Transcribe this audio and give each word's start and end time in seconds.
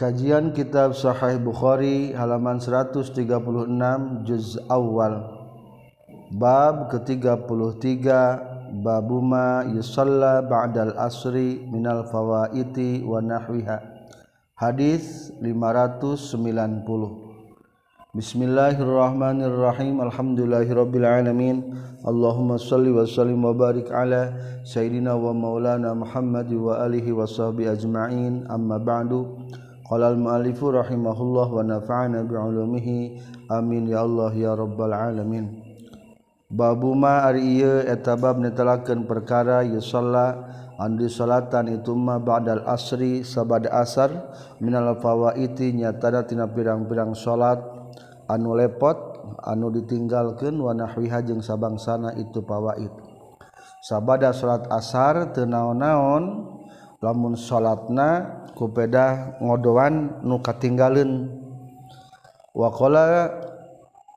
Kajian 0.00 0.56
Kitab 0.56 0.96
Sahih 0.96 1.36
Bukhari 1.36 2.16
halaman 2.16 2.56
136 2.56 3.20
juz 4.24 4.56
awal. 4.72 5.28
Bab 6.40 6.88
ke-33 6.88 8.08
babuma 8.80 9.60
yusalla 9.68 10.40
ba'dal 10.40 10.96
asri 10.96 11.68
minal 11.68 12.08
fawaiti 12.08 13.04
wa 13.04 13.20
nahwiha. 13.20 13.76
Hadis 14.56 15.36
590 15.36 18.16
Bismillahirrahmanirrahim. 18.16 20.00
Alhamdulillahirabbil 20.00 21.04
alamin. 21.04 21.76
Allahumma 22.08 22.56
shalli 22.56 22.88
wa 22.88 23.04
sallim 23.04 23.44
wa 23.44 23.52
barik 23.52 23.92
ala 23.92 24.32
sayyidina 24.64 25.12
wa 25.12 25.36
maulana 25.36 25.92
Muhammad 25.92 26.48
wa 26.56 26.88
alihi 26.88 27.12
wa 27.12 27.28
sahbihi 27.28 27.68
ajma'in. 27.68 28.48
Amma 28.48 28.80
ba'du 28.80 29.36
Qala 29.90 30.14
al-mu'allifu 30.14 30.70
rahimahullah 30.70 31.50
wa 31.50 31.66
nafa'ana 31.66 32.22
bi'ulumihi. 32.22 33.18
Amin 33.50 33.90
ya 33.90 34.06
Allah 34.06 34.30
ya 34.38 34.54
rabbal 34.54 34.94
alamin. 34.94 35.50
Babu 36.46 36.94
ma 36.94 37.26
ari 37.26 37.58
ieu 37.58 37.82
eta 37.82 38.14
bab 38.14 38.38
netelakeun 38.38 39.02
perkara 39.10 39.66
yusalla 39.66 40.46
andi 40.78 41.10
salatan 41.10 41.74
itu 41.74 41.90
ma 41.98 42.22
ba'dal 42.22 42.62
asri 42.70 43.26
sabada 43.26 43.74
asar 43.82 44.14
minal 44.62 44.94
fawaiti 45.02 45.74
nyatana 45.74 46.22
tina 46.22 46.46
pirang-pirang 46.46 47.10
salat 47.18 47.58
anu 48.30 48.54
lepot 48.54 48.94
anu 49.42 49.74
ditinggalkeun 49.74 50.54
wa 50.54 50.70
nahwiha 50.70 51.18
jeung 51.26 51.42
sabangsana 51.42 52.14
itu 52.14 52.46
fawait. 52.46 52.94
Sabada 53.82 54.30
salat 54.30 54.70
asar 54.70 55.34
teu 55.34 55.50
naon-naon 55.50 56.46
lamun 57.02 57.34
salatna 57.34 58.39
kupeda 58.60 59.40
ngodoan 59.40 60.20
nuka 60.20 60.52
tinggalin 60.60 61.32
wakola 62.52 63.32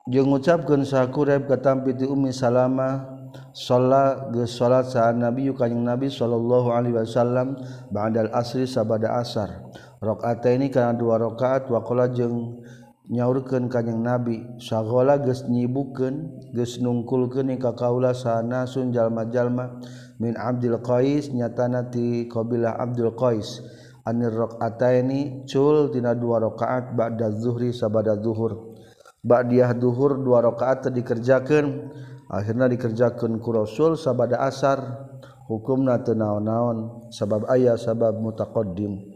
jeung 0.04 0.28
ngucapkan 0.28 0.84
sakureb 0.84 1.48
katampiti 1.48 2.04
umi 2.04 2.28
salama 2.28 3.08
sholat 3.56 4.28
geus 4.36 4.60
salat 4.60 4.84
sa 4.84 5.16
nabi 5.16 5.48
kanjing 5.56 5.80
nabi 5.80 6.12
sallallahu 6.12 6.76
alaihi 6.76 7.00
wasallam 7.00 7.56
ba'dal 7.88 8.28
asri 8.36 8.68
sabada 8.68 9.16
asar. 9.16 9.64
Rakaataini 10.04 10.68
karena 10.68 10.92
dua 10.92 11.16
rakaat 11.16 11.72
wakola 11.72 12.12
jeung 12.12 12.60
nyaurkeun 13.08 13.72
kanjing 13.72 14.04
nabi 14.04 14.44
sagola 14.60 15.16
geus 15.16 15.48
nyibukeun 15.48 16.44
geus 16.52 16.76
nungkulkeun 16.84 17.56
ka 17.56 17.72
kaula 17.72 18.12
sanasun 18.12 18.92
jalma-jalma 18.92 19.80
min 20.20 20.36
abdul 20.36 20.84
qais 20.84 21.32
nyatana 21.32 21.88
ti 21.88 22.28
qabilah 22.28 22.76
abdul 22.76 23.16
qais. 23.16 23.64
anir 24.04 24.32
rakaataini 24.32 25.48
cul 25.48 25.88
dina 25.88 26.12
dua 26.12 26.40
rakaat 26.44 26.92
ba'da 26.92 27.32
zuhri 27.32 27.72
sabada 27.72 28.16
zuhur. 28.20 28.76
Ba'diyah 29.24 29.72
zuhur 29.80 30.20
dua 30.20 30.44
rakaat 30.44 30.92
dikerjakeun 30.92 31.88
akhirna 32.28 32.68
dikerjakeun 32.68 33.40
ku 33.40 33.50
rasul 33.52 33.96
sabada 33.96 34.44
asar. 34.44 35.10
Hukumna 35.44 36.00
teu 36.00 36.16
naon-naon 36.16 37.08
sabab 37.12 37.44
aya 37.52 37.76
sabab 37.76 38.16
mutaqaddim. 38.16 39.14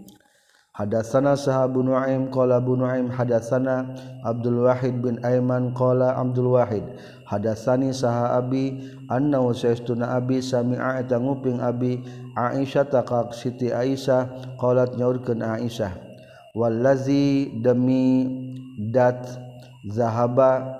Hadatsana 0.78 1.34
Sahabu 1.34 1.82
Nuaim 1.82 2.30
qala 2.30 2.62
Abu 2.62 2.78
Nuaim 2.78 3.10
hadatsana 3.10 3.98
Abdul 4.22 4.62
Wahid 4.62 5.02
bin 5.02 5.18
Aiman 5.26 5.74
qala 5.74 6.14
Abdul 6.14 6.54
Wahid 6.54 6.86
hadatsani 7.26 7.90
Sahabi 7.90 8.86
annahu 9.10 9.50
saistuna 9.50 10.14
abi 10.14 10.38
sami'a 10.38 11.02
eta 11.02 11.18
nguping 11.18 11.58
abi 11.58 11.98
Aisyah 12.38 12.86
takak 12.86 13.34
Siti 13.34 13.74
Aisyah 13.74 14.54
qalat 14.62 14.94
nyaurkeun 14.94 15.42
Aisyah 15.42 16.08
wallazi 16.54 17.50
demi 17.58 18.26
dat 18.94 19.26
zahaba 19.90 20.78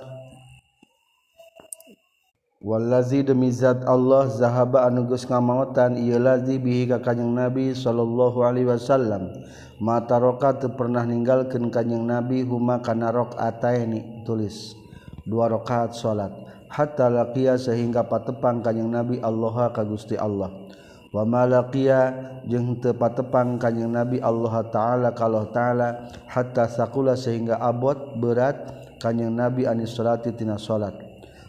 wallazi 2.59 3.23
demi 3.23 3.55
zat 3.55 3.87
Allah 3.87 4.27
zahaba 4.27 4.87
anu 4.87 5.07
geus 5.07 5.27
ngamaotan 5.27 5.95
ieu 5.95 6.19
lazi 6.19 6.59
bihi 6.59 6.91
ka 6.91 6.99
kanjing 6.99 7.31
Nabi 7.31 7.75
sallallahu 7.75 8.43
alaihi 8.43 8.67
wasallam. 8.67 9.31
Mata 9.79 10.19
roka 10.19 10.59
teu 10.59 10.75
pernah 10.75 11.07
ninggalkeun 11.07 11.71
kanjing 11.71 12.03
Nabi 12.03 12.43
huma 12.43 12.83
kana 12.83 13.15
rakaataini 13.15 14.27
tulis. 14.27 14.75
Dua 15.23 15.47
rakaat 15.47 15.95
salat. 15.95 16.35
Hatta 16.69 17.07
laqiya 17.09 17.55
sehingga 17.55 18.05
patepang 18.11 18.61
kanjing 18.61 18.91
Nabi 18.91 19.23
Allah 19.23 19.71
ka 19.71 19.87
Gusti 19.87 20.19
Allah. 20.19 20.68
wa 21.09 21.25
malaqiya 21.25 22.01
jeung 22.45 22.77
teu 22.81 22.93
patepang 22.93 23.57
kanyang 23.57 23.97
nabi 23.97 24.21
Allah 24.21 24.65
ta'ala 24.69 25.09
kalau 25.17 25.49
ta'ala 25.49 26.13
hatta 26.29 26.69
sakula 26.69 27.17
sehingga 27.17 27.57
abot 27.61 28.17
berat 28.21 28.57
kanyang 29.01 29.33
nabi 29.33 29.65
anis 29.65 29.97
salati 29.97 30.37
tina 30.37 30.61
salat. 30.61 31.09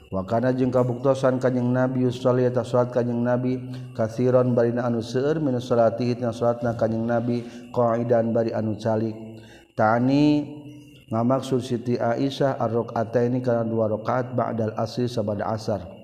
Wakana 0.09 0.57
jeung 0.57 0.73
kabuktosan 0.73 1.37
kanyang 1.37 1.69
nabi 1.69 2.09
usolli 2.09 2.41
eta 2.41 2.65
salat 2.65 2.89
kanyang 2.89 3.21
nabi 3.21 3.61
kasiron 3.93 4.57
barina 4.57 4.89
anu 4.89 5.05
seueur 5.05 5.37
min 5.37 5.61
salati 5.61 6.17
tina 6.17 6.33
salatna 6.33 6.73
kanyang 6.73 7.05
nabi 7.05 7.45
qaidan 7.69 8.33
bari 8.33 8.49
anu 8.49 8.73
calik. 8.73 9.13
Tani 9.77 10.49
ngamaksud 11.13 11.61
Siti 11.61 12.01
Aisyah 12.01 12.57
ar-rakaat 12.57 13.15
ini 13.21 13.41
dua 13.43 13.85
rakaat 13.85 14.33
ba'dal 14.33 14.73
asri 14.81 15.05
sabada 15.05 15.45
asar. 15.45 15.98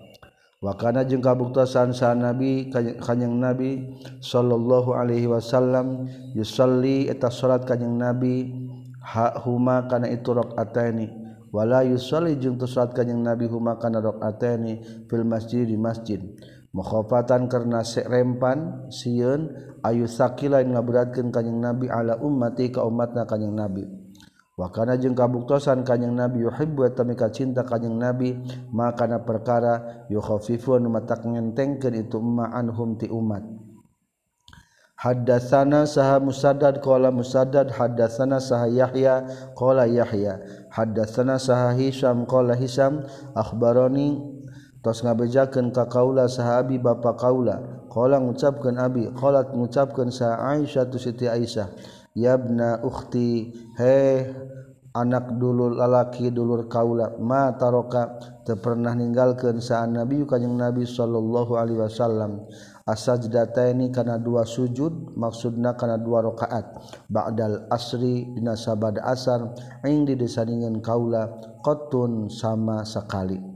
wakana 0.66 1.06
jeung 1.06 1.22
kabuktasan 1.22 1.94
sa 1.94 2.18
nabi 2.18 2.74
kanyang 2.74 3.38
nabi 3.38 3.86
sallallahu 4.18 4.98
alaihi 4.98 5.30
wasallam 5.30 6.10
yusalli 6.34 7.06
eta 7.06 7.30
salat 7.30 7.70
kanyang 7.70 8.02
nabi 8.02 8.50
ha 9.06 9.38
huma 9.46 9.86
kana 9.86 10.10
itu 10.10 10.34
rakaataini 10.34 11.26
wala 11.56 11.86
yusalli 11.88 12.36
jeung 12.36 12.60
teu 12.60 12.68
salat 12.68 12.92
kanjing 12.92 13.24
nabi 13.24 13.48
huma 13.48 13.80
kana 13.80 14.04
rakaataini 14.04 15.06
fil 15.08 15.24
masjid 15.24 15.64
di 15.64 15.80
masjid. 15.80 16.20
Mukhafatan 16.76 17.48
karena 17.48 17.88
serempan 17.88 18.92
sieun 18.92 19.48
ayu 19.80 20.12
sakila 20.12 20.60
ngaberatkeun 20.60 21.32
kanjing 21.32 21.64
nabi 21.64 21.88
ala 21.88 22.20
ummati 22.20 22.76
ka 22.76 22.84
umatna 22.84 23.24
kanjing 23.24 23.56
nabi. 23.56 23.88
Wakana 24.56 24.96
jeung 24.96 25.20
kabuktosan 25.20 25.84
kanyang 25.84 26.16
nabi 26.16 26.48
yuhibbu 26.48 26.88
tamika 26.96 27.28
cinta 27.28 27.68
kanyang 27.68 28.00
nabi 28.00 28.40
makana 28.72 29.20
perkara 29.20 30.08
yukhafifun 30.08 30.88
matak 30.88 31.28
ngentengkeun 31.28 31.92
itu 32.00 32.24
umma 32.24 32.56
anhum 32.56 32.96
ti 32.96 33.12
umat. 33.12 33.44
Haddatsana 34.96 35.84
saha 35.84 36.24
Musaddad 36.24 36.80
qala 36.80 37.12
Musaddad 37.12 37.68
haddatsana 37.68 38.40
saha 38.40 38.72
Yahya 38.72 39.28
qala 39.60 39.92
Yahya. 39.92 40.40
Haddatsana 40.72 41.36
saha 41.36 41.76
Hisam 41.76 42.24
qala 42.24 42.56
Hisam 42.56 43.04
akhbarani 43.36 44.24
tos 44.80 45.04
ngabejakeun 45.04 45.76
ka 45.76 45.92
kaula 45.92 46.32
sahabi 46.32 46.80
bapa 46.80 47.12
kaula. 47.20 47.60
Qala 47.92 48.24
ngucapkeun 48.24 48.80
abi 48.80 49.12
qalat 49.20 49.52
ngucapkeun 49.52 50.16
sa 50.16 50.40
Aisyah 50.56 50.88
tu 50.88 50.96
Siti 50.96 51.28
Aisyah. 51.28 51.76
yabna 52.16 52.80
ukhti 52.82 53.52
he 53.76 54.24
anak 54.96 55.36
dulur 55.36 55.76
lalaki 55.76 56.32
dulur 56.32 56.72
kaula 56.72 57.20
ma 57.20 57.52
taroka 57.60 58.16
teu 58.48 58.56
pernah 58.56 58.96
ninggalkeun 58.96 59.60
saan 59.60 60.00
nabi 60.00 60.24
kanjing 60.24 60.56
nabi 60.56 60.88
sallallahu 60.88 61.60
alaihi 61.60 61.84
wasallam. 61.84 62.48
Asajdatani 62.86 63.90
kana 63.90 64.22
dua 64.22 64.46
sujud 64.46 65.18
maksudna 65.18 65.74
kana 65.74 65.98
dua 65.98 66.22
rakaat. 66.22 66.70
Ba'dal 67.10 67.66
asri 67.74 68.30
dina 68.38 68.54
sabada 68.54 69.02
asar 69.10 69.58
ing 69.84 70.06
di 70.06 70.14
desaningan 70.14 70.80
kaula 70.86 71.34
qatun 71.66 72.30
sama 72.30 72.86
sekali. 72.86 73.55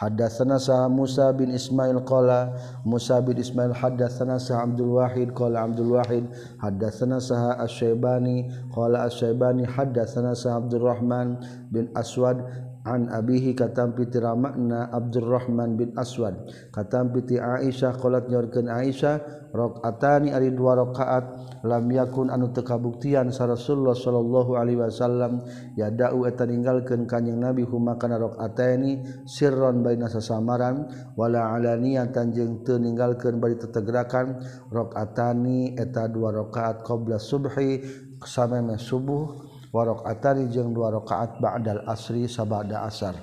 Hadatsana 0.00 0.56
sah 0.56 0.88
Musa 0.88 1.28
bin 1.36 1.52
Ismail 1.52 2.00
qala 2.08 2.56
Musa 2.88 3.20
bin 3.20 3.36
Ismail 3.36 3.76
hadatsana 3.76 4.40
sah 4.40 4.64
Abdul 4.64 4.96
Wahid 4.96 5.36
qala 5.36 5.68
Abdul 5.68 5.92
Wahid 6.00 6.24
hadatsana 6.56 7.20
sah 7.20 7.60
Asy-Syaibani 7.60 8.48
qala 8.72 9.04
Asy-Syaibani 9.04 9.68
hadatsana 9.68 10.32
sah 10.32 10.56
Abdul 10.56 10.88
Rahman 10.88 11.36
bin 11.68 11.92
Aswad 11.92 12.40
an 12.84 13.12
abihi 13.12 13.52
katampiti 13.52 14.16
ramakna 14.16 14.88
Abdurrahman 14.88 15.76
bin 15.76 15.92
Aswad. 16.00 16.48
Katampiti 16.72 17.36
Aisyah 17.36 17.96
qolat 18.00 18.32
nyorkeun 18.32 18.72
Aisyah 18.72 19.50
rakaatani 19.52 20.32
ari 20.32 20.54
dua 20.54 20.78
rakaat 20.78 21.24
lam 21.66 21.84
yakun 21.90 22.30
anu 22.32 22.54
teu 22.54 22.64
kabuktian 22.64 23.28
sa 23.34 23.50
Rasulullah 23.50 23.98
sallallahu 23.98 24.56
alaihi 24.56 24.78
wasallam 24.80 25.42
ya 25.74 25.90
da'u 25.90 26.24
eta 26.24 26.46
ninggalkeun 26.46 27.04
kanjing 27.04 27.36
Nabi 27.36 27.66
huma 27.66 27.98
kana 27.98 28.16
rakaataini 28.16 29.26
sirron 29.26 29.82
baina 29.82 30.06
sasamaran 30.06 30.86
wala 31.18 31.52
alaniyatan 31.52 32.32
jeung 32.32 32.62
teu 32.62 32.78
ninggalkeun 32.78 33.42
bari 33.42 33.58
tetegerakan 33.58 34.40
rakaatani 34.70 35.76
eta 35.76 36.06
dua 36.08 36.32
rakaat 36.32 36.86
qabla 36.86 37.18
subhi 37.18 37.82
sameme 38.22 38.78
subuh 38.78 39.49
warok 39.70 40.02
atari 40.06 40.50
jeung 40.50 40.74
dua 40.74 40.90
rakaat 40.94 41.38
ba'dal 41.38 41.86
asri 41.86 42.26
sabada 42.26 42.86
asar. 42.86 43.14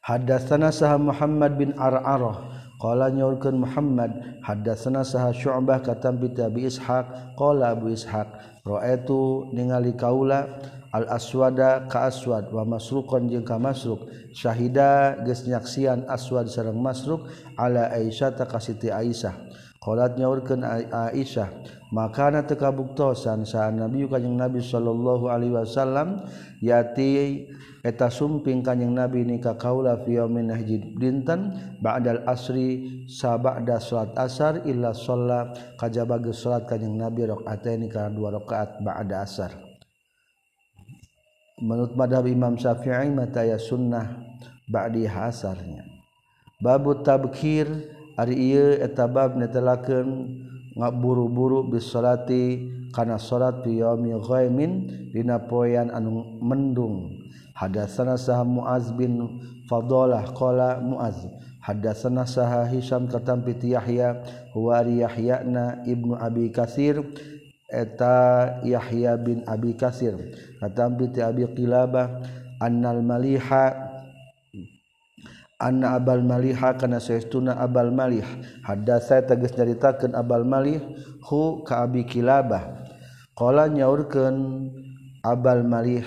Hadatsana 0.00 0.74
sah 0.74 0.98
Muhammad 0.98 1.54
bin 1.54 1.70
Ar'arah. 1.78 2.58
Qala 2.80 3.12
nyaurkeun 3.12 3.60
Muhammad 3.60 4.40
hadatsana 4.40 5.04
sah 5.04 5.28
Syu'bah 5.36 5.84
katam 5.84 6.16
bi 6.16 6.32
Abi 6.40 6.64
Ishaq. 6.66 7.36
Qala 7.36 7.76
Abu 7.76 7.92
Ishaq 7.92 8.28
ra'aitu 8.64 9.52
ningali 9.52 9.92
kaula 9.94 10.48
al 10.90 11.06
aswada 11.12 11.86
ka 11.86 12.08
aswad 12.08 12.48
wa 12.50 12.64
masruqan 12.64 13.28
jeung 13.28 13.44
ka 13.44 13.60
masruq. 13.60 14.08
Syahida 14.32 15.20
geus 15.22 15.44
nyaksian 15.44 16.08
aswad 16.08 16.48
sareng 16.48 16.80
masruq 16.80 17.28
ala 17.60 17.92
Aisyah 17.92 18.32
ta 18.32 18.48
Siti 18.56 18.88
Aisyah. 18.88 19.36
Qalat 19.84 20.16
nyaurkeun 20.16 20.64
Aisyah 20.64 21.79
makaana 21.90 22.46
tekabuktosan 22.46 23.42
saat 23.42 23.74
nabi 23.74 24.06
Kanyeng 24.06 24.38
Nabi 24.38 24.62
Shallallahu 24.62 25.26
Alaihi 25.26 25.54
Wasallam 25.54 26.22
yati 26.62 27.46
eta 27.80 28.12
sumping 28.12 28.60
kanyeng 28.60 28.92
nabi 28.92 29.24
nikah 29.24 29.56
kaula 29.56 29.96
fiyomin 30.04 30.52
hijid 30.52 31.00
dinten 31.00 31.56
ba'dal 31.80 32.22
asri 32.28 33.04
sabada 33.08 33.80
salat 33.80 34.12
asar 34.20 34.62
illa 34.68 34.92
sholat 34.92 35.56
kajaba 35.80 36.20
salat 36.36 36.68
kanyeng 36.68 37.00
nabi 37.00 37.24
rakaataini 37.24 37.88
kana 37.88 38.12
dua 38.12 38.36
rakaat 38.36 38.84
ba'da 38.84 39.24
asar. 39.24 39.56
Menurut 41.60 41.92
madhab 41.92 42.24
Imam 42.24 42.56
Syafi'i 42.56 43.12
mata 43.12 43.44
ya 43.44 43.60
sunnah 43.60 44.16
ba'di 44.68 45.04
asarnya. 45.04 45.84
Babu 46.60 47.00
tabkir 47.04 47.68
ari 48.16 48.36
ieu 48.52 48.76
eta 48.80 49.08
bab 49.08 49.36
netelakeun 49.36 50.28
ngaburu-buru 50.80 51.68
bisolati 51.68 52.72
kana 52.96 53.20
salat 53.20 53.60
fi 53.60 53.84
yaumil 53.84 54.24
ghaimin 54.24 54.88
dina 55.12 55.36
poean 55.44 55.92
anu 55.92 56.40
mendung. 56.40 57.20
Hadatsana 57.52 58.16
sah 58.16 58.40
muaz 58.40 58.88
bin 58.96 59.20
fadalah 59.68 60.24
qala 60.32 60.80
muaz 60.80 61.28
hadatsana 61.60 62.24
sah 62.24 62.64
hisam 62.72 63.04
katam 63.04 63.44
bi 63.44 63.52
yahya 63.60 64.24
huwa 64.56 64.80
yahyana 64.80 65.84
ibnu 65.84 66.16
abi 66.16 66.48
kasir 66.48 67.04
eta 67.68 68.58
yahya 68.64 69.20
bin 69.20 69.44
abi 69.44 69.76
kasir 69.76 70.16
katam 70.56 70.96
bi 70.96 71.12
abi 71.20 71.44
qilabah 71.52 72.24
annal 72.64 73.04
maliha 73.04 73.89
anna 75.60 76.00
abal 76.00 76.24
maliha 76.24 76.74
kana 76.80 76.96
saestuna 76.98 77.60
abal 77.60 77.92
malih. 77.92 78.24
Hadatsa 78.64 79.20
tegas 79.28 79.52
nyaritakeun 79.54 80.16
abal 80.16 80.48
malih 80.48 80.80
hu 81.28 81.60
ka 81.62 81.84
abi 81.84 82.08
kilabah. 82.08 82.88
Qala 83.36 83.68
nyaurkeun 83.68 84.36
abal 85.20 85.62
malih 85.62 86.04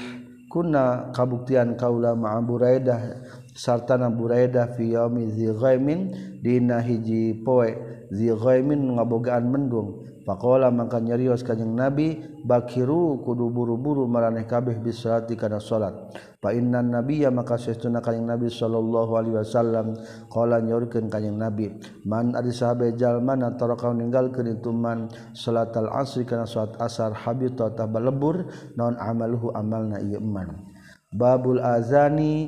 kuna 0.49 1.09
kabuktian 1.13 1.73
kaula 1.73 2.13
ma 2.13 2.37
buraidah 2.37 3.25
sarta 3.57 3.97
na 3.97 4.09
buraidah 4.13 4.77
fi 4.77 4.93
yaumi 4.93 5.33
ghaimin 5.33 6.13
dina 6.45 6.77
hiji 6.77 7.41
poe 7.41 7.73
dzi 8.09 8.29
ghaimin 8.33 8.97
ngabogaan 8.97 9.49
mendung. 9.49 10.12
Pakola 10.23 10.71
maka 10.71 11.03
nyarios 11.03 11.43
kanyang 11.43 11.75
Nabi 11.75 12.15
bakiru 12.47 13.19
kudu 13.27 13.51
buru-buru 13.51 14.07
maraneh 14.07 14.47
kabeh 14.47 14.79
bisolati 14.79 15.35
kana 15.35 15.59
salat. 15.59 15.91
Fa 16.39 16.55
innan 16.55 16.95
nabiyya 16.95 17.27
maka 17.27 17.59
sesuna 17.59 17.99
kanyang 17.99 18.39
Nabi 18.39 18.47
sallallahu 18.47 19.11
alaihi 19.19 19.35
wasallam 19.35 19.99
qala 20.31 20.63
nyorkeun 20.63 21.11
kanyang 21.11 21.35
Nabi 21.35 21.75
man 22.07 22.39
ari 22.39 22.55
sahabe 22.55 22.95
jalma 22.95 23.35
na 23.35 23.51
taraka 23.59 23.91
ninggalkeun 23.91 24.55
itu 24.55 24.71
man 24.71 25.11
salatal 25.35 25.91
asri 25.91 26.23
kana 26.23 26.47
salat 26.47 26.79
asar 26.79 27.11
habita 27.11 27.75
tabalebur 27.75 28.47
naon 28.79 28.95
amaluhu 28.95 29.51
amalna 29.51 29.99
ieu 29.99 30.23
man. 30.23 30.71
Babul 31.11 31.59
azani 31.59 32.47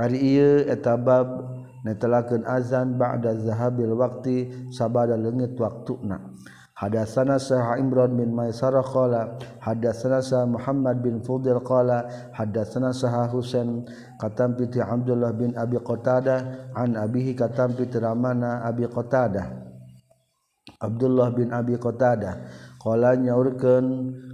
ari 0.00 0.16
ieu 0.16 0.64
eta 0.64 0.96
bab 0.96 1.28
netelakeun 1.84 2.48
azan 2.48 2.96
ba'da 2.96 3.36
zahabil 3.36 3.92
waqti 3.92 4.70
sabada 4.72 5.12
leungit 5.12 5.52
waktuna. 5.60 6.32
Hadatsana 6.82 7.38
Sah 7.38 7.78
Imran 7.78 8.18
bin 8.18 8.34
Maisarah 8.34 8.82
qala 8.82 9.38
hadatsana 9.62 10.18
Sah 10.18 10.42
Muhammad 10.50 10.98
bin 10.98 11.22
Fudil 11.22 11.62
qala 11.62 12.10
hadatsana 12.34 12.90
Sah 12.90 13.30
Husain 13.30 13.86
katam 14.18 14.58
piti 14.58 14.82
Abdullah 14.82 15.30
bin 15.30 15.54
Abi 15.54 15.78
Qatadah 15.78 16.74
an 16.74 16.98
abihi 16.98 17.38
katam 17.38 17.78
piti 17.78 18.02
ramana 18.02 18.66
Abi 18.66 18.90
Qatadah 18.90 19.46
Abdullah 20.82 21.30
bin 21.30 21.54
Abi 21.54 21.78
Qatadah 21.78 22.50
qala 22.82 23.14
nyaurkeun 23.14 23.86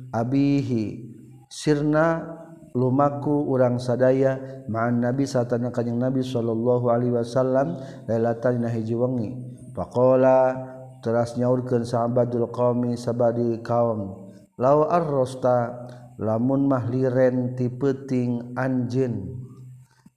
abihi 0.08 1.04
sirna 1.52 2.32
lumaku 2.72 3.44
urang 3.44 3.76
sadaya 3.76 4.64
ma'an 4.72 5.04
Nabi 5.04 5.28
satana 5.28 5.68
kanjing 5.68 6.00
Nabi 6.00 6.24
sallallahu 6.24 6.88
alaihi 6.88 7.12
wasallam 7.12 7.76
lailatan 8.08 8.64
hiji 8.68 8.96
wengi. 8.96 9.30
Faqala 9.76 10.77
teras 11.04 11.38
nyaurkeun 11.38 11.86
sahabatul 11.86 12.50
qaumi 12.50 12.98
sabadi 12.98 13.60
kaum. 13.62 14.28
Law 14.58 14.90
arrosta 14.90 15.86
lamun 16.18 16.66
mah 16.66 16.90
liren 16.90 17.54
ti 17.54 17.70
peuting 17.70 18.58
anjeun. 18.58 19.46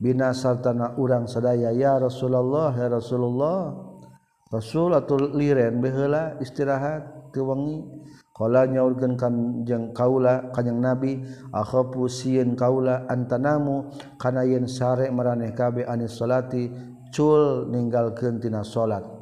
Binasartana 0.01 0.97
urang 0.97 1.29
sadaya 1.29 1.69
ya 1.69 2.01
Rasulullah 2.01 2.73
ya 2.73 2.89
Rasulullah 2.89 3.69
Rasul 4.49 4.97
atul 4.97 5.37
liren 5.37 5.77
baheula 5.77 6.41
istirahat 6.41 7.31
teu 7.31 7.45
wengi. 7.45 7.85
Qala 8.33 8.65
nyaurkeun 8.65 9.13
kanjeng 9.13 9.93
kaula 9.93 10.49
kanjeng 10.49 10.81
nabi 10.81 11.21
akhafu 11.53 12.09
sieun 12.09 12.57
kaula 12.57 13.05
antanamu 13.05 13.93
kana 14.17 14.41
yen 14.41 14.65
sare 14.65 15.13
maraneh 15.13 15.53
kabeh 15.53 15.85
anis 15.85 16.17
salati 16.17 16.73
cul 17.13 17.69
ninggalkeun 17.69 18.41
tina 18.41 18.65
salat. 18.65 19.20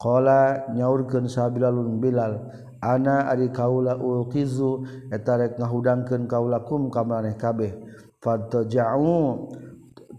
Qala 0.00 0.72
nyaurkeun 0.72 1.28
sabilun 1.28 2.00
Bilal 2.00 2.40
ana 2.80 3.28
ari 3.28 3.52
kaula 3.52 4.00
ulqizu 4.00 4.88
eta 5.12 5.36
rek 5.36 5.60
ngahudangkeun 5.60 6.24
kaula 6.24 6.64
kum 6.64 6.88
ka 6.88 7.04
maneh 7.04 7.36
kabeh. 7.36 7.76
Fadtaja'u 8.24 9.48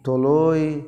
tuluy 0.05 0.85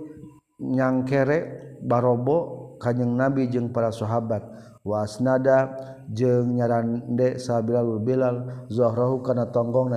nyangkere 0.62 1.38
barobo 1.82 2.78
kanjing 2.78 3.18
nabi 3.18 3.50
jeung 3.50 3.74
para 3.74 3.90
sahabat. 3.90 4.46
Wasnada 4.86 5.74
jeung 6.14 6.54
nyarande 6.54 7.42
sabilul 7.42 7.98
Bilal 7.98 8.70
zahrahu 8.70 9.26
kana 9.26 9.50
tonggong 9.50 9.90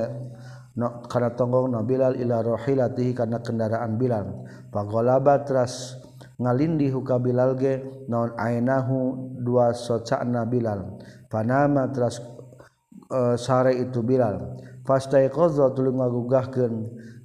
no, 0.81 0.89
kana 1.05 1.37
tonggong 1.37 1.69
na 1.69 1.85
Bilal 1.85 2.17
ila 2.17 2.41
rahilatihi 2.41 3.13
kana 3.13 3.45
kendaraan 3.45 4.01
Bilal. 4.01 4.33
Faghalaba 4.73 5.45
tras 5.45 6.01
ngalindi 6.37 6.93
huka 6.93 7.17
Bilal 7.17 7.57
ge 7.57 7.81
naon 8.09 8.37
ainahu 8.37 9.33
dua 9.41 9.73
socana 9.73 10.45
Bilal. 10.45 11.01
Panama 11.33 11.89
teras 11.89 12.21
uh, 13.11 13.35
e, 13.35 13.41
sare 13.41 13.73
itu 13.77 14.05
Bilal. 14.05 14.61
Fastai 14.87 15.27
qadha 15.33 15.75
tuluy 15.75 15.97
ngagugahkeun 15.97 16.75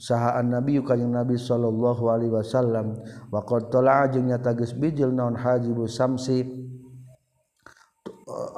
sahaan 0.01 0.49
nabi 0.49 0.81
kanjing 0.81 1.13
nabi 1.13 1.37
sallallahu 1.37 2.09
alaihi 2.09 2.33
wasallam. 2.33 2.97
Wa 3.29 3.43
qad 3.45 3.69
tala'a 3.69 4.09
jeung 4.09 4.31
nyata 4.31 4.55
geus 4.57 4.73
bijil 4.73 5.13
naon 5.13 5.37
hajibu 5.37 5.85
samsi 5.85 6.47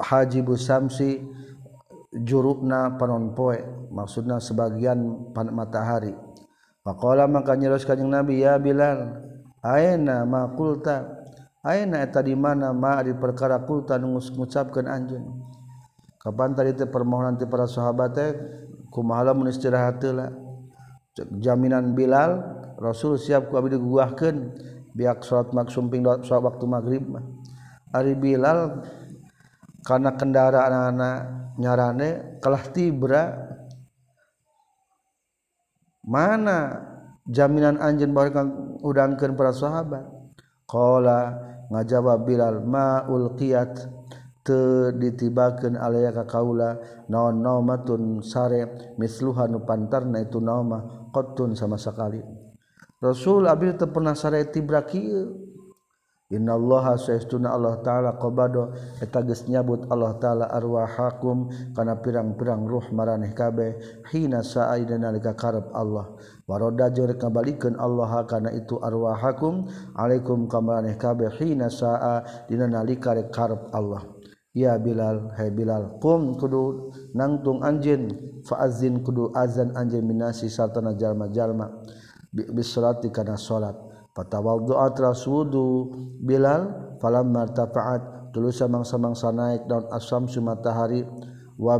hajibu 0.00 0.54
samsi 0.54 1.20
jurupna 2.14 2.94
panon 2.94 3.34
poe 3.34 3.58
maksudna 3.90 4.38
sebagian 4.38 5.34
pan 5.34 5.50
matahari. 5.50 6.14
Faqala 6.86 7.26
maka 7.26 7.58
nyeros 7.58 7.82
kanjing 7.82 8.08
nabi 8.08 8.40
ya 8.44 8.56
bilal 8.56 9.33
Aina 9.64 10.28
makulta 10.28 11.24
Aina 11.64 12.04
eta 12.04 12.20
di 12.20 12.36
mana 12.36 12.76
ma 12.76 13.00
di 13.00 13.16
perkara 13.16 13.56
kulta 13.64 13.96
nu 13.96 14.20
ngucapkeun 14.20 14.84
anjeun. 14.84 15.24
Kapan 16.20 16.52
tadi 16.52 16.76
teh 16.76 16.84
permohonan 16.84 17.40
ti 17.40 17.48
para 17.48 17.64
sahabat 17.64 18.12
teh 18.12 18.30
kumaha 18.92 19.32
lamun 19.32 19.48
istirahat 19.48 19.96
heula. 20.04 20.28
Jaminan 21.16 21.96
Bilal 21.96 22.36
Rasul 22.76 23.16
siap 23.16 23.48
ku 23.48 23.56
abdi 23.56 23.80
diguahkeun 23.80 24.36
biak 24.92 25.24
salat 25.24 25.56
maksum 25.56 25.88
ping 25.88 26.04
salat 26.04 26.52
waktu 26.52 26.64
magrib 26.68 27.04
mah. 27.08 27.24
Ari 27.96 28.12
Bilal 28.12 28.84
karena 29.80 30.12
kendaraan 30.12 30.68
anak-anak 30.68 31.16
nyarane 31.56 32.08
kalah 32.44 32.64
tibra 32.76 33.22
mana 36.04 36.92
jaminan 37.28 37.80
anj 37.80 38.04
barang 38.08 38.80
udangkan 38.84 39.36
para 39.36 39.52
sahabat. 39.52 40.04
Qala 40.64 41.36
ngajawab 41.68 42.24
Bilal 42.24 42.64
ma'ul 42.64 43.36
qiyat 43.36 43.74
te 44.44 44.92
ditibakeun 44.92 45.76
alayaka 45.76 46.28
kaula 46.28 46.76
naon 47.08 47.40
naumatun 47.40 48.20
sare 48.20 48.92
misluhan 49.00 49.56
pantarna 49.64 50.20
itu 50.20 50.36
nauma 50.36 51.08
kotun 51.08 51.56
sama 51.56 51.80
sekali 51.80 52.20
Rasul 53.00 53.44
abdi 53.48 53.76
teu 53.76 53.92
pernah 53.92 54.16
sare 54.16 54.48
tibra 54.48 54.80
kieu. 54.84 55.53
Innallaha 56.32 56.96
saestuna 56.96 57.52
Allah 57.52 57.84
taala 57.84 58.16
qabado 58.16 58.72
eta 58.96 59.20
geus 59.20 59.44
nyabut 59.44 59.84
Allah 59.92 60.16
taala 60.16 60.48
arwahakum 60.48 61.52
kana 61.76 62.00
pirang-pirang 62.00 62.64
ruh 62.64 62.88
maraneh 62.96 63.36
kabeh 63.36 63.76
hina 64.08 64.40
sa'ida 64.40 64.96
nalika 64.96 65.36
karep 65.36 65.68
Allah. 65.76 66.16
Waroda 66.48 66.88
jeung 66.88 67.12
kabalikeun 67.20 67.76
Allah 67.76 68.24
kana 68.24 68.56
itu 68.56 68.80
arwahakum 68.80 69.68
alaikum 69.92 70.48
kamaraneh 70.48 70.96
kabeh 70.96 71.28
hina 71.44 71.68
sa'a 71.68 72.48
dina 72.48 72.72
nalika 72.72 73.12
rek 73.12 73.28
karep 73.28 73.68
Allah. 73.76 74.08
Ya 74.56 74.80
Bilal 74.80 75.28
hai 75.36 75.52
Bilal 75.52 76.00
qum 76.00 76.40
kudu 76.40 76.88
nangtung 77.12 77.60
anjeun 77.60 78.40
fa'azin 78.48 79.04
kudu 79.04 79.28
azan 79.36 79.76
anjeun 79.76 80.08
minasi 80.08 80.48
sartana 80.48 80.96
jalma-jalma 80.96 81.84
bi 82.32 82.62
salati 82.64 83.12
salat. 83.36 83.93
patawaddu'at 84.14 84.94
rasudu 84.96 85.90
Bilal 86.22 86.96
falam 87.02 87.34
martafaat 87.34 88.32
tuluy 88.32 88.54
samangsa-mangsa 88.54 89.34
naik 89.34 89.66
daun 89.68 89.90
asam 89.90 90.30
sumatahari 90.30 91.04
wa 91.58 91.76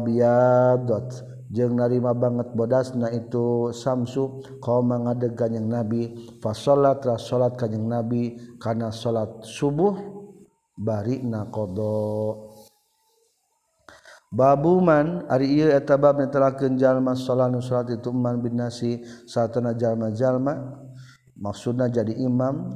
jeung 1.54 1.78
narima 1.78 2.10
banget 2.10 2.50
bodasna 2.50 3.14
itu 3.14 3.70
samsu. 3.70 4.42
Kau 4.58 4.82
ngadeg 4.82 5.38
kanjing 5.38 5.70
nabi. 5.70 6.10
Fa 6.42 6.50
salat 6.50 6.98
ra 7.06 7.14
salat 7.14 7.54
kanjing 7.54 7.86
nabi. 7.86 8.34
Kana 8.58 8.90
salat 8.90 9.46
subuh 9.46 9.94
bari 10.74 11.22
na 11.22 11.46
naqdo 11.46 12.50
Babuman 14.34 15.30
ari 15.30 15.62
ieu 15.62 15.70
eta 15.70 15.94
bab 15.94 16.18
netelakeun 16.18 16.74
jalma 16.74 17.14
salat 17.14 17.54
nu 17.54 17.62
salat 17.62 17.94
itu 17.94 18.10
man 18.10 18.42
bin 18.42 18.58
nasi 18.58 18.98
satana 19.30 19.78
jalma-jalma 19.78 20.74
maksudna 21.38 21.90
jadi 21.90 22.14
imam 22.14 22.74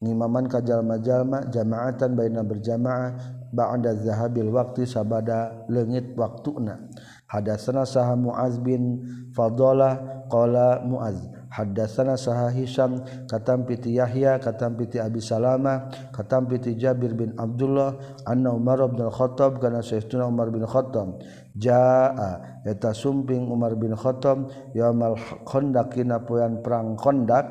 ngimaman 0.00 0.48
ka 0.48 0.64
jalma-jalma 0.64 1.52
jamaatan 1.52 2.16
baina 2.16 2.40
berjamaah 2.40 3.40
ba'da 3.52 4.00
zahabil 4.00 4.48
waqti 4.48 4.88
sabada 4.88 5.66
leungit 5.68 6.16
waktuna. 6.16 6.88
Hadatsana 7.28 7.84
saha 7.84 8.16
muaz 8.16 8.56
bin 8.58 9.04
fadalah 9.36 10.24
qala 10.32 10.80
muaz 10.86 11.20
hadatsana 11.50 12.14
saha 12.14 12.48
hisam 12.54 13.02
katam 13.26 13.66
piti 13.66 13.98
yahya 13.98 14.38
katam 14.38 14.78
piti 14.78 15.02
abi 15.02 15.18
salama 15.18 15.90
katam 16.14 16.46
piti 16.46 16.78
jabir 16.78 17.12
bin 17.12 17.34
abdullah 17.34 17.98
anna 18.24 18.54
umar 18.54 18.86
bin 18.86 19.02
khattab 19.10 19.58
kana 19.58 19.82
sayyiduna 19.82 20.30
umar 20.30 20.48
bin 20.54 20.62
khattab. 20.62 21.18
Jaa. 21.56 22.62
Eta 22.66 22.92
sumping 22.92 23.48
Umar 23.48 23.74
bin 23.74 23.96
Khattab 23.96 24.50
yaumal 24.76 25.16
khandaq 25.48 25.96
kina 25.96 26.22
poean 26.22 26.60
perang 26.60 26.94
khandaq 26.98 27.46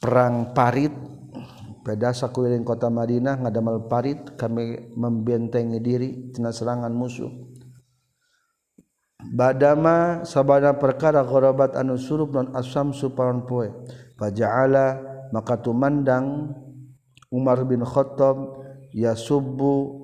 perang 0.00 0.50
parit. 0.56 0.94
Pada 1.82 2.14
sakuiling 2.14 2.62
kota 2.62 2.86
Madinah 2.86 3.42
ngadamal 3.42 3.90
parit 3.90 4.38
kami 4.38 4.94
membentengi 4.94 5.82
diri 5.82 6.30
tina 6.30 6.54
serangan 6.54 6.94
musuh. 6.94 7.30
Badama 9.22 10.22
sabada 10.22 10.78
perkara 10.78 11.26
gharabat 11.26 11.74
anu 11.78 11.98
surup 11.98 12.34
non 12.34 12.54
asam 12.54 12.94
suparon 12.94 13.46
poe. 13.46 13.70
Faja'ala 14.14 14.98
maka 15.34 15.58
tumandang 15.58 16.54
Umar 17.30 17.64
bin 17.66 17.82
Khattab 17.82 18.62
ya 18.92 19.16
subu 19.16 20.02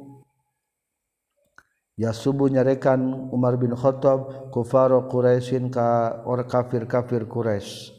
ya 1.99 2.15
subu 2.15 2.47
nyarekan 2.47 3.29
Umar 3.35 3.59
bin 3.59 3.75
Khattab 3.75 4.55
kufaro 4.55 5.11
Quraisyin 5.11 5.69
ka 5.69 6.23
or 6.23 6.47
kafir 6.47 6.87
kafir 6.87 7.27
Quraisy. 7.27 7.99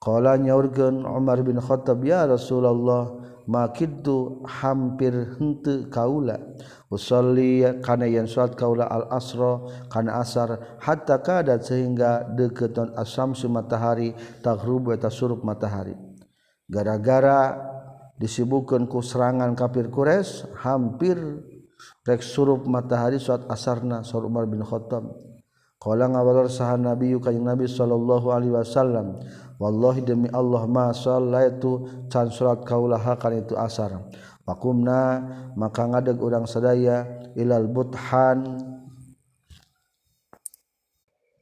Qala 0.00 0.40
nyaurkeun 0.40 1.04
Umar 1.04 1.44
bin 1.44 1.60
Khattab 1.60 2.00
ya 2.00 2.24
Rasulullah 2.24 3.12
makitu 3.44 4.40
hampir 4.48 5.36
henteu 5.36 5.92
kaula. 5.92 6.40
Usolli 6.88 7.60
kana 7.84 8.08
yen 8.08 8.24
salat 8.24 8.56
kaula 8.56 8.88
al 8.88 9.12
asra 9.12 9.60
kana 9.92 10.24
asar 10.24 10.80
hatta 10.80 11.20
kadat 11.20 11.60
sehingga 11.68 12.24
deketon 12.32 12.96
asamsu 12.96 13.52
matahari 13.52 14.16
taghrubu 14.40 14.96
eta 14.96 15.12
surup 15.12 15.44
matahari. 15.44 15.92
Gara-gara 16.66 17.54
disibukkeun 18.16 18.88
ku 18.88 19.04
serangan 19.04 19.52
kafir 19.52 19.92
Quraisy 19.92 20.56
hampir 20.64 21.18
rek 22.06 22.22
surup 22.22 22.64
matahari 22.64 23.20
saat 23.20 23.44
asarna 23.50 24.02
saur 24.06 24.26
Umar 24.26 24.46
bin 24.48 24.62
Khattab. 24.62 25.04
Qala 25.76 26.08
ngawalor 26.08 26.48
saha 26.48 26.80
nabi 26.80 27.12
ka 27.20 27.28
nabi 27.30 27.68
sallallahu 27.68 28.32
alaihi 28.32 28.54
wasallam 28.56 29.20
wallahi 29.60 30.00
demi 30.00 30.28
Allah 30.32 30.64
ma 30.64 30.88
sallaitu 30.90 31.84
can 32.08 32.32
salat 32.32 32.64
kaulaha 32.64 33.14
kan 33.20 33.36
itu 33.36 33.52
asar. 33.54 33.92
Pakumna 34.46 35.20
maka 35.58 35.84
ngadeg 35.84 36.16
urang 36.16 36.48
sadaya 36.48 37.04
ilal 37.36 37.68
buthan. 37.68 38.56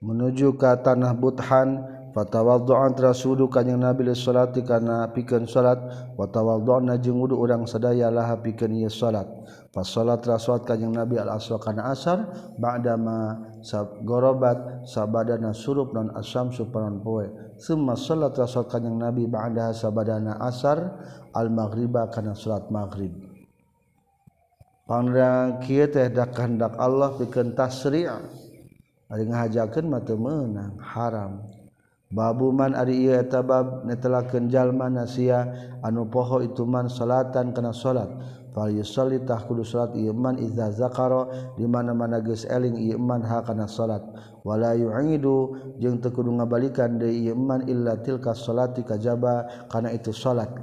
Menuju 0.04 0.60
ke 0.60 0.72
tanah 0.84 1.16
buthan 1.16 1.80
Fatawaddo'an 2.14 2.94
teras 2.94 3.26
wudu 3.26 3.50
kanjing 3.50 3.83
Nabi 3.83 4.06
li 4.06 4.14
salati 4.14 4.62
kana 4.62 5.11
pikeun 5.11 5.50
salat 5.50 5.83
wa 6.14 6.23
tawaddo'na 6.30 6.94
jeung 7.02 7.18
wudu 7.18 7.35
urang 7.35 7.66
sadaya 7.66 8.06
laha 8.06 8.38
pikeun 8.38 8.71
ieu 8.71 8.87
salat. 8.87 9.26
Pas 9.75 9.83
salat 9.83 10.23
teras 10.23 10.47
salat 10.47 10.62
kanjing 10.62 10.94
Nabi 10.94 11.18
al 11.18 11.35
asr 11.35 11.59
kana 11.59 11.90
asar 11.90 12.23
ba'dama 12.54 13.50
gorobat 14.06 14.87
sabadana 14.87 15.50
surup 15.50 15.90
non 15.90 16.14
asam 16.14 16.54
supanon 16.54 17.02
poe. 17.02 17.26
Summa 17.59 17.99
salat 17.99 18.38
teras 18.38 18.54
salat 18.54 18.71
kanjing 18.71 18.94
Nabi 18.94 19.26
ba'daha 19.26 19.75
sabadana 19.75 20.38
asar 20.38 20.94
al 21.35 21.50
maghriba 21.50 22.14
kana 22.14 22.38
salat 22.38 22.71
maghrib. 22.71 23.11
Pangrang 24.87 25.59
kieu 25.66 25.90
teh 25.90 26.14
dak 26.14 26.30
kehendak 26.30 26.78
Allah 26.78 27.11
pikeun 27.18 27.59
tasri' 27.59 28.06
Ari 29.11 29.25
ngahajakeun 29.28 29.85
mah 29.90 30.02
teu 30.06 30.14
meunang 30.14 30.78
haram. 30.78 31.63
Babuman 32.14 32.78
ari 32.78 33.11
ieu 33.11 33.18
eta 33.18 33.42
bab 33.42 33.83
netelakeun 33.83 34.47
jalma 34.47 34.87
nasia 34.87 35.50
anu 35.83 36.06
poho 36.06 36.47
itu 36.47 36.62
man 36.62 36.87
salatan 36.87 37.50
kana 37.50 37.75
salat. 37.75 38.06
Fal 38.54 38.71
yusalli 38.71 39.18
tah 39.26 39.42
salat 39.42 39.99
ieu 39.99 40.14
man 40.14 40.38
iza 40.38 40.71
zakara 40.71 41.26
di 41.59 41.66
mana-mana 41.66 42.23
geus 42.23 42.47
eling 42.47 42.78
ieu 42.78 43.02
man 43.02 43.18
ha 43.26 43.42
kana 43.42 43.66
salat. 43.66 44.06
Wala 44.47 44.78
yu'idu 44.78 45.59
jeung 45.83 45.99
teu 45.99 46.14
kudu 46.14 46.38
ngabalikan 46.38 47.02
deui 47.02 47.26
ieu 47.26 47.35
man 47.35 47.66
illa 47.66 47.99
tilka 47.99 48.30
salati 48.30 48.87
kajaba 48.87 49.66
kana 49.66 49.90
itu 49.90 50.14
salat. 50.14 50.54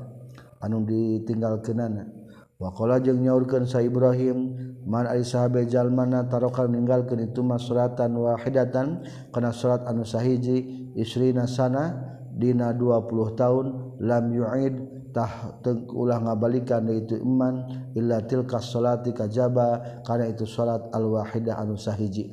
Anu 0.63 0.87
ditinggalkeunana. 0.87 2.20
wakola 2.61 3.01
jeung 3.01 3.25
nyaurkeun 3.25 3.65
sa 3.65 3.81
Ibrahim 3.81 4.53
man 4.85 5.09
ari 5.09 5.25
sahabe 5.25 5.65
jalmana 5.65 6.29
tarokal 6.29 6.69
ninggalkeun 6.69 7.25
itu 7.25 7.41
mas 7.41 7.65
suratan 7.65 8.13
wahidatan 8.13 9.01
kana 9.33 9.49
surat 9.49 9.81
anu 9.89 10.05
sahiji 10.05 10.93
isrina 10.93 11.49
sana 11.49 11.97
dina 12.37 12.69
20 12.77 13.09
tahun 13.33 13.65
lam 13.97 14.25
yu'id 14.29 14.75
tah 15.11 15.59
ulah 15.91 16.23
ngabalikan 16.23 16.87
itu 16.87 17.19
iman 17.19 17.67
illa 17.93 18.23
tilka 18.23 18.63
salati 18.63 19.11
kajaba 19.11 20.01
kana 20.07 20.31
itu 20.31 20.47
salat 20.47 20.87
al 20.95 21.11
wahidah 21.11 21.59
anu 21.59 21.75
sahiji. 21.75 22.31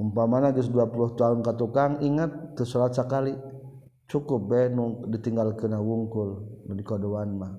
Umpamana 0.00 0.50
geus 0.50 0.72
20 0.72 1.14
tahun 1.14 1.38
ka 1.44 1.54
tukang 1.54 2.00
ingat 2.02 2.56
teu 2.58 2.66
salat 2.66 2.96
sakali. 2.96 3.36
Cukup 4.10 4.50
be 4.50 4.66
nu 4.66 5.06
ditinggalkeun 5.06 5.76
wungkul 5.78 6.30
di 6.66 6.82
kodoan 6.82 7.38
mah. 7.38 7.52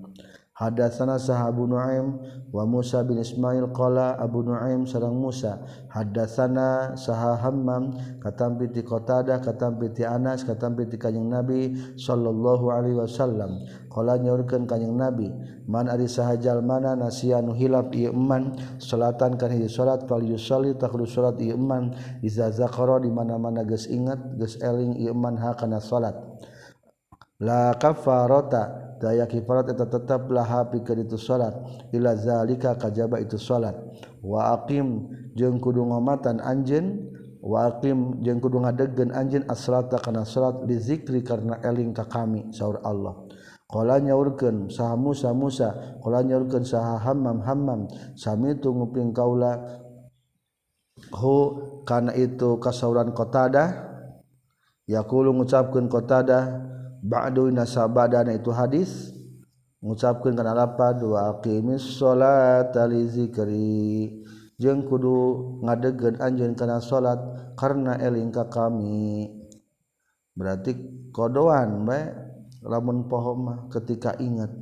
Hadatsana 0.52 1.16
Sahabu 1.16 1.64
Nuaim 1.64 2.20
wa 2.52 2.68
Musa 2.68 3.00
bin 3.00 3.16
Ismail 3.16 3.72
qala 3.72 4.20
Abu 4.20 4.44
Nuaim 4.44 4.84
sareng 4.84 5.16
Musa 5.16 5.64
hadatsana 5.88 6.92
Saha 6.92 7.40
Hammam 7.40 7.96
katampi 8.20 8.68
ti 8.68 8.84
Qatadah 8.84 9.40
katampi 9.40 9.96
ti 9.96 10.04
Anas 10.04 10.44
katampi 10.44 10.92
ti 10.92 11.00
Kanjeng 11.00 11.32
Nabi 11.32 11.72
sallallahu 11.96 12.68
alaihi 12.68 13.00
wasallam. 13.00 13.64
Qala 13.88 14.20
nyaurkeun 14.20 14.68
Kanjeng 14.68 14.92
Nabi 14.92 15.32
man 15.64 15.88
ari 15.88 16.04
saha 16.04 16.36
jalmana 16.36 17.00
nasianu 17.00 17.56
hilap 17.56 17.88
ieu 17.96 18.12
iman 18.12 18.52
salatan 18.76 19.40
kan 19.40 19.48
hiji 19.48 19.72
salat 19.72 20.04
fal 20.04 20.20
yusalli 20.20 20.76
takhlu 20.76 21.08
salat 21.08 21.40
ieu 21.40 21.56
iman 21.56 21.96
iza 22.20 22.52
zakara 22.52 23.00
di 23.00 23.08
mana-mana 23.08 23.64
geus 23.64 23.88
ingat 23.88 24.20
geus 24.36 24.60
eling 24.60 25.00
ieu 25.00 25.16
iman 25.16 25.32
ha 25.40 25.56
kana 25.56 25.80
salat. 25.80 26.12
La 27.40 27.74
kafarata 27.74 28.91
daya 29.02 29.26
kifarat 29.26 29.74
eta 29.74 29.90
tetap 29.90 30.30
laha 30.30 30.70
pikeun 30.70 31.02
itu 31.02 31.18
salat. 31.18 31.50
Ila 31.90 32.14
zalika 32.14 32.78
kajaba 32.78 33.18
itu 33.18 33.34
salat. 33.34 33.74
Wa 34.22 34.54
aqim 34.54 35.10
jeung 35.34 35.58
kudu 35.58 35.82
ngomatan 35.82 36.38
anjeun. 36.38 37.10
Wa 37.42 37.74
aqim 37.74 38.22
jeung 38.22 38.38
kudu 38.38 38.62
ngadegkeun 38.62 39.10
anjeun 39.10 39.42
as-salata 39.50 39.98
kana 39.98 40.22
salat 40.22 40.62
li 40.62 40.78
zikri 40.78 41.26
karena 41.26 41.58
eling 41.66 41.90
ka 41.90 42.06
kami 42.06 42.54
saur 42.54 42.78
Allah. 42.86 43.18
Qala 43.66 43.98
nyaurkeun 43.98 44.70
saha 44.70 44.94
Musa 44.94 45.34
Musa. 45.34 45.98
Qala 45.98 46.22
nyaurkeun 46.22 46.62
saha 46.62 47.02
Hammam 47.02 47.42
Hammam. 47.42 47.90
Sami 48.14 48.54
tunguping 48.62 49.10
kaula 49.10 49.58
hu 51.10 51.36
kana 51.82 52.14
itu 52.14 52.62
kasauran 52.62 53.10
qatadah 53.10 53.90
yaqulu 54.86 55.34
ngucapkeun 55.34 55.90
qatadah 55.90 56.71
ba'du 57.02 57.50
nasabadana 57.50 58.32
itu 58.32 58.54
hadis. 58.54 59.10
Mengucapkan 59.82 60.38
kana 60.38 60.54
lapad 60.54 61.02
wa 61.02 61.34
aqimis 61.34 61.98
sholata 61.98 62.86
li 62.86 63.02
zikri. 63.10 64.22
Jeung 64.54 64.86
kudu 64.86 65.58
ngadegkeun 65.66 66.22
anjeun 66.22 66.54
kana 66.54 66.78
salat 66.78 67.18
karena 67.58 67.98
eling 67.98 68.30
ka 68.30 68.46
kami. 68.46 69.26
Berarti 70.38 70.78
kodoan 71.10 71.82
bae 71.82 72.14
lamun 72.62 73.10
poho 73.10 73.34
mah 73.34 73.66
ketika 73.74 74.14
ingat. 74.22 74.61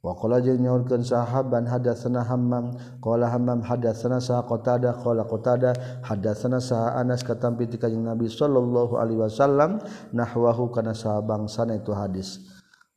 Wakola 0.00 0.40
jeung 0.40 0.64
nyaurkeun 0.64 1.04
sahaban 1.04 1.68
hadatsana 1.68 2.24
Hammam. 2.24 2.72
Qala 3.04 3.28
Hammam 3.28 3.60
hadatsana 3.60 4.16
sa 4.16 4.40
Qatadah 4.40 4.96
qala 5.04 5.28
Qatadah 5.28 6.00
hadatsana 6.00 6.56
sa 6.56 6.96
Anas. 6.96 7.20
Katampi 7.20 7.68
ti 7.68 7.76
kanjeng 7.76 8.08
Nabi 8.08 8.32
sallallahu 8.32 8.96
alaihi 8.96 9.20
wasallam 9.20 9.76
nahwahu 10.16 10.72
kana 10.72 10.96
sabangsana 10.96 11.76
itu 11.76 11.92
hadis. 11.92 12.40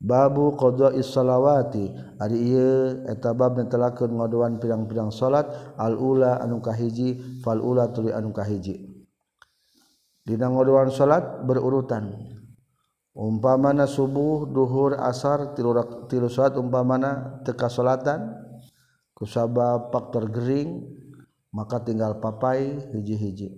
Babu 0.00 0.56
qada'is 0.56 1.12
salawati. 1.12 1.92
Ari 2.16 2.40
ieu 2.40 3.04
eta 3.04 3.36
bab 3.36 3.60
netelakeun 3.60 4.16
ngadoan 4.16 4.56
pirang-pirang 4.56 5.12
salat 5.12 5.44
al 5.76 6.00
ula 6.00 6.40
anu 6.40 6.64
kahiji 6.64 7.40
fal 7.44 7.60
ula 7.60 7.92
tuluy 7.92 8.16
anu 8.16 8.32
kahiji 8.32 8.80
Dina 10.24 10.48
ngadoan 10.48 10.88
salat 10.88 11.44
berurutan. 11.44 12.16
umpamana 13.14 13.86
subuh 13.86 14.50
dhuhur 14.50 14.98
asar 14.98 15.54
tilu, 15.54 15.70
tilu 16.10 16.26
salat 16.26 16.58
umpamana 16.58 17.40
teka 17.46 17.70
salatan 17.70 18.34
kusabab 19.14 19.94
faktor 19.94 20.28
gering 20.34 20.82
maka 21.54 21.78
tinggal 21.78 22.18
papai 22.18 22.90
hiji-hiji. 22.90 23.54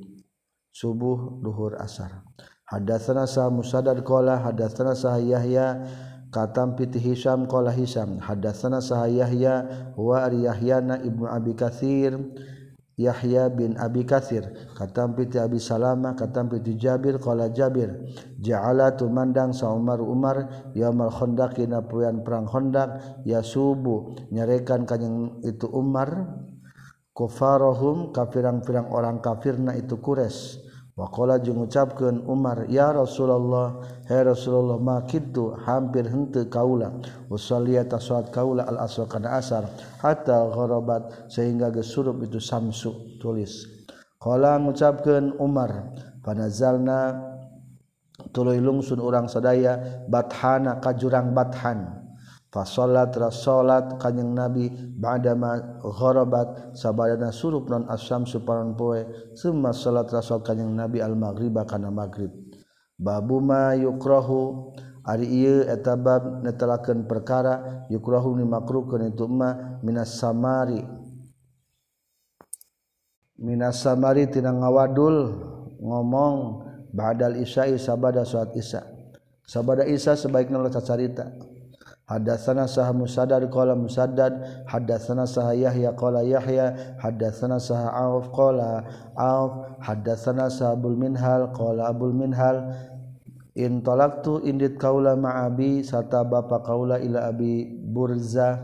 Subuh 0.68 1.40
dhuhur 1.40 1.80
asar. 1.80 2.20
Hadatsana 2.68 3.24
sa 3.24 3.48
musaddad 3.48 4.04
qala 4.04 4.36
hadatsana 4.44 4.92
sa 4.92 5.16
yahya 5.16 5.80
katam 6.28 6.76
piti 6.76 7.00
hisam 7.00 7.48
qala 7.48 7.72
hisam. 7.72 8.20
Hadatsana 8.20 8.84
sa 8.84 9.08
yahya 9.08 9.64
wa 9.96 10.28
yahyana 10.28 11.00
ibnu 11.00 11.24
abi 11.24 11.56
katsir 11.56 12.20
Yahya 12.96 13.52
bin 13.52 13.76
Abi 13.76 14.08
Katsir 14.08 14.72
katampi 14.72 15.28
Abi 15.36 15.60
Salama 15.60 16.16
katampi 16.16 16.64
Jabir 16.80 17.20
qala 17.20 17.52
Jabir 17.52 17.92
ja'ala 18.40 18.96
tumandang 18.96 19.52
sa 19.52 19.68
Umar 19.68 20.00
Umar 20.00 20.72
yaumal 20.72 21.12
Khandaq 21.12 21.60
dina 21.60 21.84
puyan 21.84 22.24
perang 22.24 22.48
Khandaq 22.48 23.20
ya 23.28 23.44
subuh 23.44 24.16
nyarekan 24.32 24.88
kanjing 24.88 25.44
itu 25.44 25.68
Umar 25.68 26.40
kufarahum 27.16 28.12
kafirang-pirang 28.12 28.92
orang 28.92 29.24
kafirna 29.24 29.72
itu 29.72 29.96
Quraisy. 29.96 30.65
Wakola 30.96 31.36
jengucapkan 31.36 32.24
Umar 32.24 32.72
ya 32.72 32.88
Rasulullah 32.88 33.84
Hai 34.08 34.24
Rasulullah 34.24 34.80
makitu 34.80 35.52
hampir 35.68 36.08
hente 36.08 36.48
kaula 36.48 36.88
Usaliyat 37.28 37.92
aswat 37.92 38.32
kaula 38.32 38.64
al 38.64 38.80
aswa 38.80 39.04
kana 39.04 39.36
asar 39.36 39.68
Hatta 40.00 40.48
gharabat 40.56 41.28
sehingga 41.28 41.68
gesurup 41.68 42.24
itu 42.24 42.40
samsu 42.40 43.20
tulis. 43.20 43.68
Kala 44.16 44.56
mengucapkan 44.56 45.36
Umar 45.36 45.92
Panazalna 46.24 47.20
tuluy 48.32 48.56
lungsun 48.56 48.96
orang 48.96 49.28
sadaya 49.28 50.00
Bathana 50.08 50.80
kajurang 50.80 51.36
bathan. 51.36 52.05
fasolat 52.56 53.12
rasolat 53.12 54.00
kanyang 54.00 54.32
nabi 54.32 54.72
ba'dama 54.72 55.76
gharabat 55.84 56.72
sabadana 56.72 57.28
surup 57.28 57.68
non 57.68 57.84
asam 57.92 58.24
suparan 58.24 58.72
poe 58.72 59.04
Semua 59.36 59.76
salat 59.76 60.08
rasol 60.08 60.40
kanyang 60.40 60.72
nabi 60.72 61.04
al 61.04 61.12
maghriba 61.12 61.68
kana 61.68 61.92
maghrib. 61.92 62.32
Babu 62.96 63.44
ma 63.44 63.76
yukrahu 63.76 64.72
ari 65.04 65.28
ieu 65.28 65.68
eta 65.68 66.00
bab 66.00 66.40
perkara 67.04 67.84
yukrahu 67.92 68.40
ni 68.40 68.48
makruhkeun 68.48 69.12
itu 69.12 69.28
ma 69.28 69.76
minas 69.84 70.16
samari. 70.16 70.80
Minas 73.36 73.84
samari 73.84 74.32
tina 74.32 74.48
ngawadul 74.48 75.16
ngomong 75.76 76.64
ba'dal 76.96 77.36
isya 77.36 77.68
sabada 77.76 78.24
salat 78.24 78.56
isya. 78.56 78.80
Sabada 79.44 79.84
isya 79.84 80.16
sebaiknya 80.16 80.56
lo 80.56 80.72
carita. 80.72 81.45
Hadatsana 82.06 82.70
sah 82.70 82.94
Musaddad 82.94 83.50
qala 83.50 83.74
Musaddad. 83.74 84.62
Hadatsana 84.70 85.26
sah 85.26 85.50
Yahya 85.50 85.90
qala 85.98 86.22
Yahya. 86.22 86.98
Hadatsana 87.02 87.58
sah 87.58 87.90
Auf 87.98 88.30
qala 88.30 88.86
Auf 89.18 89.82
hadatsana 89.82 90.46
sah 90.46 90.78
Abul 90.78 90.94
Minhal 90.94 91.50
qala 91.50 91.90
Abul 91.90 92.14
Minhal. 92.14 92.78
In 93.58 93.82
talaqtu 93.82 94.44
indit 94.46 94.78
kaula 94.78 95.18
ma'abi 95.18 95.82
serta 95.82 96.22
bapa 96.22 96.62
kaula 96.62 97.02
ila 97.02 97.26
abi 97.26 97.66
Burza 97.74 98.54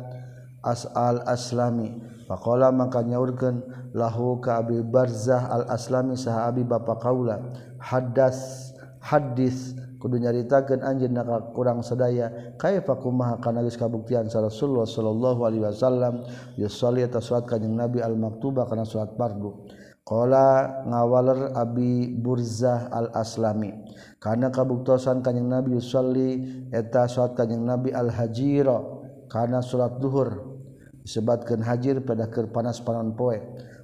As'al 0.62 1.26
Aslami. 1.26 1.98
Faqala 2.30 2.70
maka 2.70 3.02
nyaurkeun 3.02 3.90
lahu 3.98 4.38
ka 4.38 4.62
abi 4.62 4.86
Barzah 4.86 5.50
Al 5.50 5.66
Aslami 5.66 6.14
sah 6.14 6.46
abi 6.46 6.62
bapa 6.62 6.94
kaula. 7.02 7.42
Hadas 7.82 8.70
hadis 9.02 9.74
kudu 10.02 10.18
nyaritakeun 10.18 10.82
anjeun 10.82 11.14
kurang 11.54 11.78
sadaya 11.86 12.58
kaifa 12.58 12.98
kumaha 12.98 13.38
kana 13.38 13.62
geus 13.62 13.78
kabuktian 13.78 14.26
Rasulullah 14.26 14.82
sallallahu 14.82 15.46
alaihi 15.46 15.62
wasallam 15.62 16.26
yusolli 16.58 17.06
ta 17.06 17.22
kanjing 17.22 17.78
Nabi 17.78 18.02
al 18.02 18.18
maktuba 18.18 18.66
kana 18.66 18.82
salat 18.82 19.14
fardu. 19.14 19.70
Qala 20.02 20.82
ngawaler 20.90 21.54
Abi 21.54 22.10
Burzah 22.18 22.90
al 22.90 23.14
Aslami 23.14 23.70
kana 24.18 24.50
kabuktosan 24.50 25.22
kanjing 25.22 25.46
Nabi 25.46 25.78
yusolli 25.78 26.30
eta 26.74 27.06
salat 27.06 27.38
kanjing 27.38 27.62
Nabi 27.62 27.94
al 27.94 28.10
hajira 28.10 28.82
kana 29.30 29.62
salat 29.62 30.02
zuhur 30.02 30.58
disebutkeun 31.06 31.62
hajir 31.62 32.02
pada 32.02 32.26
keur 32.26 32.50
panas 32.50 32.82
panon 32.82 33.14
poe. 33.14 33.38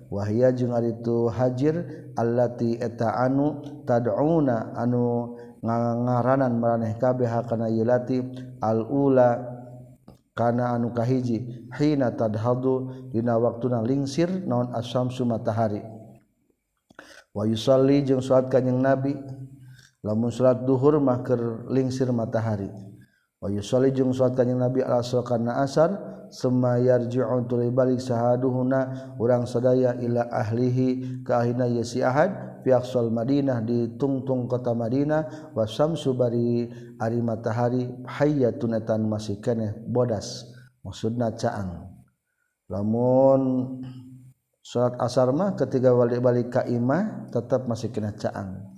Wahia 0.09 0.49
jeung 0.57 0.73
itu 0.81 1.29
hajir 1.29 1.85
allati 2.17 2.81
eta 2.81 3.13
anu 3.13 3.61
tad'una 3.85 4.73
anu 4.73 5.37
ngaranan 5.63 6.55
meraneh 6.59 6.95
kabeh 6.99 7.27
hakana 7.27 7.67
yilati 7.71 8.23
al-ula 8.63 9.43
kana 10.39 10.79
anu 10.79 10.95
kahiji 10.95 11.67
hina 11.75 12.15
tadhadu 12.15 13.11
dina 13.11 13.35
waktuna 13.35 13.83
lingsir 13.83 14.31
naon 14.47 14.71
asyamsu 14.71 15.27
matahari. 15.27 15.83
Wa 17.35 17.43
yusalli 17.43 18.07
jeung 18.07 18.23
salat 18.23 18.51
kanjing 18.51 18.79
nabi 18.79 19.19
lamun 20.07 20.31
salat 20.31 20.63
duhur 20.63 21.03
mah 21.03 21.27
keur 21.27 21.67
lingsir 21.71 22.11
matahari. 22.15 22.71
Wayusoli 23.39 23.95
jeung 23.95 24.11
salat 24.11 24.35
kanjeng 24.35 24.59
Nabi 24.59 24.83
al 24.83 24.99
asal 24.99 25.23
karena 25.23 25.63
asar 25.63 25.95
semayar 26.27 27.07
ju'un 27.07 27.47
tuli 27.47 27.71
balik 27.71 28.03
sahaduhuna 28.03 29.15
urang 29.23 29.47
sadaya 29.47 29.95
ila 30.03 30.27
ahlihi 30.27 31.23
ka 31.23 31.47
ahina 31.47 31.71
yasi 31.71 32.03
ahad 32.03 32.61
fi 32.67 32.75
aqsal 32.75 33.15
Madinah 33.15 33.63
di 33.63 33.95
tungtung 33.95 34.51
kota 34.51 34.75
Madinah 34.75 35.55
wa 35.55 35.63
syamsu 35.63 36.19
bari 36.19 36.67
ari 36.99 37.23
matahari 37.23 37.87
hayyatun 38.11 38.75
etan 38.75 39.07
masih 39.07 39.39
keneh 39.39 39.71
bodas 39.87 40.51
maksudna 40.83 41.31
caang. 41.39 41.95
Lamun 42.67 43.79
salat 44.67 44.99
asar 44.99 45.31
mah 45.31 45.55
ketika 45.55 45.95
balik-balik 45.95 46.51
ka 46.51 46.67
imah 46.67 47.31
tetap 47.31 47.71
masih 47.71 47.95
kena 47.95 48.13
caang. 48.19 48.75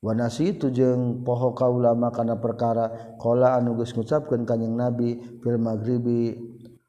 Wanasi 0.00 0.56
itu 0.56 0.72
jeung 0.72 1.20
poho 1.28 1.52
ka 1.52 1.68
ulama 1.68 2.08
kana 2.08 2.40
perkara 2.40 3.16
kola 3.20 3.60
anugus 3.60 3.92
ngucapkan 3.92 4.48
kanyeng 4.48 4.72
nabi 4.72 5.20
fil 5.44 5.60
maghribi. 5.60 6.40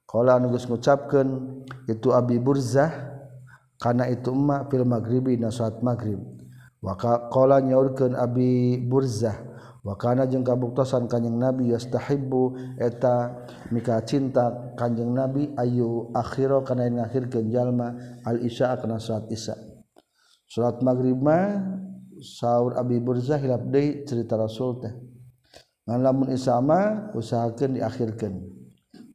Kola 0.07 0.39
anugus 0.39 0.63
ngucapkan 0.67 1.27
itu 1.91 2.11
abi 2.15 2.39
burzah 2.39 2.87
kana 3.79 4.07
itu 4.07 4.31
emak 4.31 4.71
fil 4.71 4.87
maghribi 4.87 5.35
na 5.39 5.51
saat 5.51 5.79
magrib 5.83 6.19
waka 6.83 7.27
kola 7.33 7.63
nyaurkeun 7.63 8.13
abi 8.13 8.77
burzah 8.77 9.33
wakana 9.81 10.29
jeung 10.29 10.45
kabuktosan 10.45 11.09
kanjeng 11.09 11.41
nabi 11.41 11.73
yastahibbu 11.73 12.75
eta 12.77 13.43
mika 13.73 14.03
cinta 14.05 14.75
kanjeng 14.77 15.09
nabi 15.15 15.49
ayu 15.57 16.13
akhiro 16.13 16.61
kana 16.61 16.85
ngakhirkeun 16.85 17.49
jalma 17.49 17.97
al 18.23 18.39
isya 18.45 18.77
kana 18.77 19.01
salat 19.01 19.31
isya. 19.33 19.57
Salat 20.45 20.83
maghrib 20.83 21.17
mah 21.17 21.63
sahur 22.21 22.77
Abi 22.77 23.01
Burzah 23.01 23.41
hilap 23.41 23.65
deui 23.67 24.05
cerita 24.05 24.37
Rasul 24.37 24.79
teh. 24.79 24.93
lamun 25.89 26.31
isama 26.31 27.11
usahakeun 27.17 27.75
diakhirkeun. 27.75 28.35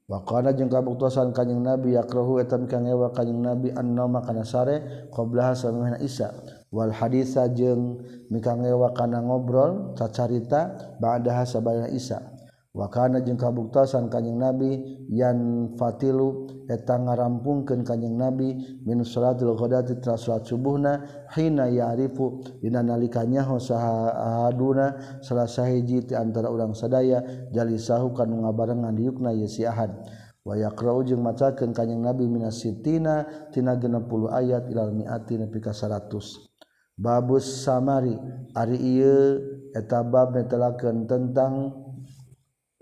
Wa 0.06 0.22
qala 0.22 0.54
jeung 0.54 0.70
kabuktosan 0.70 1.34
kanjing 1.34 1.66
Nabi 1.66 1.98
yakrahu 1.98 2.38
eta 2.38 2.58
kangewa 2.62 3.10
kanjing 3.10 3.42
Nabi 3.42 3.74
annama 3.74 4.22
kana 4.22 4.46
sare 4.46 5.08
qablaha 5.10 5.54
samina 5.56 5.98
Isa. 5.98 6.30
Wal 6.70 6.94
haditsa 6.94 7.50
jeung 7.50 8.02
mikangewa 8.30 8.94
kana 8.94 9.22
ngobrol 9.22 9.96
cacarita 9.98 10.94
ba'daha 11.02 11.42
sabaya 11.42 11.86
Isa. 11.90 12.35
wakana 12.76 13.24
jeung 13.24 13.40
kabuktasan 13.40 14.12
Kanjeng 14.12 14.36
Nabi 14.36 15.00
yan 15.08 15.72
fatilu 15.80 16.44
eta 16.68 17.00
ngarampungkeun 17.00 17.88
Kanjeng 17.88 18.20
Nabi 18.20 18.52
min 18.84 19.00
salatul 19.00 19.56
ghadati 19.56 19.96
tina 19.96 20.20
salat 20.20 20.44
subuhna 20.44 21.24
hina 21.32 21.72
ya'rifu 21.72 22.60
dina 22.60 22.84
nalika 22.84 23.24
nyaho 23.24 23.56
sahaduna 23.56 25.18
salah 25.24 25.48
sahiji 25.48 26.04
ti 26.04 26.12
antara 26.12 26.52
urang 26.52 26.76
sadaya 26.76 27.24
jalisahu 27.56 28.12
kanu 28.12 28.44
ngabarengan 28.44 28.92
diukna 28.92 29.32
ye 29.32 29.48
si 29.48 29.64
Ahad. 29.64 29.96
Wa 30.46 30.54
yaqra'u 30.54 31.02
jeung 31.02 31.24
macakeun 31.24 31.72
Kanjeng 31.72 32.04
Nabi 32.04 32.28
minas 32.28 32.60
sitina 32.60 33.24
tina 33.50 33.74
60 33.74 34.30
ayat 34.30 34.68
ilal 34.68 34.92
mi'ati 34.92 35.42
nepi 35.42 35.58
ka 35.58 35.72
100 35.72 36.46
babus 36.96 37.44
samari 37.64 38.16
ari 38.56 38.76
ieu 38.80 39.36
eta 39.76 40.00
bab 40.00 40.32
netelakeun 40.32 41.04
tentang 41.04 41.85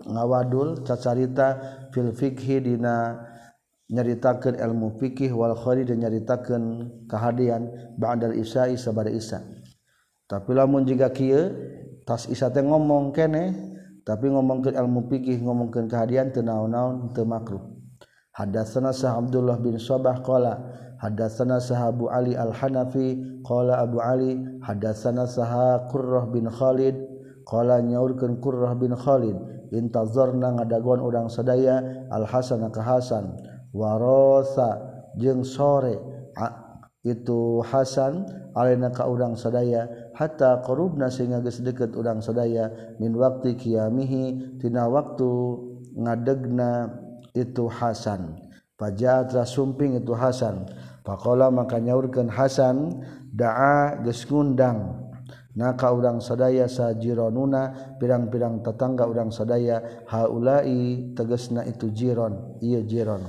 ngawadul 0.05 0.85
cacarita 0.85 1.57
fil 1.91 2.13
fiqhi 2.13 2.61
dina 2.61 3.19
nyaritakeun 3.89 4.57
ilmu 4.57 4.97
fikih 4.97 5.29
wal 5.33 5.53
khairi 5.53 5.85
dan 5.85 6.01
nyaritakeun 6.01 6.89
kahadian 7.05 7.69
ba'dal 8.01 8.33
isya'i 8.33 8.77
sabada 8.77 9.13
isya. 9.13 9.45
Tapi 10.25 10.57
lamun 10.57 10.89
jiga 10.89 11.13
kieu 11.13 11.53
tas 12.01 12.25
isya 12.25 12.49
teh 12.49 12.65
ngomong 12.65 13.13
kene 13.13 13.53
tapi 14.05 14.29
ngomongkeun 14.29 14.73
ilmu 14.73 15.09
fikih 15.09 15.41
ngomongkeun 15.41 15.85
kahadian 15.89 16.33
teu 16.33 16.41
naon-naon 16.41 17.13
teu 17.13 17.25
makruh. 17.25 17.61
Hadatsana 18.33 18.91
sah 18.91 19.15
Abdullah 19.15 19.61
bin 19.61 19.79
Sabah 19.79 20.19
qala 20.19 20.59
hadatsana 20.99 21.61
sahabu 21.61 22.11
Ali 22.11 22.35
al-Hanafi 22.35 23.39
qala 23.47 23.79
Abu 23.79 24.03
Ali 24.03 24.35
hadatsana 24.59 25.23
sah 25.23 25.87
Qurrah 25.87 26.27
bin 26.27 26.49
Khalid 26.51 26.99
qala 27.47 27.79
nyaurkeun 27.79 28.43
Qurrah 28.43 28.75
bin 28.75 28.91
Khalid 28.91 29.54
intazorna 29.75 30.55
ngadaguan 30.55 31.03
udang 31.03 31.27
sadaya 31.27 32.07
al 32.09 32.23
Hasan 32.23 32.63
ka 32.71 32.81
Hasan. 32.81 33.35
Warosa 33.75 34.79
jeung 35.19 35.43
sore 35.43 35.99
itu 37.03 37.61
Hasan 37.61 38.25
alena 38.57 38.89
ka 38.89 39.05
udang 39.05 39.37
sadaya 39.37 39.85
hatta 40.15 40.63
qarubna 40.65 41.11
sehingga 41.11 41.43
geus 41.43 41.61
deukeut 41.61 41.93
udang 41.93 42.23
sadaya 42.23 42.71
min 42.97 43.13
waqti 43.13 43.53
qiyamihi 43.59 44.57
tina 44.63 44.87
waktu 44.89 45.29
ngadegna 45.93 46.89
itu 47.35 47.69
Hasan. 47.69 48.41
Pajat 48.75 49.31
sumping 49.47 49.95
itu 49.99 50.11
Hasan. 50.17 50.67
Faqala 51.05 51.53
maka 51.53 51.77
nyaurkeun 51.77 52.31
Hasan 52.31 53.05
daa 53.29 54.01
geus 54.01 54.25
ngundang. 54.25 55.04
naka 55.55 55.91
urang 55.95 56.19
sadaya 56.19 56.67
sajironuna 56.67 57.95
pirang-pirang 57.99 58.59
tetangga 58.61 59.07
urang 59.07 59.31
sadaya 59.31 60.05
haulai 60.11 61.11
tegesna 61.15 61.63
itu 61.63 61.89
jiron 61.95 62.59
iya 62.59 62.83
jiron. 62.83 63.23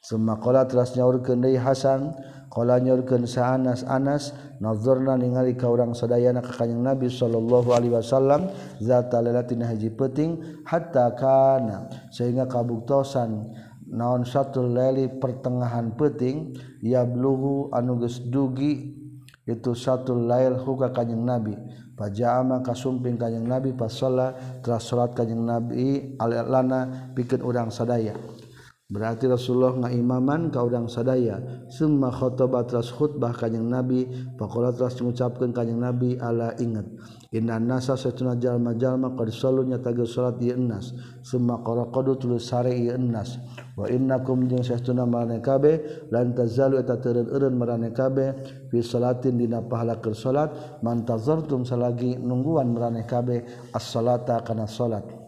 Semua 0.00 0.40
kola 0.40 0.64
telah 0.64 0.88
nyaurkeun 0.88 1.44
deui 1.44 1.60
Hasan 1.60 2.16
kola 2.48 2.80
nyaurkeun 2.80 3.28
sa 3.28 3.52
Anas 3.52 3.84
Anas 3.84 4.32
ningali 4.58 5.52
ka 5.54 5.68
urang 5.68 5.92
sadayana 5.92 6.40
ka 6.40 6.64
kanjing 6.64 6.80
Nabi 6.80 7.12
sallallahu 7.12 7.70
alaihi 7.76 7.92
wasallam 7.92 8.48
zata 8.80 9.20
lailatin 9.20 9.60
haji 9.62 9.92
penting 9.92 10.30
hatta 10.64 11.12
kana. 11.12 11.92
Sehingga 12.08 12.48
kabuktosan 12.48 13.52
naon 13.92 14.24
satu 14.24 14.64
leli 14.64 15.12
pertengahan 15.20 15.92
penting 15.96 16.56
ya 16.80 17.04
anu 17.04 17.68
anuges 17.72 18.20
dugi 18.24 18.96
itu 19.48 19.72
satu 19.72 20.12
lail 20.12 20.60
huka 20.60 20.92
kanyang 20.92 21.24
nabi. 21.24 21.56
Pajama 21.96 22.60
kasumping 22.60 23.16
kanyang 23.16 23.48
nabi 23.48 23.72
pas 23.72 23.88
pasola 23.88 24.36
telah 24.60 24.78
salat 24.78 25.16
kanyang 25.16 25.42
nabi 25.48 26.14
alana 26.20 27.10
bikin 27.16 27.40
urang 27.40 27.72
sadaya. 27.72 28.12
berarti 28.88 29.28
Rasulullah 29.28 29.76
nga 29.84 29.90
imaman 29.92 30.48
ka 30.48 30.64
udang 30.64 30.88
sadaya. 30.88 31.68
Summa 31.68 32.08
khotobat 32.08 32.72
ras 32.72 32.88
khutbah 32.88 33.36
kanjing 33.36 33.68
nabi. 33.68 34.08
Pakola 34.34 34.72
teras 34.72 34.96
mengucapkan 34.98 35.52
kanjing 35.52 35.76
nabi 35.76 36.16
ala 36.16 36.56
ingat. 36.56 36.88
Inna 37.36 37.60
nasa 37.60 37.92
setuna 37.92 38.40
jalma 38.40 38.72
jalma 38.72 39.12
qad 39.12 39.28
sallu 39.28 39.60
nyata 39.68 39.92
ge 39.92 40.08
salat 40.08 40.40
ieu 40.40 40.56
ennas 40.56 40.96
summa 41.20 41.60
qaraqadu 41.60 42.16
tulus 42.16 42.48
sare 42.48 42.72
ieu 42.72 42.96
ennas 42.96 43.36
wa 43.76 43.84
innakum 43.84 44.48
jeung 44.48 44.64
setuna 44.64 45.04
marane 45.04 45.44
kabe 45.44 46.08
lan 46.08 46.32
tazalu 46.32 46.80
eta 46.80 46.96
teureun 46.96 47.28
eureun 47.28 47.52
marane 47.52 47.92
kabe 47.92 48.32
fi 48.72 48.80
salatin 48.80 49.36
dina 49.36 49.60
pahala 49.60 50.00
keur 50.00 50.16
salat. 50.16 50.80
Mantazartum 50.80 51.68
salagi 51.68 52.16
nungguan 52.16 52.72
marane 52.72 53.04
kabe 53.04 53.44
as-salata 53.76 54.40
kana 54.40 54.64
salat. 54.64 55.27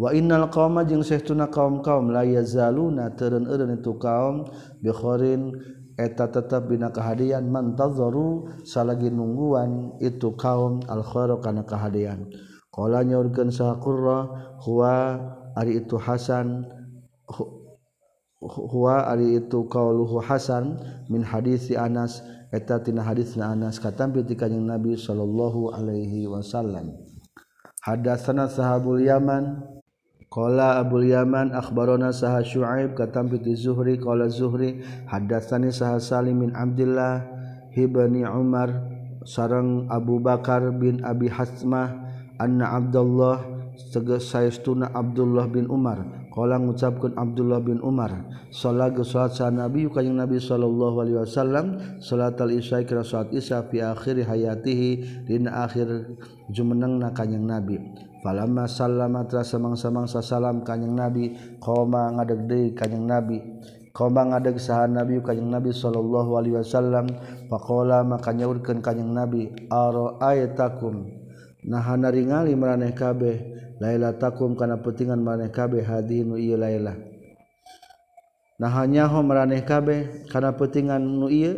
wa 0.00 0.16
innal 0.16 0.48
qauma 0.48 0.88
jeung 0.88 1.04
sehtuna 1.04 1.52
kaum-kaum 1.52 2.08
la 2.08 2.24
yazaluna 2.24 3.12
teureun 3.12 3.44
eureun 3.44 3.76
itu 3.76 3.92
kaum 4.00 4.48
bikhorin 4.80 5.52
eta 6.00 6.32
tetep 6.32 6.72
bina 6.72 6.88
kahadian 6.88 7.52
mantazaru 7.52 8.48
salagi 8.64 9.12
nungguan 9.12 10.00
itu 10.00 10.32
kaum 10.40 10.80
al 10.88 11.04
khaira 11.04 11.36
kana 11.44 11.68
kahadian. 11.68 12.32
Qala 12.72 13.04
nyaurkeun 13.04 13.52
saqurra 13.52 14.30
huwa 14.64 15.20
ari 15.52 15.84
itu 15.84 16.00
hasan 16.00 16.64
huwa 18.40 19.04
ari 19.04 19.36
itu 19.36 19.68
qauluhu 19.68 20.24
hasan 20.24 20.80
min 21.12 21.20
hadisi 21.20 21.76
anas 21.76 22.24
eta 22.48 22.80
tina 22.80 23.04
hadisna 23.04 23.52
anas 23.52 23.76
katampi 23.76 24.24
ti 24.24 24.32
kanjing 24.32 24.64
nabi 24.64 24.96
sallallahu 24.96 25.76
alaihi 25.76 26.24
wasallam. 26.24 26.96
Hadatsana 27.84 28.48
sahabul 28.48 29.04
yaman 29.04 29.60
Qala 30.30 30.78
Abdul 30.78 31.10
Yaman 31.10 31.50
akhbarana 31.50 32.14
saha 32.14 32.46
Syuaib 32.46 32.94
katampi 32.94 33.42
ti 33.42 33.58
Zuhri 33.58 33.98
qala 33.98 34.30
Zuhri 34.30 34.78
hadatsani 35.10 35.74
saha 35.74 35.98
Salim 35.98 36.46
bin 36.46 36.54
Abdullah 36.54 37.26
ibni 37.74 38.22
Umar 38.22 38.70
sareng 39.26 39.90
Abu 39.90 40.22
Bakar 40.22 40.70
bin 40.78 41.02
Abi 41.02 41.26
Hasmah 41.26 41.98
anna 42.38 42.78
Abdullah 42.78 43.42
tegas 43.90 44.30
saestuna 44.30 44.94
Abdullah 44.94 45.50
bin 45.50 45.66
Umar. 45.66 45.98
Qala 46.30 46.62
ngucapkeun 46.62 47.18
Abdullah 47.18 47.58
bin 47.58 47.82
Umar 47.82 48.14
salat 48.54 48.94
geus 48.94 49.10
salat 49.10 49.34
sa 49.34 49.50
Nabi 49.50 49.90
kanjing 49.90 50.14
Nabi 50.14 50.38
sallallahu 50.38 51.02
alaihi 51.02 51.26
wasallam 51.26 51.98
salatal 51.98 52.54
isya 52.54 52.86
kira 52.86 53.02
salat 53.02 53.34
isya 53.34 53.66
fi 53.66 53.82
akhir 53.82 54.22
hayatihi 54.22 55.26
dina 55.26 55.66
akhir 55.66 56.14
jumenengna 56.54 57.10
kanjing 57.10 57.42
Nabi. 57.42 58.09
Falamma 58.20 58.68
sallama 58.68 59.24
terasa 59.24 59.56
mangsa-mangsa 59.56 60.20
salam 60.20 60.60
kanyang 60.60 60.92
Nabi 60.92 61.56
Koma 61.56 62.12
ngadeg 62.12 62.76
kanyang 62.76 63.08
Nabi 63.08 63.40
Koma 63.96 64.28
ngadeg 64.28 64.60
sahan 64.60 64.92
Nabi 64.92 65.24
kanyang 65.24 65.56
Nabi 65.56 65.72
sallallahu 65.72 66.36
alaihi 66.36 66.60
wasallam 66.60 67.08
Pakola 67.48 68.04
maka 68.04 68.36
nyaurkan 68.36 68.84
kanyang 68.84 69.16
Nabi 69.16 69.48
Aro 69.72 70.20
ayatakum 70.20 71.08
Nahana 71.64 72.12
ringali 72.12 72.52
meraneh 72.52 72.92
kabeh 72.92 73.36
Laila 73.80 74.12
takum 74.12 74.52
kana 74.52 74.84
petingan 74.84 75.24
meraneh 75.24 75.48
kabeh 75.48 75.80
hadinu 75.80 76.36
iya 76.36 76.60
Laila 76.60 76.92
Nahanyaho 78.60 79.24
meraneh 79.24 79.64
kabeh 79.64 80.28
kana 80.28 80.52
petingan 80.60 81.00
nu 81.00 81.32
iya 81.32 81.56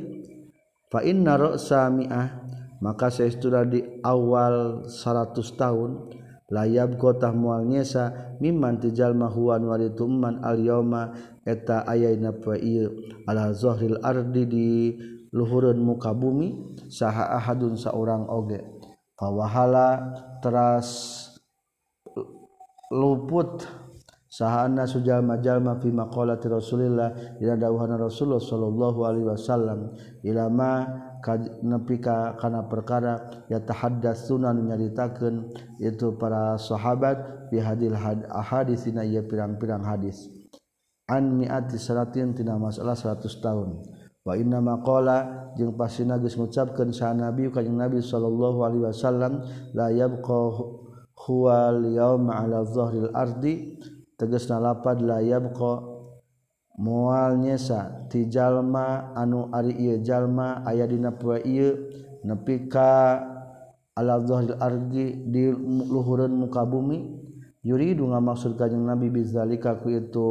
Fa 0.95 1.03
inna 1.03 1.35
ro'sa 1.35 1.91
mi'ah 1.91 2.39
Maka 2.79 3.11
saya 3.11 3.35
di 3.67 3.83
awal 4.03 4.87
100 4.87 5.39
tahun 5.59 5.91
layab 6.53 7.01
kota 7.01 7.33
mualnyesa 7.33 8.37
miman 8.45 8.77
tijal 8.77 9.17
mahuan 9.17 9.65
warituman 9.65 10.45
al 10.45 10.61
yauma 10.61 11.17
eta 11.49 11.89
ayayna 11.89 12.37
fa'il 12.37 12.93
ala 13.25 13.57
zohril 13.57 13.97
ardi 14.05 14.45
di 14.45 14.69
luhurun 15.33 15.81
muka 15.81 16.13
bumi 16.13 16.77
saha 16.93 17.33
ahadun 17.41 17.75
saurang 17.81 18.29
oge. 18.29 18.61
Fawahala 19.17 20.13
teras 20.45 21.33
luput. 22.93 23.65
Sahana 24.33 24.89
sujalma 24.89 25.37
jalma 25.45 25.77
fi 25.77 25.93
maqalati 25.93 26.49
Rasulillah 26.49 27.37
ila 27.37 27.53
dawuhan 27.53 28.01
Rasulullah 28.01 28.41
sallallahu 28.41 29.05
alaihi 29.05 29.29
wasallam. 29.29 29.93
Ilama 30.25 30.89
nepi 31.63 32.03
ka 32.03 32.35
kana 32.35 32.67
perkara 32.67 33.47
ya 33.47 33.63
tahaddas 33.63 34.27
sunan 34.27 34.59
nyaritakeun 34.67 35.55
itu 35.79 36.19
para 36.19 36.59
sahabat 36.59 37.49
fi 37.51 37.63
hadil 37.63 37.95
hadis 38.29 38.83
dina 38.83 39.07
ieu 39.07 39.23
pirang-pirang 39.23 39.87
hadis. 39.87 40.27
An 41.07 41.39
mi'ati 41.39 41.79
salatin 41.79 42.35
tina 42.35 42.59
masalah 42.59 42.99
100 42.99 43.23
tahun. 43.43 43.69
Wa 44.23 44.39
inna 44.39 44.63
maqala 44.63 45.51
jeung 45.59 45.75
pasina 45.75 46.15
geus 46.19 46.39
ngucapkeun 46.39 46.95
sa 46.95 47.11
nabi 47.11 47.51
kanjing 47.51 47.75
nabi 47.75 47.99
sallallahu 47.99 48.59
alaihi 48.63 48.87
wasallam 48.87 49.43
la 49.75 49.91
yabqa 49.91 50.39
huwa 51.27 51.75
al 51.75 51.83
yawma 51.91 52.47
ala 52.47 52.63
dhahril 52.63 53.11
ardi 53.11 53.83
tegasna 54.15 54.63
lapad 54.63 55.03
la 55.03 55.19
yabqa 55.19 55.92
mualnyesa 56.79 58.09
tijallma 58.09 59.13
anu 59.17 59.53
ari 59.53 60.01
jalma 60.01 60.65
aya 60.65 60.89
dina 60.89 61.13
nepi 62.23 62.69
ka 62.69 63.21
aladzil 63.97 64.57
ardi 64.57 65.29
di 65.29 65.53
luhureun 65.89 66.33
muka 66.33 66.65
bumi 66.65 67.23
Yuridu 67.63 68.11
nga 68.11 68.19
maksud 68.19 68.59
kajjeng 68.59 68.83
Nabi 68.83 69.07
bizalikaku 69.07 69.95
itu 69.95 70.29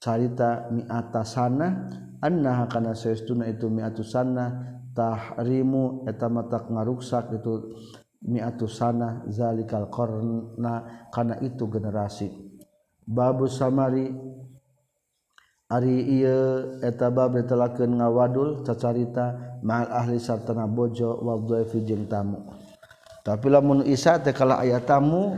carita 0.00 0.72
miata 0.72 1.20
sana 1.20 1.92
annaha 2.24 2.64
kana 2.72 2.96
saestuna 2.96 3.44
itu 3.52 3.68
miatu 3.68 4.00
sana 4.00 4.56
tahrimu 4.96 6.08
eta 6.08 6.32
mata 6.32 6.64
ngaruksak 6.64 7.36
itu 7.36 7.76
miatu 8.24 8.64
sana 8.64 9.28
zalikal 9.28 9.92
qarna 9.92 11.04
kana 11.12 11.36
itu 11.44 11.68
generasi. 11.68 12.32
Babu 13.04 13.44
samari 13.44 14.08
Ari 15.68 16.00
ieu 16.16 16.80
eta 16.80 17.12
bab 17.12 17.36
ditelakeun 17.36 18.00
ngawadul 18.00 18.64
cacarita 18.64 19.60
ma'al 19.60 19.92
ahli 19.92 20.16
sartana 20.16 20.64
bojo 20.64 21.20
wajeng 21.20 22.08
tamu. 22.08 22.40
Tapi 23.20 23.52
lamun 23.52 23.84
Isa 23.84 24.16
teh 24.16 24.32
kala 24.32 24.64
aya 24.64 24.80
tamu 24.80 25.36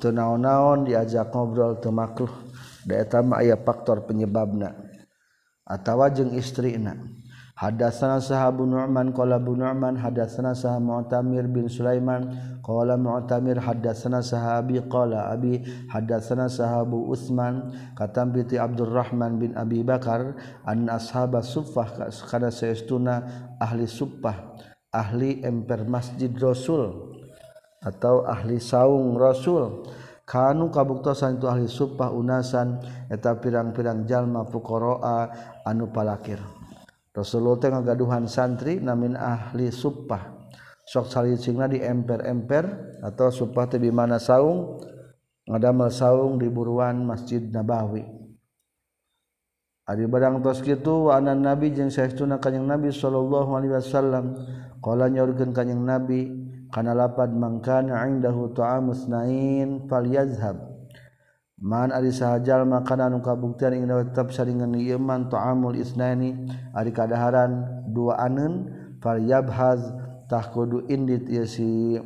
tenaon-naon 0.00 0.88
diajak 0.88 1.28
ngobrol 1.28 1.76
temakruh 1.76 2.32
mah 2.88 3.44
aya 3.44 3.60
faktor 3.60 4.08
penyebabna 4.08 4.72
atawa 5.66 6.08
jeung 6.08 6.32
istri 6.38 6.78
na 6.78 6.96
Hadatsana 7.56 8.20
sahab 8.20 8.60
Nu'man 8.60 9.16
qala 9.16 9.40
Abu 9.40 9.56
Nu'man 9.56 9.96
hadatsana 9.96 10.52
sahab 10.52 10.84
Mu'tamir 10.84 11.48
bin 11.48 11.72
Sulaiman 11.72 12.28
qala 12.60 13.00
Mu'tamir 13.00 13.56
hadatsana 13.56 14.20
sahabi 14.20 14.84
qala 14.84 15.32
Abi 15.32 15.64
hadatsana 15.88 16.52
sahabu 16.52 17.08
Utsman 17.08 17.72
katam 17.96 18.36
bi 18.36 18.44
Abdurrahman 18.44 19.40
bin 19.40 19.56
Abi 19.56 19.80
Bakar 19.80 20.36
an 20.68 20.92
ashaba 20.92 21.40
suffah 21.40 22.12
kana 22.28 22.52
saestuna 22.52 23.24
ahli 23.56 23.88
suffah 23.88 24.52
ahli 24.92 25.40
emper 25.40 25.88
masjid 25.88 26.28
Rasul 26.36 27.16
atau 27.80 28.28
ahli 28.28 28.60
saung 28.60 29.16
Rasul. 29.16 29.88
Kanu 30.26 30.74
kabuktosan 30.74 31.40
itu 31.40 31.46
ahli 31.48 31.70
suffah 31.70 32.12
unasan 32.12 32.84
eta 33.08 33.38
pirang-pirang 33.40 34.04
jalma 34.04 34.44
fuqaraa 34.44 35.30
anu 35.64 35.88
palakir. 35.88 36.55
Rasulullah 37.16 37.56
teh 37.56 37.72
ngagaduhan 37.72 38.28
santri 38.28 38.76
namin 38.76 39.16
ahli 39.16 39.72
suppah 39.72 40.36
sok 40.84 41.08
salicingna 41.08 41.64
di 41.64 41.80
emper-emper 41.80 43.00
atau 43.00 43.32
suppah 43.32 43.64
teh 43.72 43.80
di 43.80 43.88
mana 43.88 44.20
saung? 44.20 44.84
Ngadamel 45.46 45.88
saung 45.94 46.36
di 46.36 46.50
buruan 46.50 47.06
Masjid 47.06 47.40
Nabawi. 47.40 48.02
Ari 49.86 50.04
barang 50.10 50.42
tos 50.42 50.58
kitu 50.60 51.06
wa 51.06 51.16
anan 51.16 51.46
nabi 51.46 51.70
jeung 51.70 51.88
saestuna 51.88 52.42
kanjing 52.42 52.66
nabi 52.66 52.90
sallallahu 52.90 53.54
alaihi 53.54 53.78
wasallam. 53.78 54.34
Qala 54.82 55.06
nyaurkeun 55.06 55.54
kanjing 55.54 55.86
nabi 55.86 56.34
kana 56.74 56.92
lapad 56.92 57.30
mangkana 57.32 58.04
indahu 58.10 58.50
ta'amus 58.52 59.06
nain 59.06 59.86
falyazhab 59.86 60.75
Man 61.56 61.88
ari 61.88 62.12
sahajal 62.12 62.68
makanan 62.68 63.16
nu 63.16 63.24
kabuktian 63.24 63.72
ingin 63.72 64.12
tetep 64.12 64.28
saringan 64.28 64.76
ieu 64.76 65.00
man 65.00 65.32
ta'amul 65.32 65.80
isnani 65.80 66.36
ari 66.76 66.92
kadaharan 66.92 67.80
dua 67.96 68.20
anen 68.20 68.68
fal 69.00 69.16
yabhaz 69.16 69.80
tah 70.28 70.44
kudu 70.52 70.84
indit 70.92 71.24
ieu 71.32 71.48
si 71.48 71.96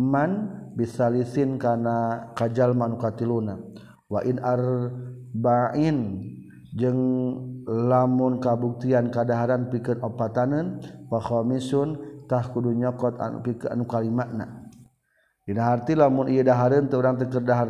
man 0.00 0.48
bisalisin 0.80 1.60
kana 1.60 2.32
kajal 2.32 2.72
man 2.72 2.96
katiluna 2.96 3.60
wa 4.08 4.24
in 4.24 4.40
arba'in 4.40 6.24
jeung 6.72 7.00
lamun 7.68 8.40
kabuktian 8.40 9.12
kadaharan 9.12 9.68
pikeun 9.68 10.00
opataneun 10.00 10.80
wa 11.12 11.20
khamisun 11.20 12.00
tah 12.32 12.48
kudu 12.48 12.72
nyokot 12.72 13.20
anu 13.20 13.44
pikeun 13.44 13.84
kalimatna 13.84 14.65
Dihati 15.46 15.94
lamun 15.94 16.26
orang 16.26 17.16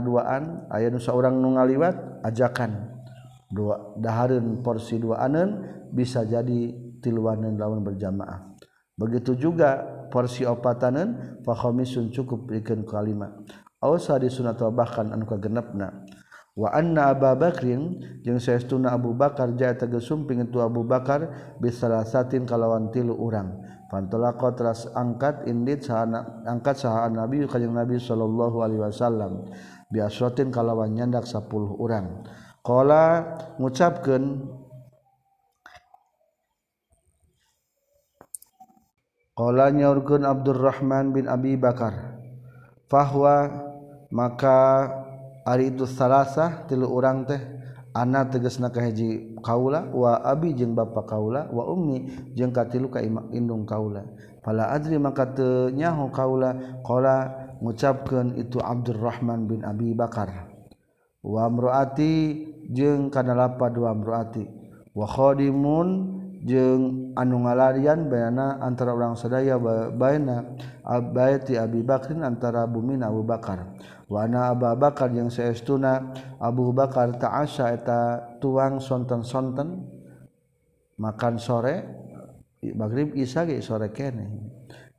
duaan 0.00 0.64
aya 0.72 0.88
nusa 0.88 1.12
orang 1.12 1.36
nu 1.36 1.60
ngaliwat 1.60 2.24
ajakan 2.24 2.72
dua 3.52 3.92
daharin 4.00 4.64
porsi 4.64 4.96
duaanen 4.96 5.60
bisa 5.92 6.24
jadi 6.24 6.72
tiluanen 7.04 7.60
lawan 7.60 7.84
berjamaah. 7.84 8.56
Begitu 8.96 9.36
juga 9.36 9.84
porsi 10.08 10.48
opatanen 10.48 11.36
fahomisun 11.44 12.08
cukup 12.16 12.48
bikin 12.48 12.88
kalima 12.88 13.44
Ausa 13.76 14.16
di 14.16 14.32
sunat 14.32 14.56
bahkan 14.72 15.12
anu 15.12 15.28
kagenepna 15.28 16.08
wa 16.56 16.72
anna 16.72 17.12
Abu 17.12 17.28
Bakrin 17.36 18.00
jeung 18.24 18.40
saestuna 18.40 18.96
Abu 18.96 19.12
Bakar 19.12 19.52
jaya 19.52 19.76
tegesumping 19.76 20.48
itu 20.48 20.64
Abu 20.64 20.80
Bakar 20.80 21.28
bisalasatin 21.60 22.48
kalawan 22.48 22.88
tilu 22.88 23.12
urang. 23.12 23.65
Pantolako 23.87 24.51
teras 24.51 24.90
angkat 24.99 25.46
indit 25.46 25.87
sahana, 25.87 26.42
angkat 26.42 26.75
sahaan 26.83 27.14
Nabi 27.14 27.46
kajeng 27.46 27.70
Nabi 27.70 28.03
Shallallahu 28.03 28.59
Alaihi 28.59 28.83
Wasallam 28.83 29.46
biasrotin 29.94 30.51
kalawan 30.51 30.90
nyandak 30.90 31.22
sepuluh 31.22 31.70
orang. 31.79 32.27
Kala 32.66 33.22
ngucapkan 33.62 34.42
Kala 39.37 39.68
nyaurkeun 39.68 40.25
Abdurrahman 40.25 41.12
bin 41.12 41.29
Abi 41.29 41.61
Bakar. 41.61 42.16
Fahwa 42.88 43.53
maka 44.09 44.88
ari 45.44 45.77
itu 45.77 45.85
salasah 45.85 46.64
tilu 46.64 46.88
orang 46.88 47.29
teh 47.29 47.56
Ana 47.96 48.28
teges 48.28 48.61
nakaji 48.61 49.40
kaula 49.40 49.88
wa 49.88 50.20
Abi 50.20 50.52
jeung 50.52 50.76
bapa 50.76 51.09
kaula 51.09 51.48
wa 51.48 51.64
Ummi 51.64 52.28
jeung 52.37 52.52
katilu 52.52 52.92
ka 52.92 53.00
indung 53.32 53.64
kaula. 53.64 54.04
Pala 54.44 54.68
adri 54.68 55.00
maka 55.00 55.32
tenyahu 55.32 56.12
kaula 56.12 56.76
qala 56.85 57.48
ngucapkeun 57.64 58.37
itu 58.37 58.61
Abdurrahman 58.61 59.48
bin 59.48 59.64
Abi 59.64 59.96
Bakar. 59.96 60.28
Wa 61.24 61.48
mraati 61.48 62.44
jeung 62.68 63.09
kana 63.09 63.32
lapad 63.32 63.72
wa 63.80 63.96
wa 63.96 65.06
khadimun 65.09 65.88
jeung 66.44 67.16
anu 67.16 67.48
ngalarian 67.48 68.12
bayana 68.12 68.61
antara 68.61 68.92
orang 68.92 69.16
sadaya 69.16 69.56
baina 69.96 70.52
al 70.85 71.00
baiti 71.16 71.56
Abi 71.56 71.80
Bakrin 71.80 72.20
antara 72.20 72.68
bumi 72.68 73.00
Abu 73.00 73.24
Bakar. 73.24 73.72
Wana 74.07 74.55
Aba 74.55 74.79
Bakar 74.79 75.11
yang 75.11 75.35
seestuna 75.35 76.14
Abu 76.38 76.71
Bakar 76.71 77.19
taasa 77.19 77.75
eta 77.75 78.38
tuang 78.38 78.79
sonten-sonten 78.79 79.83
makan 80.95 81.42
sore 81.42 81.83
magrib 82.62 83.19
isa 83.19 83.42
ge 83.42 83.59
sore 83.59 83.90
kene. 83.90 84.31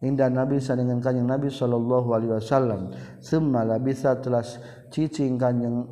Indah 0.03 0.29
Nabi 0.29 0.61
sanengan 0.61 1.01
kanjeng 1.01 1.25
Nabi 1.25 1.49
sallallahu 1.49 2.09
alaihi 2.13 2.35
wasallam. 2.37 2.93
Summa 3.17 3.65
labisa 3.65 4.19
telah 4.19 4.45
cicing 4.93 5.41
kanjeng 5.41 5.87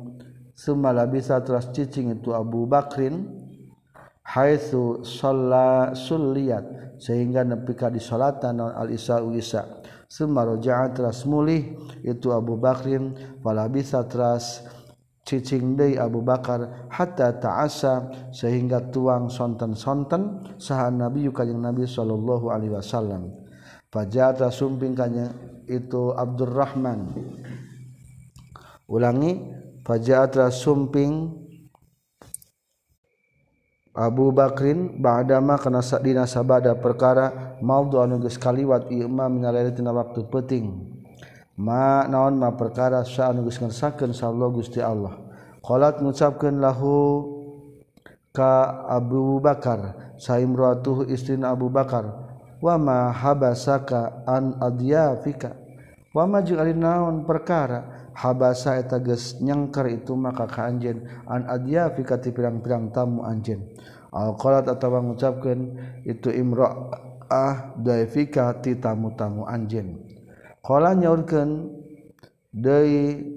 summa 0.54 0.94
labisa 0.94 1.42
telah 1.42 1.64
cicing 1.74 2.20
itu 2.20 2.30
Abu 2.30 2.70
Bakrin 2.70 3.26
haitsu 4.22 5.02
shalla 5.02 5.90
sulliyat 5.96 6.96
sehingga 7.02 7.42
nepi 7.42 7.72
ka 7.74 7.90
disolatan 7.90 8.60
al-isa 8.62 9.24
isa. 9.34 9.62
Semarja 10.06 10.86
teras 10.94 11.26
mulih 11.26 11.74
itu 12.06 12.30
Abu 12.30 12.54
Bakrin 12.54 13.14
pala 13.42 13.66
bisa 13.66 14.06
teras 14.06 14.62
cicing 15.26 15.74
Day 15.74 15.98
Abu 15.98 16.22
Bakar 16.22 16.86
hatta 16.86 17.34
taasa 17.42 18.06
sehingga 18.30 18.78
tuang 18.94 19.26
sonten-sonten 19.26 20.54
saha 20.62 20.94
Nabi 20.94 21.26
Kanyang 21.34 21.74
Nabi 21.74 21.84
Shallallahu 21.84 22.46
Alaihi 22.54 22.72
Wasallam. 22.78 23.34
Pajata 23.90 24.54
sumping 24.54 24.94
kanya 24.94 25.34
itu 25.66 26.14
Abdurrahman. 26.14 27.10
Ulangi 28.86 29.42
pajatra 29.82 30.54
sumping 30.54 31.45
Abu 33.96 34.28
Bakrin 34.28 35.00
ba'dama 35.00 35.56
kana 35.56 35.80
dina 36.04 36.28
sabada 36.28 36.76
perkara 36.76 37.56
maudhu 37.64 37.96
anu 37.96 38.20
geus 38.20 38.36
kaliwat 38.36 38.92
ieu 38.92 39.08
mah 39.08 39.32
minalaili 39.32 39.72
tina 39.72 39.88
waktu 39.88 40.20
penting 40.28 40.68
ma 41.56 42.04
naon 42.04 42.36
ma 42.36 42.52
perkara 42.52 43.00
sa 43.08 43.32
anu 43.32 43.48
geus 43.48 43.56
ngersakeun 43.56 44.12
sallallahu 44.12 44.60
Gusti 44.60 44.84
Allah. 44.84 45.16
Qalat 45.64 46.04
ngucapkeun 46.04 46.60
lahu 46.60 47.24
ka 48.36 48.84
Abu 48.84 49.40
Bakar 49.40 50.14
saimratuhu 50.20 51.08
istrina 51.08 51.56
Abu 51.56 51.72
Bakar 51.72 52.04
wa 52.60 52.76
ma 52.76 53.10
habasaka 53.16 54.28
an 54.28 54.60
adyafika? 54.60 55.56
Wa 56.12 56.28
ma 56.28 56.44
jeung 56.44 56.60
naon 56.76 57.24
perkara 57.24 57.95
habasa 58.16 58.80
eta 58.80 58.96
geus 58.96 59.36
nyengker 59.44 59.92
itu 59.92 60.16
maka 60.16 60.48
ka 60.48 60.64
anjeun 60.64 61.04
an 61.28 61.44
adyafika 61.44 62.16
ti 62.16 62.32
pirang-pirang 62.32 62.88
tamu 62.88 63.20
anjeun. 63.20 63.60
Alqalat 64.16 64.64
atawa 64.72 65.04
ngucapkeun 65.04 65.76
itu 66.08 66.32
imra'ah 66.32 67.76
daifika 67.76 68.56
ti 68.64 68.80
tamu-tamu 68.80 69.44
anjeun. 69.44 70.00
Qala 70.64 70.96
nyaurkeun 70.96 71.68
deui 72.56 73.36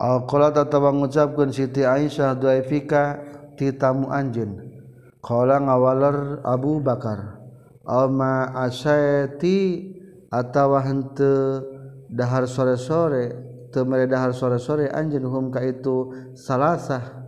alqalat 0.00 0.56
atawa 0.56 0.96
ngucapkeun 0.96 1.52
Siti 1.52 1.84
Aisyah 1.84 2.32
daifika 2.40 3.20
ti 3.60 3.68
tamu 3.76 4.08
anjeun. 4.08 4.72
Qala 5.20 5.60
ngawaler 5.60 6.40
Abu 6.40 6.80
Bakar 6.80 7.41
Alma 7.82 8.54
asyati 8.54 9.90
atawa 10.30 10.86
henteu 10.86 11.66
dahar 12.06 12.46
sore-sore 12.46 13.52
teu 13.72 13.88
mere 13.88 14.06
dahar 14.06 14.30
sore-sore 14.36 14.86
anjeun 14.92 15.26
hum 15.26 15.44
ka 15.50 15.64
itu 15.64 16.12
salasah. 16.36 17.24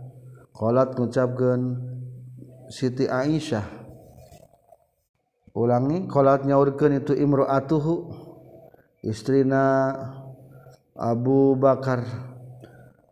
Qalat 0.55 0.95
ngucapkeun 0.95 1.61
Siti 2.71 3.05
Aisyah. 3.05 3.65
Ulangi 5.55 6.07
qalat 6.07 6.47
nyaurkeun 6.47 7.03
itu 7.03 7.11
imro'atuhu 7.11 7.93
istrina 9.03 9.91
Abu 10.95 11.59
Bakar. 11.59 12.34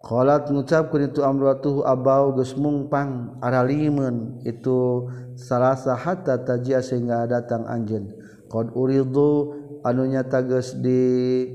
Qalat 0.03 0.51
ngucapkeun 0.51 1.07
itu 1.07 1.23
amratuhu 1.23 1.87
abau 1.87 2.35
geus 2.35 2.59
mungpang 2.59 3.39
aralimun 3.39 4.43
itu 4.43 5.07
salasa 5.39 5.95
hatta 5.95 6.43
tajia 6.43 6.83
sehingga 6.83 7.23
datang 7.23 7.63
anjeun. 7.63 8.11
Qad 8.51 8.75
uridu 8.75 9.55
anunya 9.79 10.27
tages 10.27 10.75
di 10.75 11.47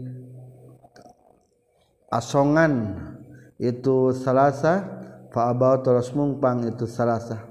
asongan 2.09 2.97
itu 3.61 4.17
salasa 4.17 4.97
fa 5.29 5.53
abau 5.53 5.85
terus 5.85 6.17
mungpang 6.17 6.65
itu 6.73 6.89
salasa. 6.89 7.45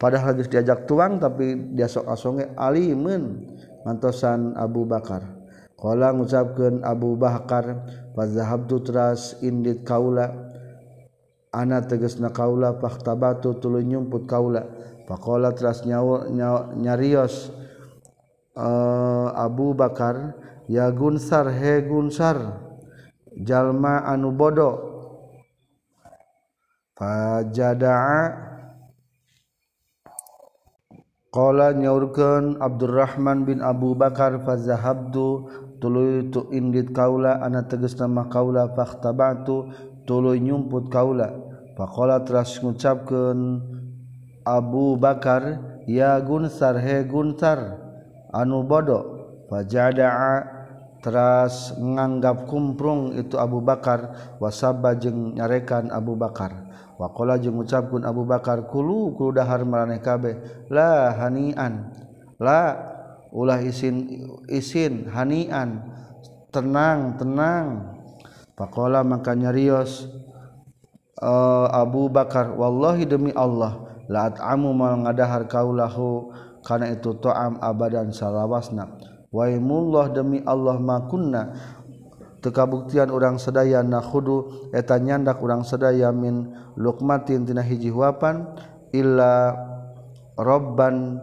Padahal 0.00 0.32
geus 0.32 0.48
diajak 0.48 0.88
tuang 0.88 1.20
tapi 1.20 1.76
dia 1.76 1.92
sok 1.92 2.08
asonge 2.08 2.48
alimun 2.56 3.52
mantosan 3.84 4.56
Abu 4.56 4.88
Bakar. 4.88 5.41
Kala 5.82 6.14
ngucapkan 6.14 6.86
Abu 6.86 7.18
Bakar 7.18 7.82
Fazahabtu 8.14 8.86
teras 8.86 9.34
indit 9.42 9.82
kaula. 9.82 10.30
Ana 11.50 11.82
tegasna 11.82 12.30
kaula 12.30 12.78
Faktabatu 12.78 13.58
tulu 13.58 13.82
nyumput 13.82 14.30
kaula. 14.30 14.62
Fakola 15.10 15.50
teras 15.50 15.82
nyawa, 15.82 16.30
nyawa, 16.30 16.78
nyarios 16.78 17.50
uh, 18.54 19.34
Abu 19.34 19.74
Bakar 19.74 20.38
Ya 20.70 20.86
gunsar 20.94 21.50
he 21.50 21.82
gunsar 21.82 22.38
Jalma 23.34 24.06
anu 24.06 24.30
bodo. 24.30 24.70
Fajada'a 26.94 28.52
Qala 31.32 31.72
nyaurkeun 31.72 32.60
Abdurrahman 32.60 33.48
bin 33.48 33.64
Abu 33.64 33.96
Bakar 33.96 34.44
fazahabtu 34.44 35.48
tuluy 35.82 36.30
tu 36.30 36.46
indit 36.54 36.94
kaula 36.94 37.42
ana 37.42 37.66
teges 37.66 37.98
nama 37.98 38.30
kaula 38.30 38.70
fakhtabatu 38.70 39.74
tuluy 40.06 40.38
nyumput 40.38 40.86
kaula. 40.86 41.34
Faqala 41.74 42.22
teras 42.22 42.60
ngucapkeun 42.62 43.58
Abu 44.46 44.94
Bakar 45.00 45.58
ya 45.88 46.20
Gunsar 46.20 46.78
he 46.78 47.02
Gunsar 47.02 47.80
anu 48.30 48.62
bodoh 48.62 49.24
fajada'a 49.48 50.62
teras 51.00 51.72
nganggap 51.74 52.44
kumprung 52.46 53.16
itu 53.16 53.40
Abu 53.40 53.64
Bakar 53.64 54.14
wasaba 54.36 54.94
jeung 54.94 55.34
nyarekan 55.34 55.90
Abu 55.90 56.14
Bakar. 56.14 56.70
Wakola 57.00 57.40
jeung 57.40 57.56
ngucapkeun 57.58 58.04
Abu 58.04 58.28
Bakar 58.28 58.68
kulu 58.68 59.16
kulu 59.16 59.32
dahar 59.32 59.64
maraneh 59.64 59.98
kabeh 60.04 60.68
la 60.68 61.10
hanian 61.18 61.88
la 62.36 62.91
ulah 63.32 63.58
isin 63.64 64.28
isin 64.46 65.08
hanian. 65.08 65.80
Tenang 66.52 67.16
tenang. 67.16 67.96
Pakola 68.52 69.00
maka 69.00 69.32
nyarios 69.32 70.04
uh, 71.18 71.66
Abu 71.72 72.12
Bakar 72.12 72.52
wallahi 72.52 73.08
demi 73.08 73.32
Allah 73.32 73.88
la 74.12 74.28
at'amu 74.28 74.76
mal 74.76 75.00
ngadahar 75.08 75.48
kaulahu 75.48 76.30
kana 76.60 76.92
itu 76.92 77.16
to'am 77.16 77.56
abadan 77.64 78.12
salawasna. 78.12 78.92
Waimullah 79.32 80.12
demi 80.12 80.44
Allah 80.44 80.76
makunna 80.76 81.56
tekabuktian 82.44 83.08
orang 83.08 83.40
sedaya 83.40 83.80
nakhudu 83.80 84.68
eta 84.76 85.00
nyandak 85.00 85.40
orang 85.40 85.64
sedaya 85.64 86.12
min 86.12 86.52
lukmatin 86.76 87.48
tina 87.48 87.64
hiji 87.64 87.88
huapan 87.88 88.44
illa 88.92 89.56
robban 90.36 91.16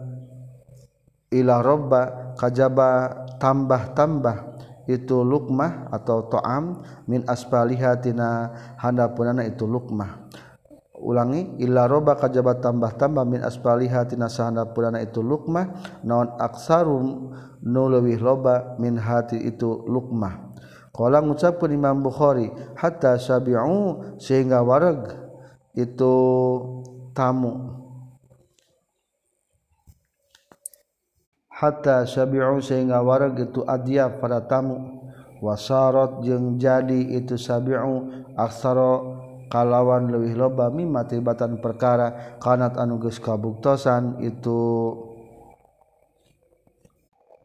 ila 1.30 1.62
robba 1.62 2.34
kajaba 2.34 3.22
tambah-tambah 3.38 4.50
itu 4.90 5.22
lukmah 5.22 5.86
atau 5.94 6.26
to'am 6.26 6.82
min 7.06 7.22
asfalihatina 7.24 8.50
handapunana 8.76 9.46
itu 9.46 9.62
lukmah. 9.64 10.26
Ulangi 11.00 11.56
illa 11.64 11.88
roba 11.88 12.18
kajaba 12.18 12.60
tambah-tambah 12.60 13.24
min 13.24 13.40
asfalihatina 13.40 14.28
sahandapunana 14.28 15.00
itu 15.00 15.24
lukmah 15.24 15.72
naon 16.04 16.36
aksarum 16.36 17.32
nulewih 17.64 18.20
loba 18.20 18.76
min 18.76 19.00
hati 19.00 19.40
itu 19.40 19.86
lukmah. 19.88 20.52
Kala 20.90 21.24
ngucapkan 21.24 21.72
Imam 21.72 22.04
Bukhari 22.04 22.52
hatta 22.76 23.16
sabi'u 23.16 24.18
sehingga 24.20 24.60
warag 24.60 25.16
itu 25.72 26.12
tamu. 27.16 27.79
Hatta 31.60 32.08
sabi'u 32.08 32.64
sehingga 32.64 33.04
wareg 33.04 33.52
itu 33.52 33.60
adia 33.68 34.08
para 34.08 34.40
tamu. 34.40 35.04
Wasarat 35.44 36.24
jeung 36.24 36.56
jadi 36.56 37.20
itu 37.20 37.36
sabi'u 37.36 38.08
aksara 38.36 39.20
kalawan 39.52 40.08
leuwih 40.08 40.36
loba 40.36 40.72
mimma 40.72 41.04
tibatan 41.04 41.60
perkara. 41.60 42.40
Kanat 42.40 42.80
anu 42.80 42.96
geus 42.96 43.20
kabuktosan 43.20 44.24
itu 44.24 44.60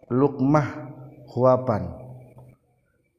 lukmah 0.08 0.95
huapan. 1.36 1.91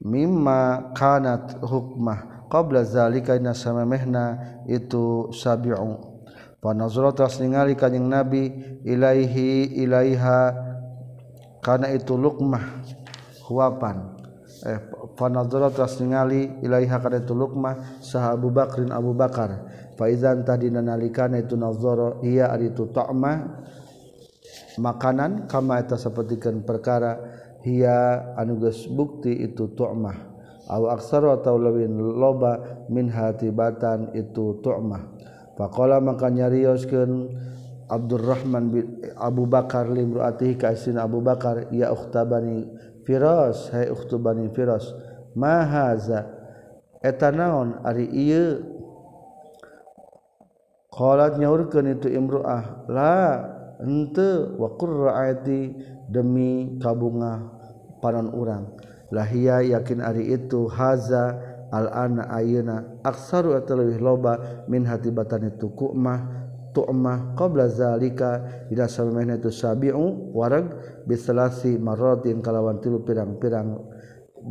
Mimma 0.01 0.93
kanat 0.97 1.61
hukmah. 1.61 2.49
Qabla 2.49 2.87
zalika 2.87 3.35
inna 3.35 3.53
samamehna 3.53 4.61
itu 4.65 5.29
sabi'u. 5.35 6.17
Fa 6.63 6.73
nazara 6.73 7.13
tas 7.13 7.37
ningali 7.43 7.75
kanjing 7.75 8.07
nabi 8.07 8.49
ilaihi 8.87 9.77
ilaiha 9.83 10.66
karena 11.67 11.91
itu 11.91 12.15
lukmah 12.15 12.63
huapan. 13.51 14.15
Eh 14.63 14.79
panadzara 15.19 15.75
teras 15.75 15.99
ningali 15.99 16.63
ilaiha 16.63 17.03
kana 17.03 17.19
itu 17.19 17.35
lukmah 17.35 17.99
saha 17.99 18.39
Abu 18.39 18.55
Bakrin 18.55 18.95
Abu 18.95 19.11
Bakar. 19.19 19.67
Fa 19.99 20.07
idzan 20.07 20.47
tadina 20.47 20.79
nalikana 20.79 21.43
itu 21.43 21.59
nazara 21.59 22.23
ia 22.23 22.55
ari 22.55 22.71
tu 22.71 22.87
ta'ma 22.95 23.65
makanan 24.79 25.51
kama 25.51 25.83
eta 25.83 25.99
sapertikeun 25.99 26.63
perkara 26.63 27.19
hia 27.67 28.31
anu 28.39 28.63
geus 28.63 28.87
bukti 28.87 29.33
itu 29.35 29.73
ta'mah 29.73 30.17
aw 30.69 30.83
aksaru 30.93 31.33
atau 31.33 31.57
lawin 31.57 31.97
loba 31.97 32.85
min 32.93 33.09
hatibatan 33.09 34.13
itu 34.13 34.61
ta'mah 34.61 35.03
faqala 35.57 35.97
maka 36.05 36.29
nyarioskeun 36.29 37.33
Abdurrahman 37.87 38.65
bin 38.75 38.85
Abu 39.15 39.47
Bakar 39.47 39.87
limruatihi 39.87 40.59
ka 40.59 40.75
isrin 40.75 40.99
Abu 40.99 41.23
Bakar 41.23 41.71
ya 41.71 41.95
ukhtabani 41.95 42.67
Firas 43.07 43.71
hai 43.71 43.87
ukhtubani 43.87 44.51
Firas 44.51 44.91
ma 45.39 45.63
haza? 45.63 46.27
Eta 46.99 47.31
naon 47.31 47.79
ari 47.87 48.11
ieu? 48.11 48.59
Qalat 50.91 51.39
nyaurkeun 51.39 51.93
itu 51.95 52.09
imruah 52.11 52.89
la 52.91 53.17
henteu 53.79 54.59
wa 54.59 54.75
qurraati 54.75 55.77
demi 56.11 56.81
kabunga 56.83 57.53
panon 58.03 58.33
urang. 58.33 58.75
Lahia 59.15 59.63
yakin 59.63 60.03
ari 60.03 60.35
itu 60.35 60.67
haza 60.67 61.39
al 61.71 61.87
ana 61.95 62.27
ayeuna 62.35 63.03
aksaru 63.07 63.55
atawa 63.55 63.87
loba 64.03 64.35
min 64.67 64.83
hati 64.87 65.15
batani 65.15 65.55
tuku 65.55 65.95
mah 65.95 66.46
tu'mah 66.77 67.33
qabla 67.33 67.73
zalika 67.73 68.45
ila 68.69 68.85
samana 68.85 69.41
itu 69.41 69.49
sabi'u 69.49 70.37
warag 70.37 70.69
bisalasi 71.09 71.81
maratin 71.81 72.45
kalawan 72.45 72.77
tilu 72.85 73.01
pirang-pirang 73.01 73.81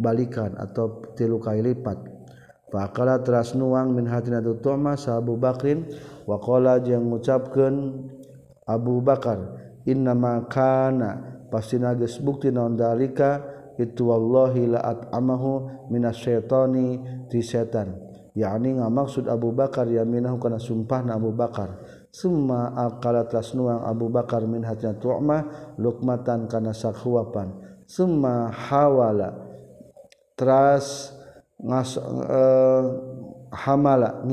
balikan 0.02 0.58
atau 0.58 1.06
tilu 1.14 1.38
kali 1.38 1.62
lipat. 1.62 2.02
Fakala 2.74 3.22
teras 3.22 3.54
nuang 3.54 3.94
min 3.94 4.10
hatina 4.10 4.42
tu 4.42 4.58
tu'mah 4.58 4.98
sahabu 4.98 5.38
bakrin 5.38 5.86
wa 6.26 6.42
qala 6.42 6.82
jeung 6.82 7.14
Abu 8.66 8.98
Bakar 9.06 9.38
inna 9.86 10.18
makana 10.18 11.46
pasti 11.54 11.78
nages 11.78 12.18
bukti 12.18 12.50
non 12.50 12.74
dalika 12.74 13.46
itu 13.78 14.10
wallahi 14.10 14.74
la'at 14.74 15.14
amahu 15.14 15.86
minasyaitani 15.94 16.88
ti 17.30 17.46
setan. 17.46 18.02
Yakni 18.36 18.76
ngamaksud 18.76 19.32
Abu 19.32 19.56
Bakar 19.56 19.88
yaminahu 19.88 20.36
kana 20.44 20.60
sumpah 20.60 21.08
Abu 21.08 21.32
Bakar 21.32 21.80
summa 22.16 22.72
akala 22.80 23.28
lasnuang 23.28 23.84
Abu 23.84 24.08
Bakar 24.08 24.48
min 24.48 24.64
hatna 24.64 24.96
tu'mah 24.96 25.76
lukmatan 25.76 26.48
kana 26.48 26.72
sakhuapan. 26.72 27.52
summa 27.84 28.50
hawala 28.56 29.36
teras 30.40 31.12
ngas 31.60 32.00
uh, 32.00 32.84
hamala 33.52 34.24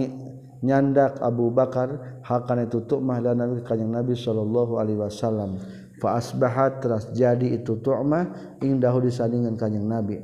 nyandak 0.63 1.19
Abu 1.19 1.51
Bakar 1.51 2.23
hakan 2.23 2.71
itu 2.71 2.87
tu'mah 2.87 3.19
dan 3.19 3.43
Nabi 3.43 3.67
kanjeng 3.67 3.91
Nabi 3.91 4.15
sallallahu 4.15 4.79
alaihi 4.79 5.03
wasallam. 5.03 5.59
Fa 5.99 6.19
asbahat 6.19 6.83
teras 6.83 7.11
jadi 7.11 7.59
itu 7.59 7.83
tu'mah 7.83 8.59
indahu 8.63 9.03
disandingan 9.03 9.59
kanjeng 9.59 9.91
Nabi. 9.91 10.23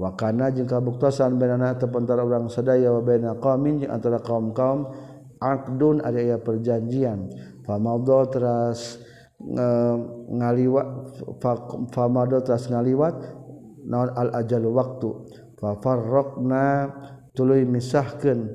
Wa 0.00 0.16
kana 0.16 0.48
jeung 0.52 0.68
kabuktosan 0.68 1.36
benana 1.36 1.76
tepentara 1.76 2.24
orang 2.24 2.48
sadaya 2.48 2.88
wa 2.92 3.04
baina 3.04 3.36
qaumin 3.36 3.84
antara 3.84 4.16
kaum-kaum 4.16 4.52
kaum, 4.56 4.80
-kaum 4.88 5.09
akdun 5.40 6.04
ada 6.04 6.20
ya 6.20 6.36
perjanjian. 6.36 7.32
Famadho 7.64 8.28
teras 8.28 9.00
e, 9.40 9.56
eh, 9.56 9.96
ngaliwat 10.36 10.88
famadho 11.90 12.38
teras 12.44 12.68
ngaliwat 12.68 13.16
naon 13.88 14.12
al 14.14 14.30
ajal 14.36 14.68
waktu. 14.68 15.10
Fafarrokna 15.60 16.88
tuluy 17.36 17.68
misahkeun 17.68 18.48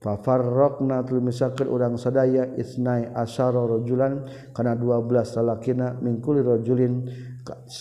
fafarrokna 0.00 1.04
tuluy 1.04 1.24
misahkeun 1.28 1.68
urang 1.68 1.96
sadaya 2.00 2.48
isnai 2.56 3.12
asyara 3.12 3.60
rajulan 3.60 4.24
kana 4.56 4.72
12 4.72 5.36
lalakina 5.36 6.00
kulli 6.20 6.40
rajulin 6.40 7.04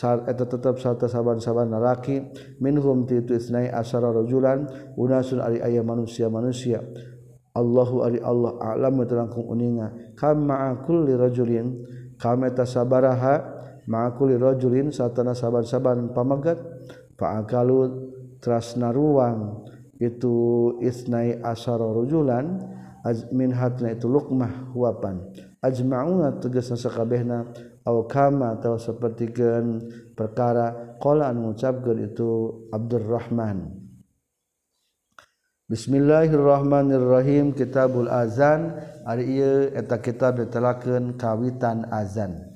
eta 0.03 0.45
tetap 0.45 0.77
sarta 0.77 1.07
saban-saban 1.07 1.71
lalaki. 1.71 2.19
Minhum 2.59 3.07
ti 3.07 3.19
itu 3.19 3.35
isnai 3.35 3.71
asyara 3.71 4.11
rajulan 4.11 4.67
unasun 4.99 5.39
ari 5.39 5.63
aya 5.63 5.81
manusia-manusia. 5.81 6.83
Allahu 7.55 8.03
ari 8.03 8.19
Allah 8.19 8.59
a'lamu 8.59 9.07
terangkung 9.07 9.47
uninga 9.47 10.15
kam 10.19 10.43
ma'akulli 10.43 11.15
rajulin 11.15 11.87
kami 12.19 12.51
tasabaraha 12.51 13.41
ma'akulli 13.87 14.35
rajulin 14.35 14.91
satana 14.91 15.31
saban-saban 15.31 16.11
pamagat 16.11 16.59
fa'akalu 17.15 18.11
trasna 18.43 18.91
ruang 18.91 19.63
itu 20.03 20.75
isnai 20.83 21.39
asara 21.39 21.87
rujulan 21.87 22.59
min 23.31 23.53
hatna 23.53 23.93
itu 23.93 24.09
luqmah 24.09 24.73
huapan. 24.73 25.21
Ajma'una 25.61 26.41
tegasna 26.41 26.77
sakabehna 26.77 27.45
aw 27.85 27.95
kama 28.09 28.57
atau 28.57 28.81
sapertikeun 28.81 29.81
perkara 30.17 30.97
qala 30.97 31.29
an 31.29 31.45
ngucapkeun 31.45 32.01
itu 32.01 32.29
Abdurrahman. 32.73 33.84
Bismillahirrahmanirrahim 35.65 37.57
Kitabul 37.57 38.05
Azan. 38.05 38.77
Hari 39.01 39.25
ia 39.33 39.73
eta 39.73 39.97
kitab 39.97 40.37
ditelakkan 40.37 41.17
kawitan 41.17 41.89
azan. 41.89 42.53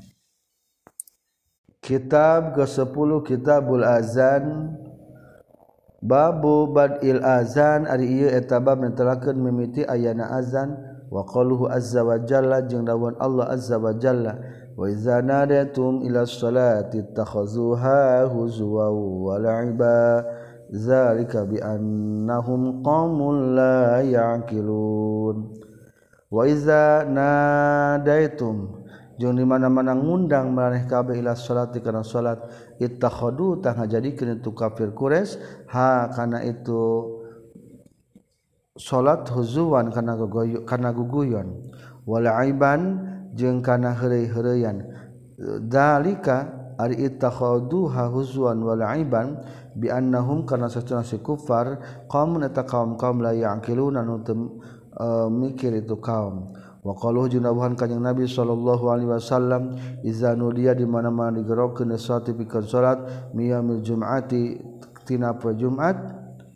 Kitab 1.81 2.53
ke-10 2.53 3.09
Kitabul 3.25 3.81
Azan. 3.81 4.77
Babu 6.05 6.69
Badil 6.69 7.25
Azan. 7.25 7.89
Hari 7.89 8.05
ia 8.13 8.29
eta 8.37 8.61
bab 8.61 8.77
ditelakkan 8.85 9.41
mimiti 9.41 9.81
ayana 9.89 10.37
azan. 10.37 10.77
Wa 11.09 11.25
qaluhu 11.25 11.65
azza 11.65 12.05
wa 12.05 12.21
jalla 12.21 12.61
jeng 12.61 12.85
dawan 12.85 13.17
Allah 13.17 13.49
azza 13.49 13.81
wa 13.81 13.89
jalla. 13.97 14.37
Wa 14.77 14.85
iza 14.85 15.17
nadatum 15.25 16.05
ila 16.05 16.29
salati 16.29 17.01
takhazuha 17.17 18.29
huzwa 18.29 18.93
wa 18.93 19.33
la'ibah 19.41 20.38
zalika 20.73 21.45
bi 21.45 21.57
annahum 21.61 22.85
qaumun 22.85 23.57
la 23.57 24.01
yaqilun. 24.05 25.53
Wa 26.29 26.45
iza 26.45 27.09
nadaitum 27.09 28.85
jeung 29.17 29.35
di 29.35 29.43
mana-mana 29.43 29.97
ngundang 29.97 30.53
maraneh 30.53 30.85
kabeh 30.85 31.17
ila 31.19 31.33
salat 31.33 31.73
kana 31.81 32.05
salat 32.05 32.39
ittakhadu 32.77 33.59
tah 33.59 33.73
ngajadikeun 33.75 34.39
itu 34.39 34.53
kafir 34.53 34.93
Quraisy 34.93 35.41
ha 35.73 36.07
kana 36.13 36.45
itu 36.45 37.17
salat 38.77 39.25
huzuan 39.27 39.89
kana 39.89 40.15
guguyon 40.15 40.63
kana 40.69 40.93
guguyon. 40.93 41.71
Wala 42.05 42.41
aiban 42.41 43.05
jeung 43.37 43.61
kana 43.61 43.93
heureuy-heureuyan 43.93 44.81
dalika 45.65 46.58
ari 46.79 46.95
ittakhaduha 46.95 48.07
huzwan 48.07 48.63
wal 48.63 48.79
aiban 48.79 49.35
bi 49.75 49.91
annahum 49.91 50.47
kana 50.47 50.71
satuna 50.71 51.03
si 51.03 51.19
kufar 51.19 51.83
qamun 52.07 52.47
eta 52.47 52.63
kaum 52.63 52.95
kaum 52.95 53.19
la 53.19 53.35
yaqiluna 53.35 53.99
nu 54.07 54.23
e, 54.23 55.05
mikir 55.27 55.75
itu 55.75 55.99
kaum. 55.99 56.55
Wa 56.79 56.95
qalu 56.95 57.27
junabuhan 57.27 57.75
kanjing 57.75 57.99
nabi 57.99 58.23
sallallahu 58.23 58.87
alaihi 58.87 59.11
wasallam 59.11 59.75
iza 60.07 60.31
nudiya 60.31 60.71
di 60.71 60.87
mana-mana 60.87 61.43
digerokeun 61.43 61.91
salat 61.99 62.31
pikeun 62.31 62.63
salat 62.63 62.99
miyamil 63.35 63.83
jum'ati 63.83 64.63
tina 65.03 65.35
poe 65.35 65.51
jumat 65.59 65.99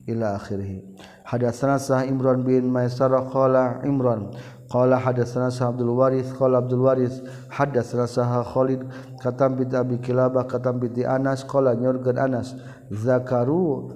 ila 0.08 0.40
akhirih. 0.40 0.80
Hadatsana 1.28 1.76
sah 1.76 2.08
imran 2.08 2.48
bin 2.48 2.72
maisarah 2.72 3.28
qala 3.28 3.84
imran 3.84 4.32
Qala 4.74 4.98
hadatsana 4.98 5.54
Sa'd 5.54 5.78
Abdul 5.78 5.94
Waris 5.94 6.34
qala 6.34 6.58
Abdul 6.66 6.82
Waris 6.82 7.22
hadatsana 7.54 8.10
Sa'ha 8.10 8.42
Khalid 8.42 8.82
katam 9.22 9.54
bi 9.54 9.70
Abi 9.70 10.02
Kilabah 10.02 10.50
katam 10.50 10.82
bi 10.82 10.90
Anas 11.06 11.46
qala 11.46 11.78
nyorgeun 11.78 12.18
Anas 12.18 12.58
zakaru 12.90 13.94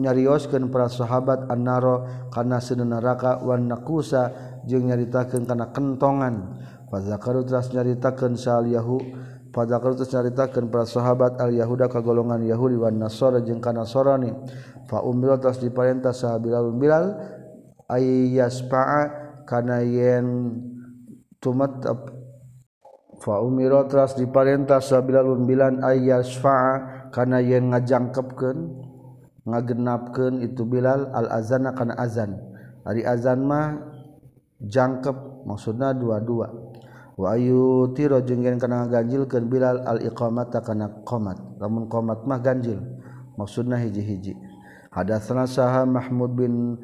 nyarioskeun 0.00 0.72
para 0.72 0.88
sahabat 0.88 1.44
annaro 1.52 2.08
kana 2.32 2.56
sinu 2.56 2.88
neraka 2.88 3.44
wan 3.44 3.68
naqusa 3.68 4.32
jeung 4.64 4.88
nyaritakeun 4.88 5.44
kana 5.44 5.68
kentongan. 5.76 6.56
Fadzakaru 6.88 7.44
teras 7.44 7.68
nyaritakeun 7.72 8.36
sal 8.40 8.64
yahu 8.64 8.96
fadzakaru 9.52 10.00
teras 10.00 10.12
nyaritakeun 10.16 10.72
para 10.72 10.88
sahabat 10.88 11.36
al 11.36 11.52
yahuda 11.52 11.92
ka 11.92 12.00
golongan 12.00 12.40
yahudi 12.48 12.80
wan 12.80 12.96
nasara 12.96 13.44
jeung 13.44 13.60
kana 13.60 13.84
sorani 13.84 14.32
fa 14.88 15.04
umbil 15.04 15.36
teras 15.36 15.60
diparentah 15.60 16.16
sahabilal 16.16 16.72
bilal 16.72 17.12
ayyaspa'a 17.92 19.21
kana 19.48 19.82
yen 19.82 20.56
tumat 21.42 21.82
fa 23.22 23.34
umira 23.42 23.86
teras 23.86 24.14
diparintah 24.18 24.82
sabilalun 24.82 25.46
bilan 25.46 25.82
ayyasfa'a 25.82 27.10
kana 27.12 27.38
yen 27.44 27.70
ngajangkepkeun 27.70 28.58
ngagenapkeun 29.42 30.42
itu 30.46 30.62
Bilal 30.66 31.10
al 31.10 31.26
azana 31.34 31.74
kana 31.74 31.98
azan. 31.98 32.38
Ari 32.86 33.02
azan 33.06 33.42
mah 33.46 33.78
jangkep 34.62 35.46
maksudna 35.46 35.94
dua-dua. 35.94 36.50
Wa 37.18 37.36
ayu 37.36 37.92
tiro 37.92 38.22
jeung 38.24 38.42
yen 38.42 38.58
kana 38.58 38.86
ganjilkeun 38.86 39.50
Bilal 39.50 39.82
al 39.82 39.98
iqamata 40.02 40.62
kana 40.62 40.90
qomat. 41.02 41.38
Lamun 41.58 41.90
qomat 41.90 42.22
mah 42.26 42.38
ganjil 42.38 42.78
maksudna 43.34 43.78
hiji-hiji. 43.82 44.38
Hadatsana 44.92 45.48
saha 45.48 45.88
Mahmud 45.88 46.36
bin 46.36 46.76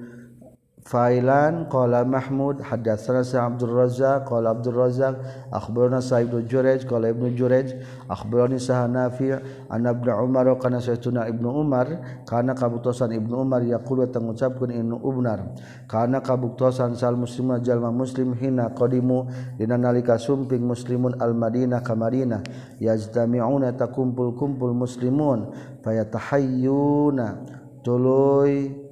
Failan 0.88 1.68
qala 1.68 2.00
Mahmud 2.00 2.64
haddatsana 2.64 3.20
Sa 3.20 3.44
Abdul 3.44 3.76
Razzaq 3.76 4.24
qala 4.24 4.56
Abdul 4.56 4.72
Razzaq 4.72 5.20
akhbarana 5.52 6.00
Sa 6.00 6.24
Ibnu 6.24 6.48
Jurayj 6.48 6.88
qala 6.88 7.12
Ibnu 7.12 7.36
Jurayj 7.36 7.76
akhbarani 8.08 8.56
Sa 8.56 8.88
Nafi' 8.88 9.36
an 9.68 9.84
Ibnu 9.84 10.08
Umar 10.08 10.48
kana 10.56 10.80
saytuna 10.80 11.28
Ibnu 11.28 11.44
Umar 11.44 11.92
kana 12.24 12.56
kabuktosan 12.56 13.12
Ibnu 13.12 13.36
Umar 13.36 13.60
yaqulu 13.68 14.08
tangucapkeun 14.08 14.72
Ibnu 14.72 14.96
Umar 15.04 15.52
kana 15.84 16.24
kabuktosan 16.24 16.96
sal 16.96 17.20
muslimun 17.20 17.60
jalma 17.60 17.92
muslim 17.92 18.32
hina 18.32 18.72
qadimu 18.72 19.28
dina 19.60 19.76
nalika 19.76 20.16
sumping 20.16 20.64
muslimun 20.64 21.20
al 21.20 21.36
Madinah 21.36 21.84
ka 21.84 21.92
Madinah 21.92 22.40
yajtami'una 22.80 23.76
takumpul-kumpul 23.76 24.72
muslimun 24.72 25.52
fayatahayyuna 25.84 27.44
tuluy 27.84 28.87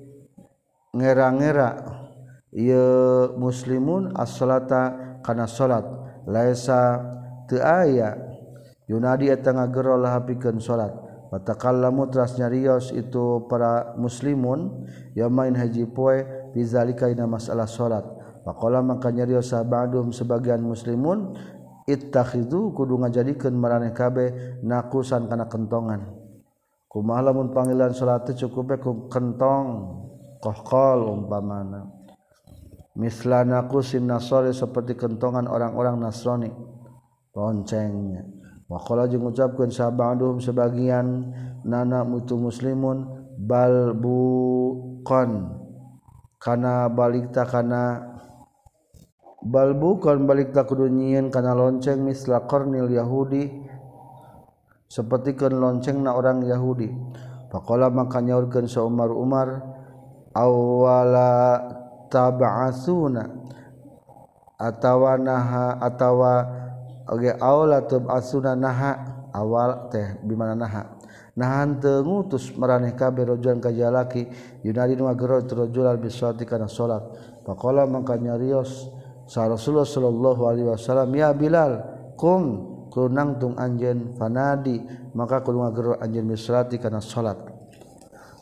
ngera-ngera. 0.97 1.71
Ia 2.57 2.85
muslimun 3.37 4.17
as-salata 4.17 5.21
kana 5.21 5.45
salat. 5.45 5.85
Laisa 6.25 7.05
teu 7.45 7.61
aya 7.61 8.17
yunadi 8.89 9.29
eta 9.29 9.53
ngagero 9.53 10.01
lahapikeun 10.01 10.57
salat. 10.59 10.91
Patakallamu 11.29 12.09
teras 12.09 12.39
nyarios 12.41 12.97
itu 12.97 13.45
para 13.51 13.93
muslimun. 14.01 14.89
Yamain 15.13 15.53
haji 15.53 15.85
poe 15.93 16.25
bizalika 16.57 17.13
ina 17.13 17.29
masalah 17.29 17.69
salat. 17.69 18.09
Faqala 18.47 18.81
maka 18.81 19.13
nyarios 19.13 19.53
sabadum 19.53 20.15
sebagian 20.15 20.63
muslimun 20.63 21.35
ittakhidhu 21.85 22.73
kudu 22.73 22.99
ngajadikeun 23.05 23.55
maraneh 23.59 23.93
kabeh 23.93 24.63
nakusan 24.65 25.29
kana 25.29 25.45
kentongan. 25.51 26.09
Kumaha 26.89 27.29
lamun 27.29 27.53
panggilan 27.53 27.93
salat 27.93 28.33
cukup 28.33 28.81
ku 28.81 29.13
kentong. 29.13 30.06
kohkol 30.47 31.11
umpamana. 31.11 31.91
Mislanaku 32.95 33.83
sin 33.83 34.07
nasori 34.07 34.55
seperti 34.55 34.95
kentongan 34.95 35.51
orang-orang 35.51 36.01
nasronik, 36.01 36.55
loncengnya. 37.35 38.23
Wakola 38.71 39.11
jeung 39.11 39.31
ucapkeun 39.31 39.71
sabangaduhum 39.71 40.39
sebagian 40.43 41.35
nana 41.63 42.03
mutu 42.03 42.35
muslimun 42.35 43.07
bal 43.39 43.95
buqon 43.95 45.55
kana 46.43 46.91
balikta 46.91 47.47
kana 47.47 48.17
bal 49.39 49.71
buqon 49.71 50.27
balik 50.27 50.51
kudu 50.51 50.91
nyieun 50.91 51.31
kana 51.31 51.55
lonceng 51.55 52.03
misla 52.03 52.43
qarnil 52.51 52.91
yahudi 52.91 53.55
sapertikeun 54.91 55.59
loncengna 55.59 56.17
orang 56.17 56.43
yahudi. 56.43 56.91
Faqala 57.53 57.93
maka 57.93 58.19
nyaurkeun 58.19 58.67
sa 58.67 58.83
Umar 58.83 59.15
Umar 59.15 59.76
awala 60.37 61.65
tab'asuna 62.13 63.25
atawa 64.61 65.17
naha 65.17 65.81
atawa 65.81 66.33
oge 67.09 67.33
awala 67.41 67.81
tab'asuna 67.89 68.53
naha 68.53 68.93
awal 69.33 69.89
teh 69.89 70.21
bimana 70.25 70.53
naha. 70.53 70.97
Nahan 71.37 71.77
teu 71.85 72.01
ngutus 72.01 72.57
maraneh 72.57 72.97
kabeh 72.97 73.29
rajulan 73.29 73.61
ka 73.61 73.69
jalaki 73.69 74.25
yunadi 74.65 74.97
nu 74.97 75.05
ngagero 75.05 75.45
rajulan 75.45 76.01
bisati 76.01 76.49
kana 76.49 76.65
salat 76.65 77.05
faqala 77.45 77.85
mangka 77.85 78.17
nyarios 78.17 78.89
sa 79.29 79.45
Rasulullah 79.45 79.85
sallallahu 79.85 80.43
alaihi 80.49 80.73
wasallam 80.73 81.13
ya 81.13 81.37
Bilal 81.37 81.85
kum 82.17 82.43
kunang 82.89 83.37
tung 83.37 83.53
anjeun 83.61 84.17
fanadi 84.17 84.81
maka 85.13 85.45
kudu 85.45 85.61
ngagero 85.61 85.93
anjeun 86.01 86.25
misrati 86.25 86.81
kana 86.81 87.05
salat 87.05 87.37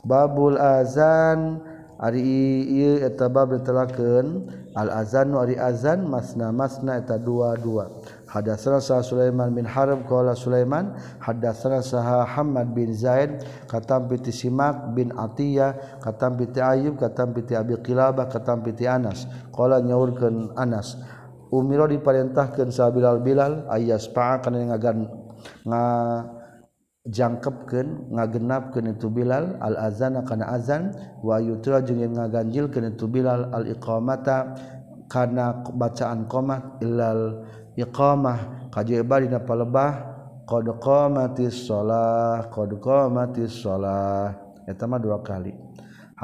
babul 0.07 0.55
azan 0.55 1.59
Ari 2.05 3.00
etabab 3.00 3.57
ditelaken 3.57 4.44
al-azanu 4.76 5.40
ari 5.40 5.57
azan 5.57 6.05
masna 6.05 6.52
masna 6.52 7.00
eta 7.00 7.16
dua-dua. 7.16 7.88
Hadatsana 8.28 8.82
sah 8.84 9.00
Sulaiman 9.00 9.57
bin 9.57 9.64
Harb 9.64 10.05
qala 10.05 10.36
Sulaiman 10.36 10.92
hadatsana 11.22 11.80
sah 11.80 12.28
Hamad 12.28 12.76
bin 12.76 12.92
Zaid 12.92 13.46
katam 13.70 14.11
piti 14.11 14.34
Simak 14.34 14.92
bin 14.92 15.16
Atiyah 15.16 16.02
katam 16.05 16.36
piti 16.36 16.61
Ayub 16.61 17.00
katam 17.00 17.32
piti 17.32 17.57
Abi 17.57 17.78
Qilabah 17.80 18.28
katam 18.28 18.61
piti 18.61 18.84
Anas 18.84 19.24
qala 19.55 19.80
nyaurkeun 19.80 20.52
Anas 20.61 20.98
umiro 21.55 21.86
diparentahkeun 21.86 22.74
sa 22.74 22.90
Bilal 22.90 23.22
Bilal 23.22 23.70
ayas 23.70 24.11
pa'a 24.11 24.42
kana 24.42 24.74
ngagan 24.74 25.07
nga 25.62 25.82
jangkepken 27.05 28.12
ngagenapken 28.12 28.96
itu 28.96 29.12
Bilal 29.12 29.61
al-azan 29.61 30.16
kana 30.24 30.57
azan 30.57 30.96
wayutra 31.20 31.84
jeung 31.84 32.00
ngaganjil 32.16 32.72
itu 32.72 33.05
Bilal 33.09 33.52
al-iqamata 33.52 34.57
kana 35.09 35.64
bacaan 35.76 36.24
qomah 36.28 36.80
illal 36.80 37.44
iqamah. 37.76 38.68
Kajeba 38.72 39.22
dina 39.22 39.38
palebah 39.38 39.92
qad 40.48 40.66
qamatis 40.82 41.68
shalah 41.68 42.50
qad 42.50 42.70
qamatis 42.82 43.62
shalah. 43.62 44.34
Eta 44.66 44.88
mah 44.88 44.98
dua 44.98 45.20
kali. 45.20 45.64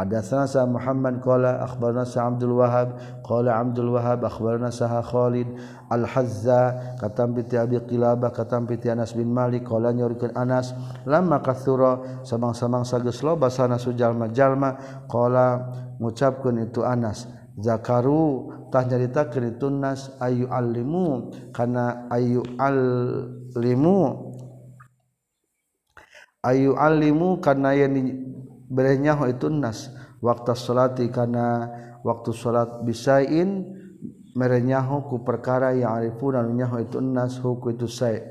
Hadatsana 0.00 0.48
sa 0.48 0.64
Muhammad 0.64 1.20
qala 1.20 1.60
akhbarana 1.60 2.08
sa 2.08 2.24
Abdul 2.32 2.56
Wahhab 2.56 2.96
qala 3.20 3.60
Abdul 3.60 3.92
Wahhab 3.92 4.24
akhbarana 4.24 4.72
sa 4.72 4.88
Khalid 5.04 5.44
Al-Hazza 5.92 6.96
katam 6.96 7.36
bi 7.36 7.44
Abi 7.52 7.76
Qilabah 7.84 8.32
katam 8.32 8.64
bi 8.64 8.80
Anas 8.88 9.12
bin 9.12 9.28
Malik 9.28 9.68
qala 9.68 9.92
nyorikeun 9.92 10.32
Anas 10.32 10.72
lamma 11.04 11.44
kathura 11.44 12.24
samang-samang 12.24 12.88
sageus 12.88 13.20
loba 13.20 13.52
sana 13.52 13.76
sujalma-jalma 13.76 15.04
qala 15.04 15.68
ngucapkeun 16.00 16.64
itu 16.64 16.80
Anas 16.80 17.28
zakaru 17.60 18.48
tah 18.72 18.88
nyarita 18.88 19.28
ke 19.28 19.60
tunas 19.60 20.16
ayu 20.16 20.48
alimu 20.48 21.28
karena 21.52 22.08
ayu 22.08 22.40
alimu 22.56 24.00
ayu 26.40 26.72
alimu 26.72 27.36
karena 27.44 27.76
yang 27.76 27.92
berenya 28.70 29.18
itu 29.26 29.50
nas. 29.50 29.90
Waktu 30.22 30.54
salati 30.54 31.10
karena 31.10 31.66
waktu 32.06 32.30
salat 32.30 32.86
bisain 32.86 33.66
merenyahu 34.38 35.10
ku 35.10 35.16
perkara 35.26 35.74
yang 35.74 35.96
arifun 35.98 36.38
nyaho 36.54 36.78
itu 36.78 37.02
nas 37.02 37.36
huku 37.42 37.74
itu 37.74 37.90
say 37.90 38.30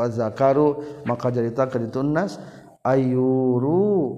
zakaru 0.00 0.80
maka 1.04 1.28
cerita 1.28 1.68
ke 1.68 1.76
tunas 1.92 2.40
ayuru. 2.80 4.16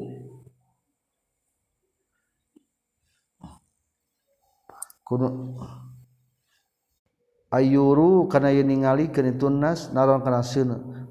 Ayuru 7.53 8.31
kana 8.33 8.49
yen 8.55 8.71
ningalikeun 8.71 9.37
tunas 9.37 9.91
naron 9.93 10.23
kana 10.25 10.41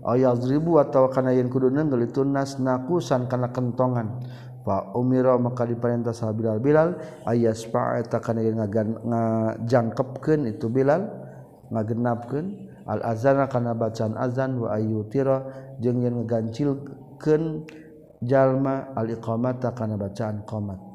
ayaz 0.06 0.44
ribu 0.50 0.78
atau 0.82 1.10
kana 1.10 1.34
yen 1.34 1.50
kudu 1.50 1.70
nenggel 1.70 2.06
itu 2.10 2.26
nas 2.26 2.58
nakusan 2.58 3.30
kana 3.30 3.50
kentongan. 3.50 4.22
Fa 4.62 4.94
umira 4.94 5.38
maka 5.42 5.66
diperintah 5.66 6.14
sa 6.14 6.30
Bilal. 6.30 6.62
Bilal 6.62 6.94
ayas 7.26 7.66
fa 7.66 7.98
eta 7.98 8.22
kana 8.22 8.46
yen 8.46 8.62
ngajangkepkeun 8.62 10.46
itu 10.50 10.70
Bilal 10.70 11.10
ngagenapkeun. 11.74 12.70
Al 12.86 13.02
azana 13.06 13.46
kana 13.46 13.78
bacaan 13.78 14.18
azan 14.18 14.58
wa 14.58 14.74
ayyutira 14.74 15.46
jeung 15.82 16.02
yen 16.02 16.18
ngagancilkeun 16.22 17.66
jalma 18.26 18.94
al 18.98 19.10
iqamata 19.10 19.74
kana 19.74 19.98
bacaan 19.98 20.46
qomat. 20.46 20.91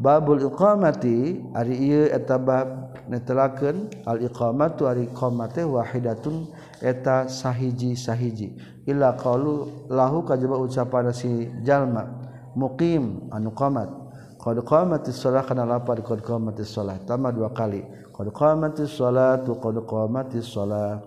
babul 0.00 0.40
iqamati 0.40 1.44
ari 1.52 1.76
ieu 1.76 2.08
eta 2.08 2.40
bab 2.40 2.96
netelakeun 3.12 3.92
al 4.08 4.24
iqamatu 4.24 4.88
ari 4.88 5.04
iqamate 5.12 5.60
wahidatun 5.60 6.48
eta 6.80 7.28
sahiji 7.28 7.92
sahiji 7.92 8.56
illa 8.88 9.12
qalu 9.20 9.68
lahu 9.92 10.24
kajaba 10.24 10.56
ucapan 10.56 11.12
si 11.12 11.52
jalma 11.60 12.08
muqim 12.56 13.28
anu 13.30 13.52
qamat. 13.52 13.88
Qad 14.40 14.56
qamatis 14.64 15.20
shalah 15.20 15.44
kana 15.44 15.68
lapar 15.68 16.00
qad 16.00 16.24
qamatis 16.24 16.72
shalah 16.72 16.96
tama 17.04 17.28
dua 17.28 17.52
kali 17.52 17.84
qad 18.16 18.32
qamatis 18.32 18.88
shalatu 18.88 19.60
qad 19.60 19.84
qamatis 19.84 20.48
shalah 20.48 21.04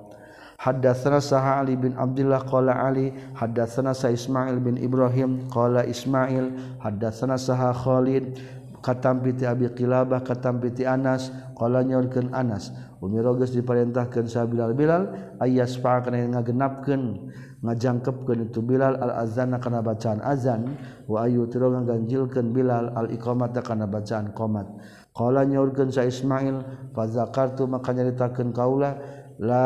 Hadatsana 0.63 1.19
Saha 1.19 1.59
Ali 1.59 1.75
bin 1.75 1.91
Abdullah 1.99 2.39
qala 2.47 2.87
Ali. 2.87 3.11
Hadatsana 3.35 3.91
Sa 3.91 4.07
Ismail 4.07 4.63
bin 4.63 4.79
Ibrahim 4.79 5.51
qala 5.51 5.83
Ismail. 5.83 6.55
Hadatsana 6.79 7.35
Saha 7.35 7.75
Khalid 7.75 8.39
katampiti 8.83 9.47
Abi 9.47 9.71
Qilabah 9.71 10.21
katampiti 10.27 10.83
Anas 10.83 11.31
qala 11.55 11.81
nyorkeun 11.87 12.35
Anas 12.35 12.75
umiro 12.99 13.33
geus 13.39 13.55
diparentahkeun 13.55 14.27
sa 14.27 14.43
Bilal. 14.43 14.75
Bilal 14.75 15.03
ayas 15.39 15.79
fa 15.79 16.03
kana 16.03 16.19
ngagenapkeun 16.19 17.31
ngajangkepkeun 17.63 18.51
itu 18.51 18.59
Bilal 18.59 18.99
al 18.99 19.23
azan 19.23 19.55
kana 19.63 19.79
bacaan 19.79 20.19
azan 20.19 20.75
wa 21.07 21.23
ayu 21.23 21.47
tiro 21.47 21.71
ngaganjilkeun 21.71 22.51
Bilal 22.51 22.91
al 22.91 23.07
iqamata 23.15 23.63
kana 23.63 23.87
bacaan 23.87 24.35
qomat. 24.35 24.67
Qala 25.15 25.47
nyorkeun 25.47 25.87
sa 25.89 26.03
Ismail 26.03 26.91
fa 26.91 27.07
zakartu 27.07 27.63
maka 27.71 27.95
nyaritakeun 27.95 28.51
kaula 28.51 28.99
la 29.39 29.65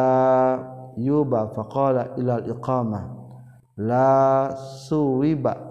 yuba 0.94 1.50
faqala 1.58 2.14
ilal 2.22 2.46
iqamah 2.46 3.04
la 3.82 4.54
suwiba. 4.58 5.67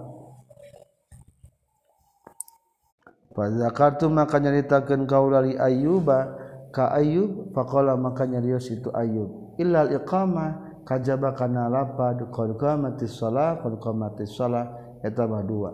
Fazzakartu 3.36 4.08
maka 4.08 4.40
nyaritakeun 4.40 5.04
kaula 5.04 5.44
li 5.44 5.60
Ayyuba 5.60 6.40
ka 6.72 6.88
Ayyub 6.96 7.52
faqala 7.52 7.92
maka 7.92 8.24
nyarios 8.24 8.72
itu 8.72 8.88
Ayyub. 8.96 9.60
Illal 9.60 9.92
iqamah 9.92 10.80
kajaba 10.88 11.36
kana 11.36 11.68
lapad 11.68 12.24
qad 12.32 12.56
qamatis 12.56 13.12
shalah 13.12 13.60
qad 13.60 13.76
qamatis 13.76 14.32
shalah. 14.32 14.72
Eta 15.04 15.28
mah 15.28 15.44
dua. 15.44 15.70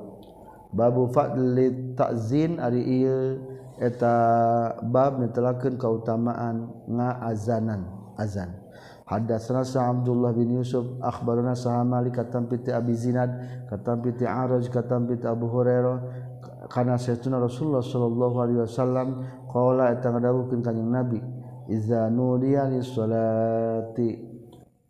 Babu 0.75 1.07
fadli 1.15 1.95
ta'zin 1.95 2.59
ari 2.59 2.83
ieu 2.83 3.39
eta 3.79 4.13
bab 4.83 5.23
netelakeun 5.23 5.79
kautamaan 5.79 6.67
ngaazanan 6.91 7.87
azan. 8.19 8.63
Hadatsana 9.07 9.67
Sa 9.67 9.91
Abdullah 9.91 10.33
bin 10.33 10.57
Yusuf 10.57 10.87
akhbarana 11.03 11.53
Sa 11.59 11.83
Malik 11.85 12.17
katam 12.17 12.49
piti 12.49 12.73
Abi 12.73 12.95
Zinad 12.97 13.29
katam 13.69 14.01
piti 14.01 14.25
Araj 14.25 14.71
katam 14.73 15.05
piti 15.05 15.27
Abu 15.29 15.51
Hurairah 15.51 16.22
karena 16.73 16.97
setuna 16.97 17.37
Rasulullah 17.37 17.85
Shallallahu 17.85 18.37
Alaihi 18.41 18.61
Wasallam 18.65 19.09
kola 19.53 19.93
etangkin 19.93 20.65
kanyang 20.65 20.89
nabi 20.89 21.21
iza 21.69 22.09
nudia 22.09 22.65
li 22.73 22.81
solati 22.81 24.09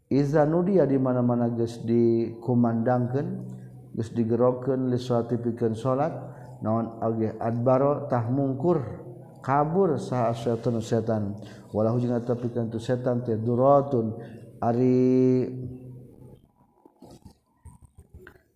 iza 0.07 0.47
nudia 0.47 0.87
di 0.87 0.95
mana 1.03 1.27
mana 1.27 1.51
geus 1.51 1.83
dikumandangkeun 1.83 3.27
geus 3.99 4.15
digerokeun 4.15 4.95
li 4.95 4.99
solati 5.03 5.35
pikeun 5.43 5.75
salat 5.75 6.15
naon 6.63 7.03
age 7.03 7.35
adbaro 7.43 8.07
tah 8.07 8.31
mungkur 8.31 8.79
kabur 9.43 9.99
saha 9.99 10.31
setan 10.39 10.79
setan. 10.79 11.35
Walau 11.75 11.99
jeung 11.99 12.15
eta 12.15 12.39
pikeun 12.39 12.71
tu 12.71 12.79
setan 12.79 13.27
teh 13.27 13.35
duratun 13.35 14.15
ari 14.63 15.51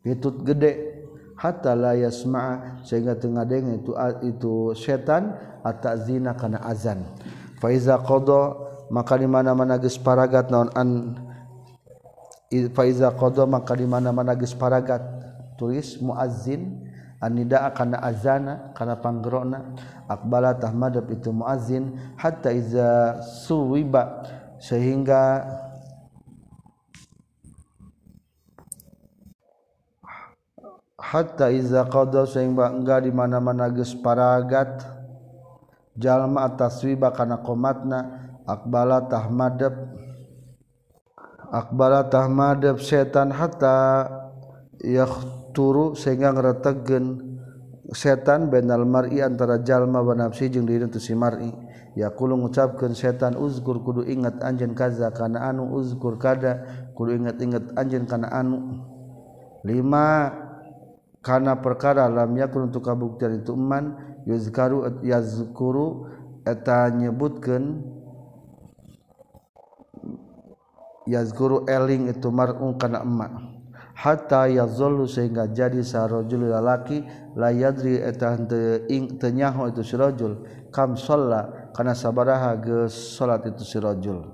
pitut 0.07 0.47
gede. 0.47 0.96
Hatta 1.37 1.76
la 1.76 1.93
yasma 1.95 2.80
sehingga 2.82 3.16
tengah 3.16 3.45
deng 3.45 3.80
itu 3.80 3.93
itu 4.24 4.72
setan 4.72 5.37
atau 5.61 5.97
zina 6.01 6.32
kana 6.32 6.64
azan. 6.64 7.05
Fa 7.61 7.68
iza 7.72 8.01
qada 8.01 8.57
maka 8.89 9.20
di 9.20 9.28
mana-mana 9.28 9.76
geus 9.76 10.01
paragat 10.01 10.49
naon 10.49 10.72
an 10.72 10.91
fa 12.72 12.82
iza 12.89 13.12
qada 13.12 13.45
maka 13.45 13.76
di 13.76 13.87
mana-mana 13.89 14.32
geus 14.37 14.57
paragat 14.57 15.03
tulis 15.61 15.99
muazzin 16.01 16.87
anida 17.20 17.72
kana 17.72 17.97
azana 18.05 18.72
kana 18.76 19.01
panggerona 19.01 19.72
akbala 20.07 20.55
tahmadab 20.55 21.09
itu 21.09 21.32
muazzin 21.32 21.97
hatta 22.20 22.53
iza 22.53 23.20
suwiba 23.24 24.22
sehingga 24.61 25.45
hatta 31.07 31.55
iza 31.55 31.87
qada 31.87 32.27
sehingga 32.27 32.75
enggak 32.75 33.07
di 33.07 33.15
mana-mana 33.15 33.71
geus 33.71 33.95
paragat 33.95 34.83
jalma 35.95 36.51
taswiba 36.59 37.15
kana 37.15 37.39
qomatna 37.47 37.99
akbala 38.43 39.07
tahmadab 39.07 39.75
akbala 41.55 42.11
tahmadab 42.11 42.83
setan 42.83 43.31
hatta 43.31 44.11
yakhturu 44.83 45.95
sehingga 45.95 46.35
ngretegen 46.35 47.23
setan 47.95 48.51
benal 48.51 48.83
mar'i 48.83 49.23
antara 49.23 49.63
jalma 49.63 50.03
wa 50.03 50.15
nafsi 50.19 50.51
jeung 50.51 50.67
diri 50.67 50.91
teu 50.91 50.99
si 50.99 51.15
mar'i. 51.15 51.55
Yaqulu 51.97 52.37
ngucapkeun 52.37 52.93
setan 52.93 53.41
uzkur 53.41 53.81
kudu 53.81 54.05
ingat 54.05 54.45
anjeun 54.45 54.77
kaza 54.77 55.09
kana 55.17 55.49
anu 55.49 55.73
uzkur 55.73 56.21
kada 56.21 56.61
kudu 56.93 57.17
ingat-ingat 57.17 57.73
anjeun 57.73 58.05
kana 58.05 58.29
anu. 58.29 58.85
Lima 59.65 60.29
kana 61.27 61.59
perkara 61.59 62.07
lam 62.07 62.39
yakun 62.39 62.70
untuk 62.70 62.87
kabuktian 62.87 63.43
itu 63.43 63.59
iman 63.59 63.99
yuzkaru 64.31 65.03
yazkuru 65.03 66.07
eta 66.47 66.87
nyebutkeun 66.95 67.83
yazkuru 71.11 71.66
eling 71.66 72.07
itu 72.14 72.31
mar'un 72.31 72.79
kana 72.79 73.03
emma 73.03 73.27
hatta 73.99 74.47
yazallu 74.47 75.11
sehingga 75.11 75.51
jadi 75.51 75.83
sarojul 75.83 76.47
lalaki 76.47 77.03
la 77.35 77.51
yadri 77.51 77.99
eta 77.99 78.39
henteu 78.39 78.87
ing 78.87 79.18
teu 79.18 79.35
nyaho 79.35 79.66
itu 79.66 79.83
sirajul 79.83 80.47
kam 80.70 80.95
shalla 80.95 81.72
kana 81.74 81.91
sabaraha 81.91 82.55
geus 82.62 83.18
salat 83.18 83.51
itu 83.51 83.66
sirajul 83.66 84.31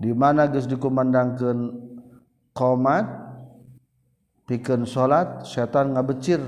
di 0.00 0.16
mana 0.16 0.48
geus 0.48 0.64
dikumandangkeun 0.64 1.76
qomat 2.56 3.31
pikeun 4.52 4.84
salat 4.84 5.48
setan 5.48 5.96
ngabecir 5.96 6.44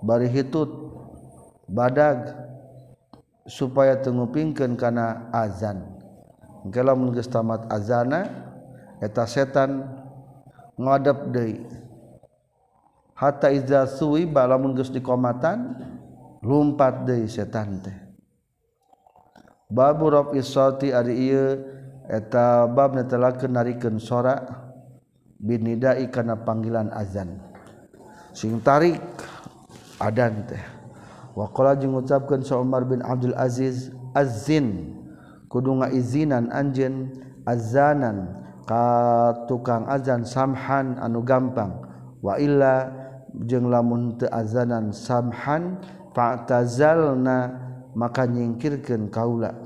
bari 0.00 0.32
hitut 0.32 0.72
badag 1.68 2.32
supaya 3.44 4.00
tengupingkeun 4.00 4.80
kana 4.80 5.28
azan. 5.28 5.84
Engke 6.64 6.80
lamun 6.80 7.12
geus 7.12 7.28
tamat 7.28 7.68
azana 7.68 8.24
eta 9.04 9.28
setan 9.28 9.84
ngadep 10.80 11.28
deui. 11.36 11.60
Hatta 13.12 13.52
iza 13.52 13.84
suwi 13.84 14.24
balamun 14.24 14.72
geus 14.72 14.88
dikomatan 14.88 15.76
lumpat 16.40 17.04
deui 17.04 17.28
setan 17.28 17.84
teh. 17.84 17.98
Babu 19.68 20.08
rafi 20.08 20.40
sati 20.40 20.96
ari 20.96 21.28
ieu 21.28 21.60
eta 22.08 22.64
bab 22.72 22.96
netelakeun 22.96 23.52
narikeun 23.52 24.00
sorak 24.00 24.63
binidai 25.44 26.08
karena 26.08 26.40
panggilan 26.40 26.88
azan. 26.96 27.36
Sing 28.32 28.56
tarik 28.64 28.98
adan 30.00 30.48
teh. 30.48 30.64
Waqala 31.36 31.76
jeung 31.76 31.92
ngucapkeun 31.94 32.40
Sa 32.40 32.58
Umar 32.62 32.88
bin 32.88 33.04
Abdul 33.04 33.36
Aziz 33.36 33.92
azin 34.16 34.96
kudu 35.52 35.82
ngaizinan 35.82 36.48
anjeun 36.48 37.12
azanan 37.44 38.40
ka 38.64 39.44
tukang 39.44 39.84
azan 39.84 40.24
samhan 40.24 40.96
anu 40.96 41.20
gampang. 41.20 41.84
Wa 42.24 42.40
illa 42.40 42.88
jeung 43.44 43.68
lamun 43.68 44.16
teu 44.16 44.32
azanan 44.32 44.96
samhan 44.96 45.78
fa'tazalna. 46.16 47.60
Maka 47.94 48.26
nyingkirkeun 48.26 49.06
kaula. 49.06 49.63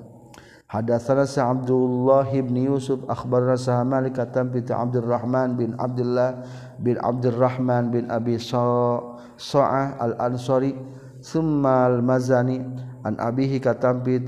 Hadatsana 0.68 1.24
sa 1.24 1.48
Abdullah 1.48 2.28
bin 2.28 2.68
Yusuf 2.68 3.00
akhbarana 3.08 3.56
Malik 3.88 4.20
katam 4.20 4.52
bi 4.52 4.60
Abdurrahman 4.60 5.56
bin 5.56 5.72
Abdullah 5.80 6.44
bin 6.76 7.00
Abdurrahman 7.00 7.88
bin 7.88 8.12
Abi 8.12 8.36
Sa'ah 8.36 9.96
al-Ansari 9.96 10.76
summa 11.24 11.88
al-Mazani 11.88 12.60
an 13.08 13.16
abihi 13.16 13.64
katam 13.64 14.04
bi 14.04 14.20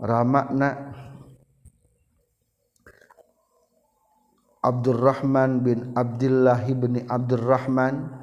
ramakna 0.00 0.88
Abdurrahman 4.64 5.60
bin 5.60 5.92
Abdullah 5.92 6.64
bin 6.64 7.04
Abdurrahman 7.10 8.21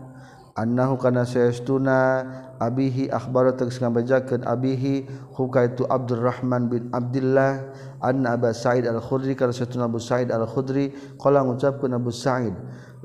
annahu 0.60 1.00
kana 1.00 1.24
sayastuna 1.24 2.28
abihi 2.60 3.08
akhbara 3.08 3.56
tegas 3.56 3.80
ngabajakeun 3.80 4.44
abihi 4.44 5.08
huka 5.32 5.72
itu 5.72 5.88
Abdurrahman 5.88 6.68
bin 6.68 6.92
Abdullah 6.92 7.72
anna 8.04 8.36
Abu 8.36 8.52
Sa'id 8.52 8.84
Al-Khudri 8.84 9.40
kana 9.40 9.56
sayastuna 9.56 9.88
Abu 9.88 10.04
Sa'id 10.04 10.28
Al-Khudri 10.28 10.92
qala 11.16 11.48
ngucapkeun 11.48 11.96
Abu 11.96 12.12
Sa'id 12.12 12.52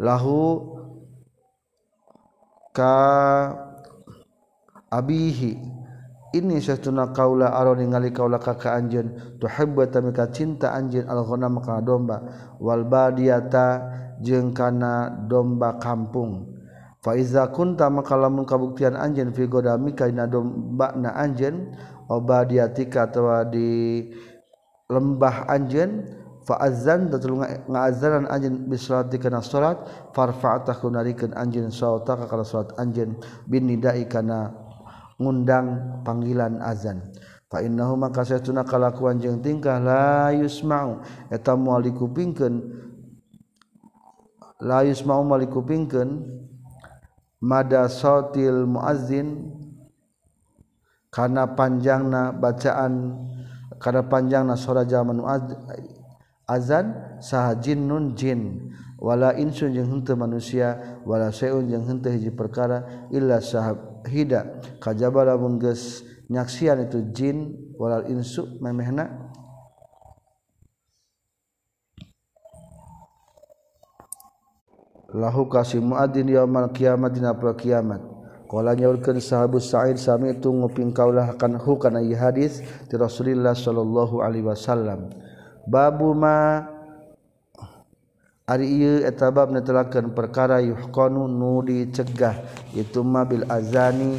lahu 0.02 0.74
ka 2.74 2.98
abihi 4.90 5.54
ini 6.34 6.58
satuna 6.58 7.14
kaula 7.14 7.54
aro 7.54 7.78
ningali 7.78 8.10
kaula 8.10 8.42
ka 8.42 8.58
ka 8.58 8.74
anjeun 8.74 9.38
tuhibbu 9.38 9.86
tamika 9.86 10.26
cinta 10.34 10.74
anjeun 10.74 11.06
al-ghanam 11.06 11.62
ka 11.62 11.78
domba 11.78 12.18
wal 12.58 12.82
badiyata 12.82 13.86
jeung 14.18 14.50
kana 14.50 15.14
domba 15.30 15.78
kampung 15.78 16.53
fa 17.04 17.12
iza 17.20 17.44
kunta 17.52 17.92
maka 17.92 18.16
lamun 18.16 18.48
kabuktian 18.48 18.96
anjeun 18.96 19.36
fi 19.36 19.44
godami 19.44 19.92
kana 19.92 20.24
domba 20.24 20.96
na 20.96 21.12
anjeun 21.12 21.76
obadiatika 22.08 23.12
atawa 23.12 23.44
di 23.44 24.08
lembah 24.88 25.44
anjeun 25.52 26.08
fa 26.48 26.64
azan 26.64 27.12
datul 27.12 27.44
ngaazanan 27.44 28.24
anjeun 28.32 28.64
bi 28.64 28.80
salati 28.80 29.20
kana 29.20 29.44
salat 29.44 29.84
farfa'ta 30.16 30.80
kunarikeun 30.80 31.36
anjeun 31.36 31.68
salataka 31.68 32.24
kana 32.24 32.44
salat 32.44 32.72
anjeun 32.80 33.20
bin 33.44 33.68
nidai 33.68 34.08
kana 34.08 34.56
ngundang 35.20 36.00
panggilan 36.02 36.58
azan. 36.64 36.98
Fa 37.54 37.62
innahu 37.62 37.94
maka 37.94 38.26
satuna 38.26 38.66
kalakuan 38.66 39.22
jeung 39.22 39.38
tingkah 39.38 39.78
la 39.78 40.34
yusma'u 40.34 41.04
eta 41.30 41.54
moal 41.54 41.86
dikupingkeun 41.86 42.54
la 44.58 44.82
yusma'u 44.82 45.22
moal 45.22 45.44
dikupingkeun 45.46 46.10
mada 47.44 47.84
sotil 47.92 48.64
muazzin 48.64 49.52
karena 51.12 51.52
panjangna 51.52 52.32
bacaan 52.32 53.20
karena 53.76 54.02
panjangna 54.08 54.56
suara 54.56 54.88
zaman 54.88 55.20
azan 56.48 57.20
saha 57.20 57.60
jinnun 57.60 58.16
jin. 58.16 58.72
Wala 59.04 59.36
insun 59.36 59.76
jeung 59.76 59.92
henteu 59.92 60.16
manusia 60.16 60.80
wala 61.04 61.28
sayun 61.28 61.68
jeung 61.68 61.84
henteu 61.84 62.08
hiji 62.08 62.32
perkara 62.32 63.04
illa 63.12 63.36
sahida 63.36 64.64
kajaba 64.80 65.28
lamun 65.28 65.60
geus 65.60 66.00
nyaksian 66.32 66.88
itu 66.88 67.12
jin 67.12 67.52
wala 67.76 68.00
insu 68.08 68.48
memehna 68.64 69.23
lahu 75.14 75.46
kasih 75.46 75.78
muadzin 75.78 76.26
yaumal 76.26 76.74
kiamat 76.74 77.14
dina 77.14 77.30
poe 77.30 77.54
kiamat. 77.54 78.02
Qala 78.50 78.74
nyaurkeun 78.74 79.22
sahabus 79.22 79.70
sa'id 79.70 79.96
sami 79.96 80.34
itu 80.34 80.50
nguping 80.50 80.90
kaulah 80.90 81.32
kan 81.38 81.54
hu 81.56 81.78
kana 81.78 82.02
ieu 82.02 82.18
hadis 82.18 82.60
ti 82.90 82.94
rasulillah 82.98 83.54
sallallahu 83.54 84.20
alaihi 84.20 84.44
wasallam. 84.44 85.14
Babu 85.64 86.12
ma 86.12 86.66
ari 88.44 88.68
ieu 88.68 89.06
eta 89.06 89.30
bab 89.30 89.54
netelakeun 89.54 90.12
perkara 90.12 90.60
yuhqanu 90.60 91.30
nu 91.30 91.64
dicegah 91.64 92.44
itu 92.76 93.00
ma 93.00 93.24
bil 93.24 93.48
azani 93.48 94.18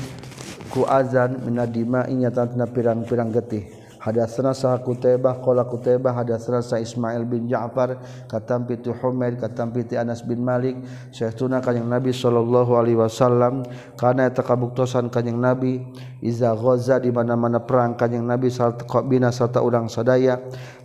ku 0.73 0.87
azan 0.87 1.43
minadima 1.45 2.07
inya 2.09 2.31
tina 2.33 2.65
pirang-pirang 2.65 3.29
getih. 3.29 3.74
Hadatsana 4.05 4.53
sa 4.53 4.77
kutaibah 4.77 5.41
qala 5.41 5.65
kutaibah 5.65 6.13
hadatsana 6.13 6.61
sa 6.61 6.77
Ismail 6.77 7.25
bin 7.25 7.49
Ja'far 7.49 7.97
katam 8.29 8.69
pitu 8.69 8.93
Humaid 8.93 9.41
katam 9.41 9.73
pitu 9.73 9.97
Anas 9.97 10.21
bin 10.21 10.45
Malik 10.45 10.77
syaituna 11.09 11.57
kanjing 11.57 11.89
Nabi 11.89 12.13
sallallahu 12.13 12.77
alaihi 12.77 13.01
wasallam 13.01 13.65
kana 13.97 14.29
eta 14.29 14.45
kabuktosan 14.45 15.09
kanjing 15.09 15.41
Nabi 15.41 15.81
iza 16.21 16.53
ghaza 16.53 17.01
di 17.01 17.09
mana-mana 17.09 17.65
perang 17.65 17.97
kanjing 17.97 18.21
Nabi 18.21 18.53
sarta 18.53 18.85
bina 19.01 19.33
sarta 19.33 19.65
urang 19.65 19.89
sadaya 19.89 20.37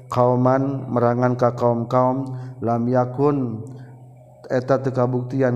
kauman 0.08 0.88
merangan 0.88 1.36
ka 1.36 1.52
kaum-kaum 1.52 2.34
lam 2.64 2.82
yakun 2.88 3.62
eta 4.50 4.82
teu 4.82 4.90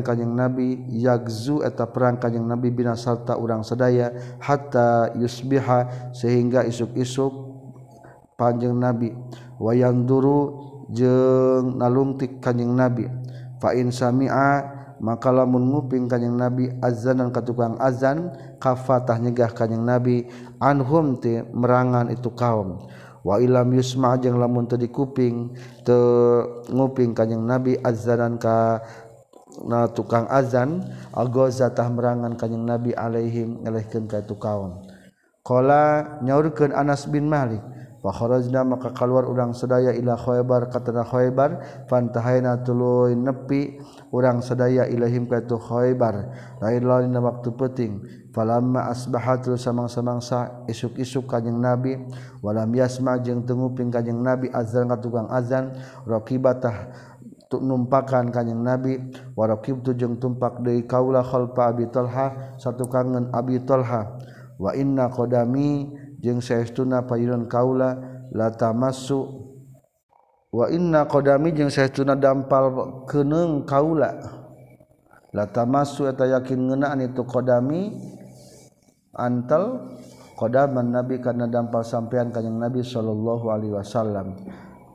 kanjing 0.06 0.30
nabi 0.30 0.78
yagzu 0.86 1.66
eta 1.66 1.90
perang 1.90 2.14
kanjing 2.14 2.46
nabi 2.46 2.70
bina 2.70 2.94
sarta 2.94 3.34
urang 3.34 3.66
sadaya 3.66 4.14
hatta 4.38 5.10
yusbiha 5.18 6.14
sehingga 6.14 6.62
isuk-isuk 6.62 7.43
panjeng 8.34 8.76
nabi. 8.78 9.14
Wayang 9.58 10.06
duru 10.06 10.60
jeng 10.90 11.78
nalungtik 11.78 12.38
kanjeng 12.42 12.74
nabi. 12.74 13.06
Fa'in 13.62 13.88
sami'a 13.88 14.74
maka 15.02 15.28
lamun 15.28 15.68
nguping 15.72 16.06
kanjeng 16.06 16.38
nabi 16.38 16.70
azan 16.80 17.20
dan 17.20 17.28
katukang 17.34 17.76
azan 17.82 18.30
kafatah 18.62 19.18
nyegah 19.18 19.50
kanjeng 19.52 19.82
nabi 19.82 20.28
anhum 20.62 21.18
ti 21.18 21.42
merangan 21.52 22.08
itu 22.12 22.30
kaum. 22.32 22.84
Wa 23.24 23.40
ilam 23.40 23.72
yusma 23.72 24.20
jeung 24.20 24.36
lamun 24.36 24.68
teu 24.68 24.76
dikuping 24.76 25.56
teu 25.82 26.44
nguping 26.68 27.16
kanjeng 27.16 27.40
nabi 27.40 27.80
azan 27.80 28.20
dan 28.20 28.34
ka 28.36 28.84
na 29.64 29.86
tukang 29.86 30.26
azan 30.28 30.82
agozatah 31.14 31.86
merangan 31.88 32.36
kanjeng 32.36 32.66
nabi 32.66 32.92
alaihim 32.92 33.64
ngelehkeun 33.64 34.04
ka 34.10 34.20
itu 34.20 34.36
kaum. 34.36 34.84
Qala 35.44 36.20
nyaurkeun 36.24 36.72
Anas 36.72 37.04
bin 37.04 37.28
Malik 37.28 37.60
Fakhorajna 38.04 38.68
maka 38.68 38.92
keluar 38.92 39.24
urang 39.24 39.56
sedaya 39.56 39.96
ila 39.96 40.20
Khaybar 40.20 40.68
katana 40.68 41.08
Khaybar 41.08 41.64
fantahayna 41.88 42.60
tuluy 42.60 43.16
nepi 43.16 43.80
urang 44.12 44.44
sedaya 44.44 44.84
ilahim 44.84 45.24
ka 45.24 45.40
tu 45.48 45.56
Khaybar 45.56 46.36
lain 46.60 46.84
lain 46.84 47.16
waktu 47.16 47.48
penting 47.56 47.92
falamma 48.34 48.90
asbahat 48.90 49.46
samang-samangsa 49.46 50.66
isuk-isuk 50.66 51.30
kanjing 51.30 51.56
nabi. 51.56 51.94
Walam 52.42 52.74
yasma 52.74 53.16
jeung 53.22 53.46
tenguping 53.46 53.94
kanjing 53.94 54.18
nabi 54.18 54.50
azan 54.50 54.90
ka 54.90 54.98
tukang 54.98 55.30
azan. 55.30 55.70
Raqibatah 56.02 56.90
numpakan 57.54 58.34
kanjing 58.34 58.58
nabi. 58.58 58.98
Waraqib 59.38 59.86
tujung 59.86 60.18
tumpak 60.18 60.58
deui 60.66 60.82
kaula 60.84 61.22
khalfa 61.22 61.70
abi 61.70 61.86
talha 61.86 62.58
satu 62.58 62.90
kangen 62.90 63.30
abi 63.30 63.62
talha. 63.62 64.18
Wa 64.58 64.74
inna 64.74 65.06
qadami 65.10 65.94
jeung 66.24 66.40
saestuna 66.40 67.04
payun 67.04 67.44
kaula 67.44 68.00
latamassu 68.32 69.20
wa 70.48 70.72
inna 70.72 71.04
qdami 71.04 71.52
jeung 71.52 71.68
saestuna 71.68 72.16
dampal 72.16 73.04
keneng 73.04 73.68
kaula. 73.68 74.40
Latamassu 75.34 76.08
eta 76.08 76.30
yakin 76.30 76.70
ngeunaan 76.70 77.04
itu 77.04 77.26
qdami 77.26 77.90
antel 79.18 79.92
qdaman 80.38 80.94
nabi 80.94 81.18
karena 81.18 81.50
dampal 81.50 81.82
sampean 81.82 82.30
kanyang 82.30 82.56
nabi 82.56 82.80
sallallahu 82.86 83.50
alaihi 83.50 83.74
wasallam. 83.74 84.38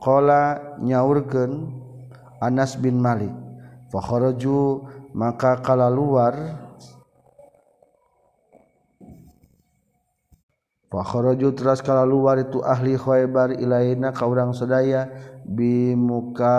Qala 0.00 0.76
nyaurkeun 0.80 1.78
Anas 2.40 2.80
bin 2.80 3.04
Malik 3.04 3.30
fakharaju 3.92 4.88
maka 5.12 5.60
kala 5.60 5.92
luar 5.92 6.59
fakhraju 10.90 11.48
teras 11.54 11.80
kala 11.80 12.02
luar 12.02 12.42
itu 12.42 12.58
ahli 12.66 12.98
khaybar 12.98 13.54
ilaina 13.56 14.10
ka 14.10 14.26
urang 14.26 14.50
sadaya 14.50 15.06
bimuka. 15.46 16.58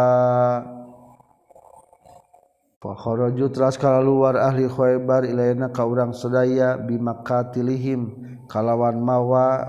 Fakhraju 2.82 3.46
teras 3.52 3.76
kala 3.76 4.00
luar 4.00 4.40
ahli 4.40 4.72
khaybar 4.72 5.28
ilaina 5.28 5.70
ka 5.70 5.84
urang 5.84 6.16
sadaya 6.16 6.80
bimakatilihim 6.80 8.32
kalawan 8.48 9.04
mawa 9.04 9.68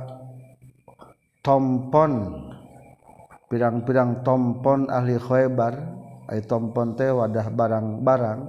tompon 1.42 2.46
pirang-pirang 3.50 4.22
tompon 4.24 4.88
ahli 4.88 5.18
khaybar 5.18 5.74
tomponte 6.40 7.12
wadah 7.12 7.52
barang-barang 7.52 8.40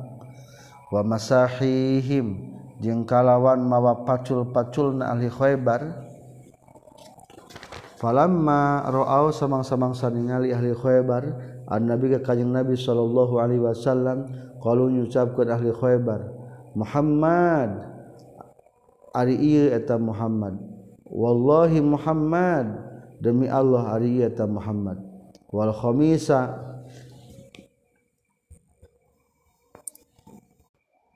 wa 0.93 1.01
masahihim 1.03 2.52
jeung 2.83 3.07
kalawan 3.07 3.63
mawa 3.63 4.03
pacul-paculna 4.03 5.15
ahli 5.15 5.31
Khaybar 5.31 6.11
falamma 7.95 8.83
ra'au 8.91 9.31
samang-samang 9.31 9.95
saningali 9.95 10.51
ahli 10.51 10.75
Khaybar 10.75 11.23
an 11.71 11.87
nabi 11.87 12.11
ka 12.19 12.19
kanjing 12.27 12.51
nabi 12.51 12.75
sallallahu 12.75 13.39
alaihi 13.39 13.63
wasallam 13.63 14.27
qalu 14.59 14.99
nyucapkeun 14.99 15.47
ahli 15.47 15.71
Khaybar 15.71 16.27
Muhammad 16.75 17.93
ari 19.13 19.37
ieu 19.37 19.69
eta 19.71 19.95
Muhammad? 20.01 20.57
Wallahi 21.05 21.79
Muhammad 21.79 22.81
demi 23.21 23.45
Allah 23.45 23.93
ari 23.93 24.19
ieu 24.19 24.25
eta 24.25 24.49
Muhammad. 24.49 24.97
Wal 25.53 25.69
khamisa 25.69 26.72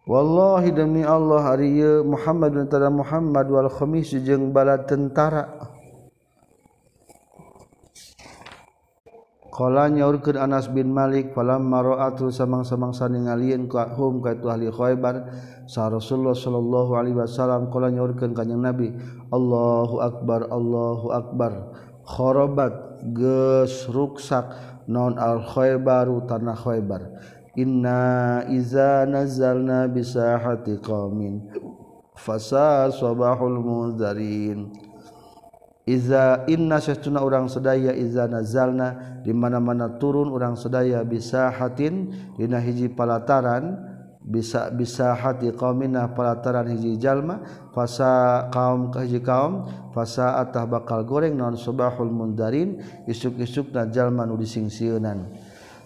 Wallahi 0.07 0.71
demi 0.71 1.03
Allah 1.03 1.51
hari 1.51 1.83
Muhammad 1.99 2.55
tentara 2.55 2.87
Muhammad 2.87 3.51
wal 3.51 3.67
khamis 3.67 4.15
jeung 4.23 4.55
bala 4.55 4.79
tentara. 4.87 5.75
Kala 9.51 9.91
nyaurkeun 9.91 10.39
Anas 10.39 10.71
bin 10.71 10.95
Malik 10.95 11.35
falamma 11.35 11.83
ra'atu 11.83 12.31
samang-samang 12.31 12.95
saningalieun 12.95 13.67
ka 13.67 13.89
hum 13.99 14.23
ka 14.23 14.37
itu 14.37 14.47
ahli 14.47 14.69
Khaibar 14.71 15.27
sa 15.67 15.91
Rasulullah 15.91 16.37
sallallahu 16.37 16.93
alaihi 16.93 17.17
wasallam 17.17 17.67
kala 17.67 17.91
nyaurkeun 17.91 18.31
kanjing 18.31 18.63
Nabi 18.63 18.95
Allahu 19.33 19.99
akbar 19.99 20.47
Allahu 20.47 21.11
akbar. 21.11 21.51
Kharabat 22.07 23.03
geus 23.11 23.91
ruksak 23.91 24.55
non 24.87 25.19
al 25.19 25.43
Khaibaru 25.43 26.23
tanah 26.29 26.55
Khaibar 26.55 27.01
Inna 27.57 28.45
iza 28.53 29.09
nazalna 29.09 29.89
bisa 29.89 30.37
hati 30.37 30.77
qaumin 30.77 31.41
fasa 32.13 32.93
sabahul 32.93 33.57
muzarin 33.57 34.69
Iza 35.87 36.43
inna 36.51 36.83
syahtuna 36.83 37.23
orang 37.23 37.47
sedaya 37.47 37.95
iza 37.95 38.27
nazalna 38.27 39.17
di 39.23 39.31
mana-mana 39.31 39.95
turun 39.95 40.35
orang 40.35 40.59
sedaya 40.59 40.99
bisa 41.07 41.47
hatin 41.47 42.11
dina 42.35 42.59
hiji 42.59 42.91
palataran 42.91 43.79
bisa 44.19 44.67
bisa 44.67 45.15
hati 45.15 45.55
qaumina 45.55 46.11
palataran 46.11 46.67
hiji 46.67 46.99
jalma 46.99 47.39
fasa 47.71 48.51
kaum 48.51 48.91
ka 48.91 49.07
hiji 49.07 49.23
kaum 49.23 49.63
fasa 49.95 50.35
atah 50.43 50.67
bakal 50.67 51.07
goreng 51.07 51.39
non 51.39 51.55
sabahul 51.55 52.11
mundarin 52.11 52.83
isuk-isukna 53.07 53.87
jalma 53.87 54.27
nu 54.27 54.35
disingsieunan. 54.35 55.31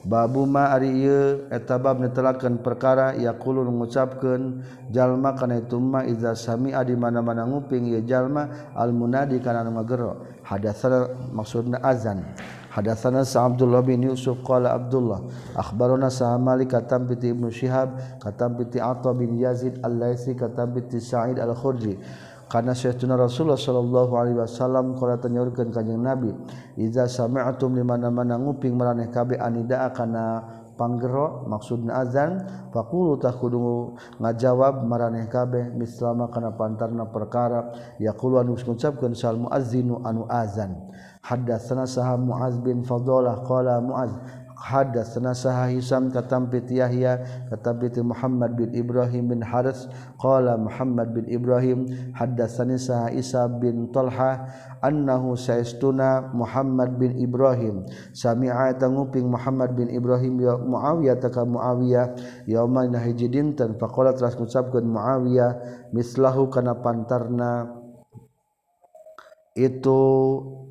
babuma 0.05 0.73
ari 0.73 1.05
etabab 1.53 2.01
netelaken 2.01 2.61
perkara 2.61 3.13
yakulun 3.17 3.69
mengucapkan 3.69 4.65
jalma 4.89 5.37
karena 5.37 5.61
ituma 5.61 6.05
iza 6.05 6.33
samia 6.33 6.81
di 6.81 6.97
mana-mana 6.97 7.45
nguping 7.45 7.93
ya 7.93 8.01
jalma 8.01 8.73
al 8.73 8.93
munadi 8.93 9.37
kana 9.41 9.65
magero. 9.69 10.25
Hadatsana 10.41 11.31
maksudna 11.31 11.77
azan. 11.85 12.25
Hadatsana 12.71 13.27
sa 13.27 13.45
Abdullah 13.51 13.83
bin 13.83 14.07
Yusuf 14.07 14.39
qala 14.47 14.71
Abdullah 14.71 15.19
akhbarona 15.59 16.07
sa 16.07 16.39
Malik 16.39 16.71
katam 16.71 17.03
piti 17.03 17.35
Ibnu 17.35 17.51
Syihab 17.51 17.99
katam 18.23 18.55
piti 18.55 18.79
Atha 18.79 19.11
bin 19.11 19.35
Yazid 19.35 19.83
al-Laitsi 19.83 20.39
katam 20.39 20.71
piti 20.71 21.03
Sa'id 21.03 21.35
al-Khudri. 21.35 21.99
karena 22.51 22.75
Syekhuna 22.75 23.15
Rasulullah 23.15 23.55
Shallallahu 23.55 24.11
Alaihi 24.19 24.37
Wasallam 24.43 24.99
kalau 24.99 25.15
ka 25.55 25.63
kanjeng 25.71 26.03
Nabi 26.03 26.35
Iza 26.75 27.07
sami'atum 27.07 27.79
di 27.79 27.83
mana-mana 27.87 28.35
nguping 28.35 28.75
meraneh 28.75 29.07
kabe 29.07 29.39
anida 29.39 29.87
karena 29.95 30.43
panggero 30.75 31.47
maksudna 31.47 32.03
azan 32.03 32.43
faqulu 32.75 33.15
tak 33.23 33.39
ngajawab 34.19 34.83
maraneh 34.83 35.31
kabe 35.31 35.71
mislama 35.77 36.27
kana 36.27 36.51
pantarna 36.51 37.07
perkara. 37.07 37.71
Yaqulu 38.03 38.43
anu 38.43 38.59
ngucapkeun 38.59 39.15
sal 39.15 39.39
muazzinu 39.39 40.03
anu 40.03 40.27
azan. 40.27 40.75
Haddatsana 41.21 41.85
saha 41.87 42.17
muaz 42.17 42.57
bin 42.59 42.81
fadalah 42.81 43.45
qala 43.45 43.77
muaz 43.79 44.11
hadas 44.61 45.17
senasaha 45.17 45.73
Hisam 45.73 46.13
katampit 46.13 46.69
Yahya 46.69 47.17
katampit 47.49 47.97
Muhammad 48.05 48.53
bin 48.53 48.69
Ibrahim 48.77 49.33
bin 49.33 49.41
Haris 49.41 49.89
qala 50.21 50.53
Muhammad 50.61 51.17
bin 51.17 51.25
Ibrahim 51.25 51.89
haddatsani 52.13 52.77
saha 52.77 53.09
Isa 53.09 53.49
bin 53.49 53.89
Talha 53.89 54.45
annahu 54.85 55.33
saistuna 55.33 56.29
Muhammad 56.33 56.97
bin 57.01 57.17
Ibrahim. 57.17 57.89
Sami'a 58.13 58.77
tanguping 58.77 59.25
Muhammad 59.25 59.73
bin 59.73 59.89
Ibrahim 59.89 60.41
ya 60.41 60.57
Muawiyah 60.57 61.17
taka 61.17 61.41
Muawiyah 61.41 62.13
yauma 62.45 62.85
hiji 63.01 63.29
dinten 63.33 63.81
faqala 63.81 64.13
teras 64.13 64.37
ngucapkeun 64.37 64.85
Muawiyah 64.85 65.51
mislahu 65.93 66.53
kana 66.53 66.77
pantarna 66.77 67.81
itu 69.57 70.01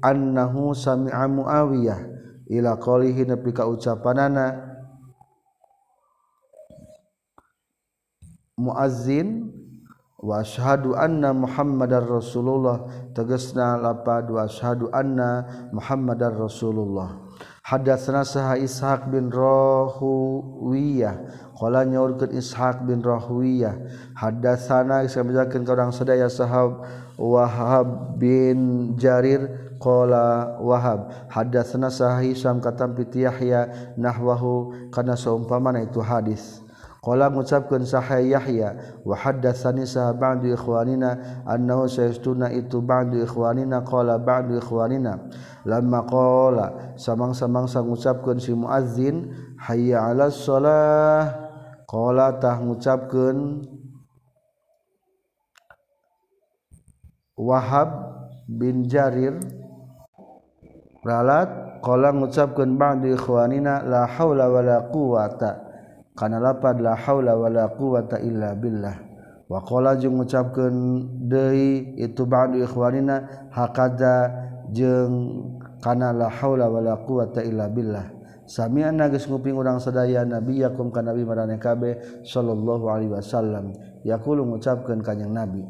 annahu 0.03 0.74
sami'a 0.74 1.26
Muawiyah. 1.26 2.01
Ila 2.51 2.75
qalihi 2.83 3.31
nepi 3.31 3.55
ka 3.55 3.71
ucapanana. 3.71 4.75
Muazzin 8.59 9.55
wa 10.21 10.43
asyhadu 10.43 10.99
anna 10.99 11.31
muhammadar 11.31 12.03
rasulullah. 12.05 12.91
Tegasna 13.15 13.79
lapad 13.79 14.29
wa 14.29 14.45
asyhadu 14.51 14.91
anna 14.91 15.47
muhammadar 15.71 16.35
rasulullah. 16.35 17.23
Hadatsana 17.63 18.27
saha 18.27 18.59
ishaq 18.59 19.07
bin 19.15 19.31
rahuwiyah. 19.31 21.15
Qala 21.55 21.87
nyaurkeun 21.87 22.35
ishaq 22.35 22.83
bin 22.83 22.99
rahuwiyah. 23.01 23.79
Hadatsana 24.19 25.07
sabejakeun 25.07 25.63
ka 25.63 25.73
urang 25.79 25.95
sadaya 25.95 26.27
sahab 26.27 26.83
wahab 27.15 28.19
bin 28.19 28.93
jarir 28.99 29.70
qala 29.81 30.61
wahab 30.61 31.09
hadatsana 31.33 31.89
sahiham 31.89 32.61
katam 32.61 32.93
Pitiyahya 32.93 33.97
nahwahu 33.97 34.93
kana 34.93 35.16
saumpamana 35.16 35.83
itu 35.83 36.05
hadis. 36.05 36.61
Qala 37.01 37.33
mengucapkan 37.33 37.81
sahaya 37.89 38.37
Yahya 38.37 39.01
wa 39.09 39.16
haddatsani 39.16 39.89
sa 39.89 40.12
ikhwanina 40.12 41.41
annahu 41.49 41.89
sayastuna 41.89 42.53
itu 42.53 42.85
ba'du 42.85 43.24
ikhwanina 43.24 43.81
qala 43.89 44.20
ba'du 44.20 44.61
ikhwanina. 44.61 45.16
Lamma 45.64 46.05
qala 46.05 46.93
sambil 47.01 47.33
sang 47.33 47.89
mengucapkan 47.89 48.37
si 48.37 48.53
muazzin 48.53 49.33
hayya 49.64 50.12
'alas 50.12 50.45
shalah 50.45 51.24
qala 51.89 52.37
tah 52.37 52.61
mengucapkan 52.61 53.64
Wahab 57.41 57.89
bin 58.45 58.85
Jarir 58.85 59.41
ralat 61.01 61.81
qala 61.81 62.13
ngucapkeun 62.13 62.77
ba'du 62.77 63.17
ikhwanina 63.17 63.85
la 63.89 64.05
haula 64.05 64.53
wala 64.53 64.89
quwata 64.93 65.57
kana 66.13 66.37
lapad 66.37 66.81
la 66.85 66.93
haula 66.93 67.37
wala 67.37 67.73
quwata 67.73 68.21
illa 68.21 68.53
billah. 68.53 68.97
Wa 69.51 69.65
qala 69.67 69.97
jeung 69.97 70.21
ngucapkeun 70.21 70.77
deui 71.27 71.97
itu 71.99 72.23
ba'du 72.29 72.61
ikhwanina 72.63 73.49
hakada 73.51 74.31
jeung 74.71 75.49
kana 75.81 76.13
la 76.13 76.29
haula 76.29 76.69
wala 76.69 77.01
quwata 77.03 77.41
illa 77.43 77.67
billah. 77.73 78.07
Sami'na 78.51 79.07
geus 79.09 79.31
nguping 79.31 79.55
urang 79.55 79.79
sadaya 79.79 80.27
nabi 80.27 80.61
yakum 80.61 80.91
ka 80.91 81.01
nabi 81.07 81.23
maraneh 81.23 81.57
kabeh 81.57 82.23
sallallahu 82.27 82.91
alaihi 82.91 83.15
wasallam. 83.15 83.73
Yaqulu 84.05 84.43
ngucapkeun 84.43 85.01
ka 85.01 85.15
nabi 85.17 85.65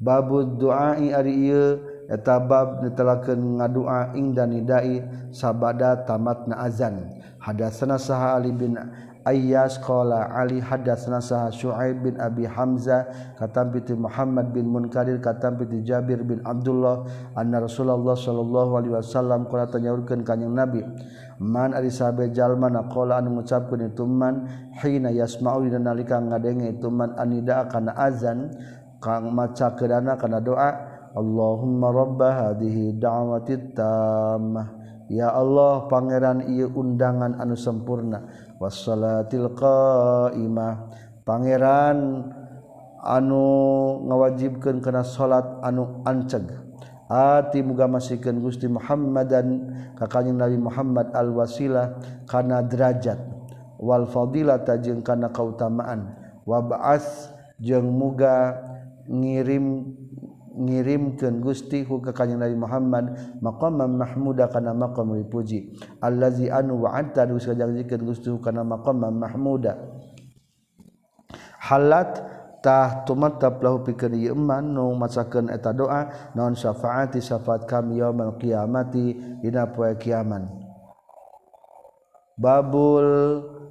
babud 0.00 0.58
duai 0.58 1.14
ari 1.14 1.48
ieu 1.48 1.78
etabab 2.10 2.84
ditelaken 2.84 3.60
ngadua 3.60 4.12
ing 4.18 4.36
dan 4.36 4.52
nidai 4.52 5.02
sabada 5.30 6.04
tamat 6.04 6.48
na 6.48 6.64
azan. 6.64 7.20
Hadatsana 7.40 8.00
saha 8.00 8.40
ali 8.40 8.52
bin 8.52 8.76
Ayas 9.24 9.80
qala 9.80 10.36
Ali 10.36 10.60
hadatsana 10.60 11.16
saha 11.16 11.48
Shu'aib 11.48 12.04
bin 12.04 12.20
Abi 12.20 12.44
Hamzah 12.44 13.08
katampiti 13.40 13.96
Muhammad 13.96 14.52
bin 14.52 14.68
Munkadir 14.68 15.16
katampiti 15.16 15.80
Jabir 15.80 16.20
bin 16.20 16.44
Abdullah 16.44 17.08
anna 17.32 17.64
Rasulullah 17.64 18.12
sallallahu 18.12 18.84
alaihi 18.84 18.92
wasallam 19.00 19.48
qala 19.48 19.64
tanyaurkeun 19.72 20.28
kanjing 20.28 20.52
Nabi 20.52 20.84
man 21.40 21.72
ari 21.72 21.88
sabe 21.88 22.28
jalma 22.36 22.68
na 22.68 22.84
qala 22.84 23.16
anu 23.16 23.40
ngucapkeun 23.40 23.88
itu 23.88 24.04
man 24.04 24.44
hina 24.84 25.08
yasma'u 25.08 25.72
dina 25.72 25.80
nalika 25.80 26.20
ngadenge 26.20 26.76
itu 26.76 26.92
man 26.92 27.16
anida 27.16 27.64
kana 27.72 27.96
azan 27.96 28.52
kang 29.00 29.32
maca 29.32 29.72
keurana 29.72 30.20
kana 30.20 30.36
doa 30.44 30.93
Allahumma 31.14 31.94
robba 31.94 32.28
hadhihi 32.50 32.98
da'wati 32.98 33.70
tammah. 33.70 34.82
Ya 35.06 35.30
Allah 35.30 35.86
Pangeran 35.86 36.50
ieu 36.50 36.66
undangan 36.74 37.38
anu 37.38 37.54
sempurna 37.54 38.26
wassalatil 38.58 39.54
qaimah. 39.54 40.90
Pangeran 41.22 42.26
anu 42.98 43.46
ngawajibkan 44.10 44.82
kena 44.82 45.06
salat 45.06 45.46
anu 45.62 46.02
anceg. 46.02 46.50
Ati 47.06 47.62
muga 47.62 47.86
masikeun 47.86 48.42
Gusti 48.42 48.66
Muhammad 48.66 49.28
dan 49.30 49.46
kakanjing 49.94 50.40
Nabi 50.40 50.58
Muhammad 50.58 51.14
al 51.14 51.30
wasilah 51.30 51.94
kana 52.26 52.64
derajat. 52.66 53.20
Wal 53.78 54.10
fadilata 54.10 54.80
jeung 54.82 55.04
kana 55.04 55.30
kautamaan. 55.30 56.16
Wa 56.42 56.58
ba'ats 56.64 57.30
jeung 57.60 57.86
muga 57.92 58.56
ngirim 59.04 59.94
ngirimkeun 60.54 61.42
Gusti 61.42 61.82
hu 61.82 61.98
ka 61.98 62.14
Kanjeng 62.14 62.40
Nabi 62.40 62.56
Muhammad 62.56 63.04
maqamam 63.42 63.98
mahmuda 63.98 64.48
kana 64.48 64.70
maqam 64.72 65.14
dipuji. 65.18 65.74
Allazi 65.98 66.50
anu 66.50 66.86
wa'ata 66.86 67.26
dus 67.26 67.46
kajajikeun 67.46 68.02
Gusti 68.06 68.30
kana 68.38 68.62
maqamam 68.62 69.14
mahmuda. 69.14 69.74
Halat 71.64 72.22
tah 72.64 73.04
tumattap 73.04 73.60
lahu 73.60 73.84
pikeun 73.84 74.16
ieu 74.16 74.32
iman 74.32 74.64
nu 74.64 74.96
macakeun 74.96 75.52
eta 75.52 75.72
doa 75.76 76.32
naon 76.32 76.56
syafaati 76.56 77.20
syafaat 77.20 77.68
kami 77.68 78.00
yaumul 78.00 78.36
qiyamati? 78.40 79.40
Dina 79.44 79.68
poe 79.68 79.92
kiamat 80.00 80.64
babul 82.34 83.06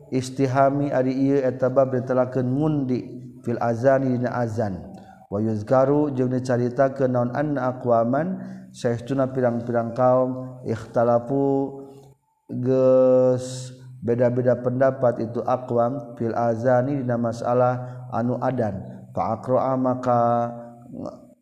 istihami 0.07 0.91
ari 0.91 1.11
ieu 1.11 1.39
eta 1.43 1.67
bab 1.67 1.91
ditelakeun 1.91 2.47
ngundi 2.47 2.99
fil 3.43 3.59
azani 3.59 4.15
dina 4.15 4.39
azan. 4.39 4.92
wayuzkaru 5.33 6.13
jeung 6.13 6.29
dicarita 6.29 6.93
ke 6.93 7.09
naon 7.09 7.33
anna 7.33 7.73
aqwaman 7.73 8.37
saestuna 8.69 9.33
pirang-pirang 9.33 9.97
kaum 9.97 10.61
ikhtalafu 10.61 11.81
geus 12.53 13.73
beda-beda 14.03 14.59
pendapat 14.61 15.25
itu 15.25 15.41
aqwam 15.41 16.13
fil 16.19 16.37
azani 16.37 17.01
dina 17.01 17.17
masalah 17.17 18.05
anu 18.13 18.37
adan. 18.37 18.77
Fa 19.13 19.39
aqra'a 19.39 19.73
maka 19.77 20.19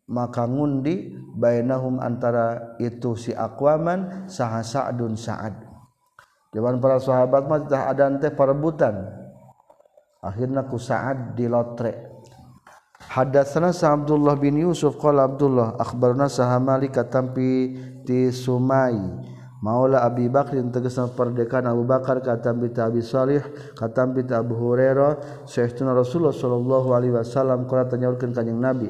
maka 0.08 0.44
ngundi 0.44 1.12
bainahum 1.36 2.00
antara 2.00 2.76
itu 2.80 3.16
si 3.16 3.32
aqwaman 3.32 4.28
saha 4.28 4.60
sa'dun 4.60 5.16
sa'ad. 5.16 5.56
Jawaban 6.52 6.84
para 6.84 7.00
sahabat 7.00 7.48
mah 7.48 7.64
tah 7.64 7.88
adan 7.88 8.20
teh 8.20 8.28
perebutan 8.28 9.08
akhirna 10.20 10.68
ku 10.68 10.76
sa'ad 10.76 11.32
dilotre. 11.32 12.11
Hadatsana 13.12 13.76
sa 13.76 13.92
Abdullah 13.92 14.40
bin 14.40 14.56
Yusuf 14.56 14.96
qala 14.96 15.28
Abdullah 15.28 15.76
akhbarna 15.76 16.32
sa 16.32 16.48
Malik 16.56 16.96
katampi 16.96 17.76
ti 18.08 18.32
Sumai. 18.32 18.96
Maula 19.60 20.00
Abi 20.02 20.32
Bakrin 20.32 20.72
tegasna 20.72 21.12
perdekan 21.12 21.68
Abu 21.68 21.84
Bakar 21.84 22.24
katampi 22.24 22.72
ti 22.72 22.80
Abi 22.80 23.04
Salih 23.04 23.44
katampi 23.76 24.24
ti 24.24 24.32
Abu 24.32 24.56
Hurairah 24.56 25.44
Syekhuna 25.44 25.92
Rasulullah 25.92 26.32
sallallahu 26.32 26.88
alaihi 26.96 27.12
wasallam 27.12 27.68
qala 27.68 27.84
tanyaurkeun 27.84 28.32
kanjing 28.32 28.56
Nabi 28.56 28.88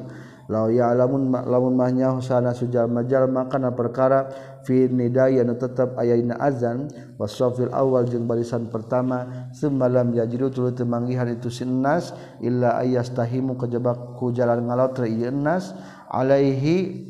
law 0.51 0.67
ya'lamun 0.67 1.31
lamun 1.31 1.73
mahnya 1.79 2.19
sana 2.19 2.51
sujal 2.51 2.91
majal 2.91 3.31
makana 3.31 3.71
perkara 3.71 4.27
fi 4.67 4.91
nidai 4.91 5.39
anu 5.39 5.55
tetep 5.55 5.95
aya 5.95 6.19
dina 6.19 6.35
azan 6.35 6.91
wasafil 7.15 7.71
awal 7.71 8.03
jeung 8.03 8.27
barisan 8.27 8.67
pertama 8.67 9.47
semalam 9.55 10.11
yajidu 10.11 10.51
tuluy 10.51 10.75
teu 10.75 10.83
manggihan 10.83 11.31
itu 11.31 11.47
sinnas 11.47 12.11
illa 12.43 12.75
ayastahimu 12.83 13.55
kejebak 13.55 14.19
ku 14.19 14.35
jalan 14.35 14.67
ngalotre 14.67 15.07
ieu 15.07 15.31
nas 15.31 15.71
alaihi 16.11 17.07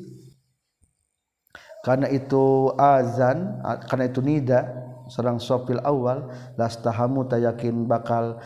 karena 1.82 2.14
itu 2.14 2.70
azan 2.78 3.60
karena 3.90 4.06
itu 4.08 4.22
nida 4.22 4.62
serang 5.10 5.42
sofil 5.42 5.82
awal 5.84 6.32
lastahamu 6.56 7.26
tayakin 7.28 7.90
bakal 7.90 8.40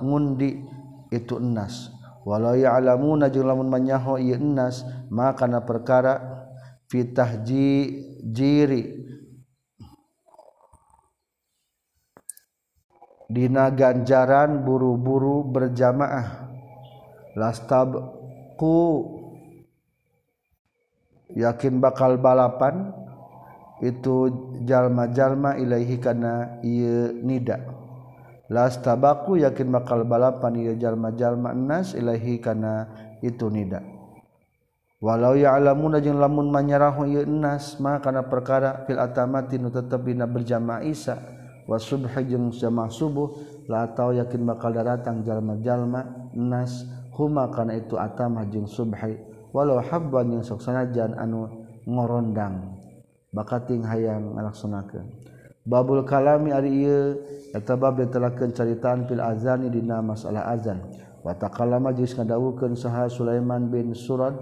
ngundi 0.00 0.64
itu 1.10 1.36
enas 1.42 1.95
walau 2.26 2.58
ya'lamuna 2.58 3.30
jeung 3.30 3.46
lamun 3.46 3.70
manyaho 3.70 4.18
ieu 4.18 4.42
nas 4.42 4.82
maka 5.06 5.46
na 5.46 5.62
perkara 5.62 6.42
fitah 6.90 7.38
ji 7.46 8.02
jiri. 8.26 9.06
Dina 13.26 13.70
ganjaran 13.74 14.62
buru-buru 14.62 15.46
berjamaah. 15.50 16.46
Lastabku 17.34 18.78
yakin 21.34 21.82
bakal 21.82 22.18
balapan. 22.18 22.94
Itu 23.76 24.30
jalma-jalma 24.64 25.60
ilaihi 25.60 26.00
kana 26.00 26.64
ieu 26.64 27.12
nida 27.12 27.85
las 28.52 28.78
tabaku 28.78 29.40
yakin 29.42 29.70
bakal 29.74 30.06
balapan 30.06 30.54
ia 30.58 30.74
jalma-jalma 30.78 31.54
nas 31.54 31.94
ilahi 31.94 32.38
kana 32.38 32.90
itu 33.22 33.50
nida. 33.50 33.82
Walau 34.96 35.36
ya'lamuna 35.36 36.00
jeung 36.00 36.16
lamun 36.16 36.48
manyarahu 36.48 37.04
ieu 37.04 37.28
nas 37.28 37.76
ma 37.82 38.00
kana 38.00 38.24
perkara 38.26 38.88
fil 38.88 38.96
atamati 38.96 39.60
nu 39.60 39.68
tetep 39.68 40.00
dina 40.02 40.24
berjamaah 40.24 40.80
isya 40.80 41.20
wa 41.68 41.76
subhi 41.76 42.24
jeung 42.24 42.48
jamaah 42.48 42.88
subuh 42.88 43.36
la 43.68 43.92
tau 43.92 44.16
yakin 44.16 44.42
bakal 44.46 44.72
datang 44.72 45.22
jalma-jalma 45.26 46.32
nas. 46.34 46.86
Huma 47.16 47.48
kana 47.48 47.72
itu 47.72 47.96
atamah 47.96 48.44
jeung 48.52 48.68
subhi. 48.68 49.16
Walau 49.56 49.80
habban 49.80 50.36
yang 50.36 50.44
sok 50.44 50.60
sanajan 50.60 51.16
anu 51.16 51.48
ngorondang. 51.88 52.76
Bakating 53.32 53.84
hayang 53.84 54.36
ngalaksanakeun 54.36 55.12
babul 55.66 56.06
kalami 56.06 56.54
ari 56.54 56.86
eta 57.50 57.74
bab 57.74 57.98
ditelakeun 57.98 58.54
caritaan 58.54 59.10
fil 59.10 59.20
azani 59.20 59.68
dina 59.68 59.98
masalah 59.98 60.46
azan. 60.54 60.80
Wa 61.26 61.34
taqallama 61.34 61.90
jeung 61.90 62.06
ngadawukeun 62.22 62.78
saha 62.78 63.10
Sulaiman 63.10 63.66
bin 63.66 63.90
Surad 63.98 64.38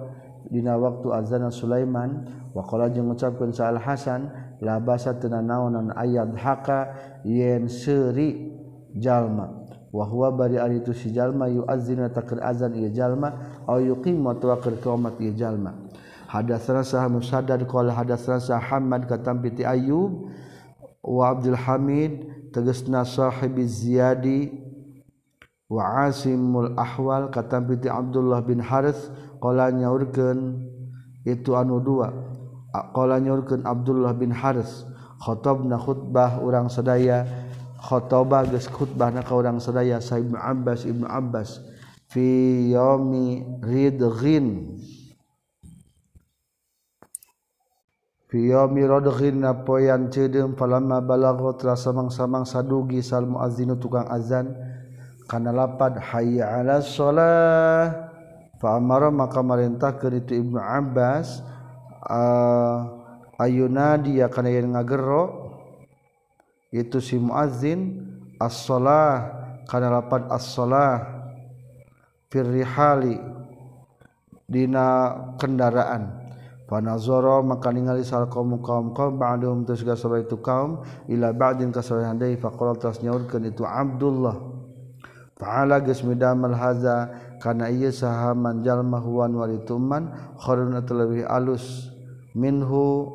dina 0.52 0.76
waktu 0.76 1.08
azan 1.16 1.48
Sulaiman. 1.48 2.28
Wa 2.52 2.62
qala 2.68 2.92
jeung 2.92 3.08
ngucapkeun 3.08 3.50
sa 3.56 3.72
Al 3.72 3.80
Hasan 3.80 4.30
la 4.60 4.78
basa 4.78 5.16
teu 5.16 5.32
naonan 5.32 5.90
ayat 5.96 6.36
haka 6.38 6.92
yen 7.24 7.66
seuri 7.66 8.52
jalma. 8.94 9.64
Wa 9.90 10.04
huwa 10.06 10.30
bari 10.34 10.58
ari 10.58 10.82
tu 10.82 10.92
si 10.92 11.10
jalma 11.10 11.48
yuazzina 11.48 12.10
takir 12.10 12.42
azan 12.42 12.74
ieu 12.74 12.90
jalma 12.90 13.62
au 13.66 13.78
yuqim 13.78 14.22
wa 14.22 14.34
tawakir 14.36 14.76
qomat 14.82 15.18
ieu 15.18 15.32
jalma. 15.34 15.72
Hadatsana 16.28 16.82
saha 16.82 17.08
musaddad 17.08 17.62
qala 17.66 17.94
hadatsana 17.94 18.42
saha 18.42 18.58
Hamad 18.58 19.06
katam 19.06 19.38
piti 19.38 19.62
Ayyub 19.62 20.30
wa 21.04 21.36
Abdul 21.36 21.60
Hamid 21.60 22.24
tegesna 22.50 23.04
sahib 23.04 23.60
Ziyadi. 23.60 24.64
Wa 25.64 26.06
Asimul 26.06 26.76
Ahwal 26.76 27.32
kata 27.32 27.58
piti 27.64 27.88
Abdullah 27.88 28.44
bin 28.44 28.60
Harith 28.60 29.08
qala 29.40 29.72
nyaurkeun 29.72 30.60
itu 31.24 31.56
anu 31.56 31.80
dua. 31.80 32.12
Qala 32.92 33.16
nyaurkeun 33.16 33.64
Abdullah 33.64 34.12
bin 34.12 34.28
Harith 34.30 34.84
khotobna 35.24 35.80
khutbah 35.80 36.36
urang 36.44 36.68
sadaya 36.68 37.24
khotobah 37.80 38.44
geus 38.52 38.68
khutbahna 38.68 39.24
ka 39.24 39.32
urang 39.32 39.56
sadaya 39.56 40.04
Sa 40.04 40.20
Ibnu 40.20 40.36
Abbas 40.36 40.84
Ibnu 40.84 41.08
Abbas 41.08 41.64
fi 42.12 42.68
yaumi 42.70 43.42
ridghin. 43.64 44.78
Mirodhin 48.34 49.46
napoyan 49.46 50.10
cedem 50.10 50.58
palama 50.58 50.98
balago 50.98 51.54
terasa 51.54 51.94
samang-samang 51.94 52.42
sadugi 52.42 52.98
sal 52.98 53.30
muazzinu 53.30 53.78
tukang 53.78 54.10
azan. 54.10 54.50
Lapad 55.30 55.98
hayya 55.98 56.62
ala 56.62 56.82
shalah. 56.82 58.10
Fa 58.58 58.78
amara 58.78 59.10
maka 59.10 59.42
marintah 59.42 59.94
ke 59.98 60.10
itu 60.14 60.42
Ibnu 60.42 60.58
Abbas 60.62 61.42
uh, 62.06 62.86
ayuna 63.42 63.98
dia 63.98 64.30
kana 64.30 64.50
yang 64.50 64.78
ngagero 64.78 65.50
itu 66.70 66.98
si 67.02 67.18
muazzin 67.18 68.02
as-shalah. 68.38 69.30
Kana 69.70 69.94
lapad 69.94 70.26
as-shalah. 70.30 71.22
Dina 74.44 74.86
kendaraan 75.38 76.23
Panazoro 76.64 77.44
maka 77.44 77.68
ningali 77.68 78.00
sal 78.08 78.24
kaum 78.32 78.56
kaum 78.64 78.96
kaum 78.96 79.20
ba'dhum 79.20 79.68
terus 79.68 79.84
ga 79.84 80.00
sabab 80.00 80.24
itu 80.24 80.40
kaum 80.40 80.80
ila 81.12 81.28
ba'din 81.36 81.68
ka 81.68 81.84
sabab 81.84 82.08
handai 82.08 82.40
faqala 82.40 82.72
terus 82.80 83.04
nyaurkeun 83.04 83.52
itu 83.52 83.68
Abdullah. 83.68 84.32
Ta'ala 85.36 85.84
geus 85.84 86.00
midamal 86.00 86.56
haza 86.56 87.12
kana 87.44 87.68
ieu 87.68 87.92
saha 87.92 88.32
man 88.32 88.64
jalma 88.64 88.96
huwan 88.96 89.36
walituman 89.36 90.08
khairun 90.40 90.80
atlawi 90.80 91.20
alus. 91.20 91.92
Minhu 92.32 93.12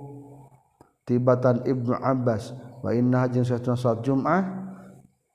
tibatan 1.10 1.66
Ibnu 1.66 1.98
Abbas 1.98 2.54
wa 2.86 2.94
inna 2.94 3.26
jeung 3.34 3.50
satuna 3.50 3.76
salat 3.76 4.06
Jumat 4.06 4.46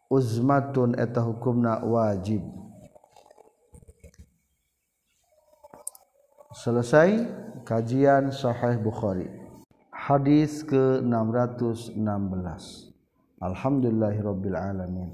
uzmatun 0.06 0.94
eta 0.94 1.18
hukumna 1.18 1.82
wajib. 1.82 2.46
Selesai. 6.54 7.42
Kajian 7.64 8.28
Sahih 8.28 8.76
Bukhari. 8.76 9.24
Hadis 9.88 10.60
ke-616. 10.68 11.96
Alhamdulillahirabbil 13.40 14.52
alamin. 14.52 15.08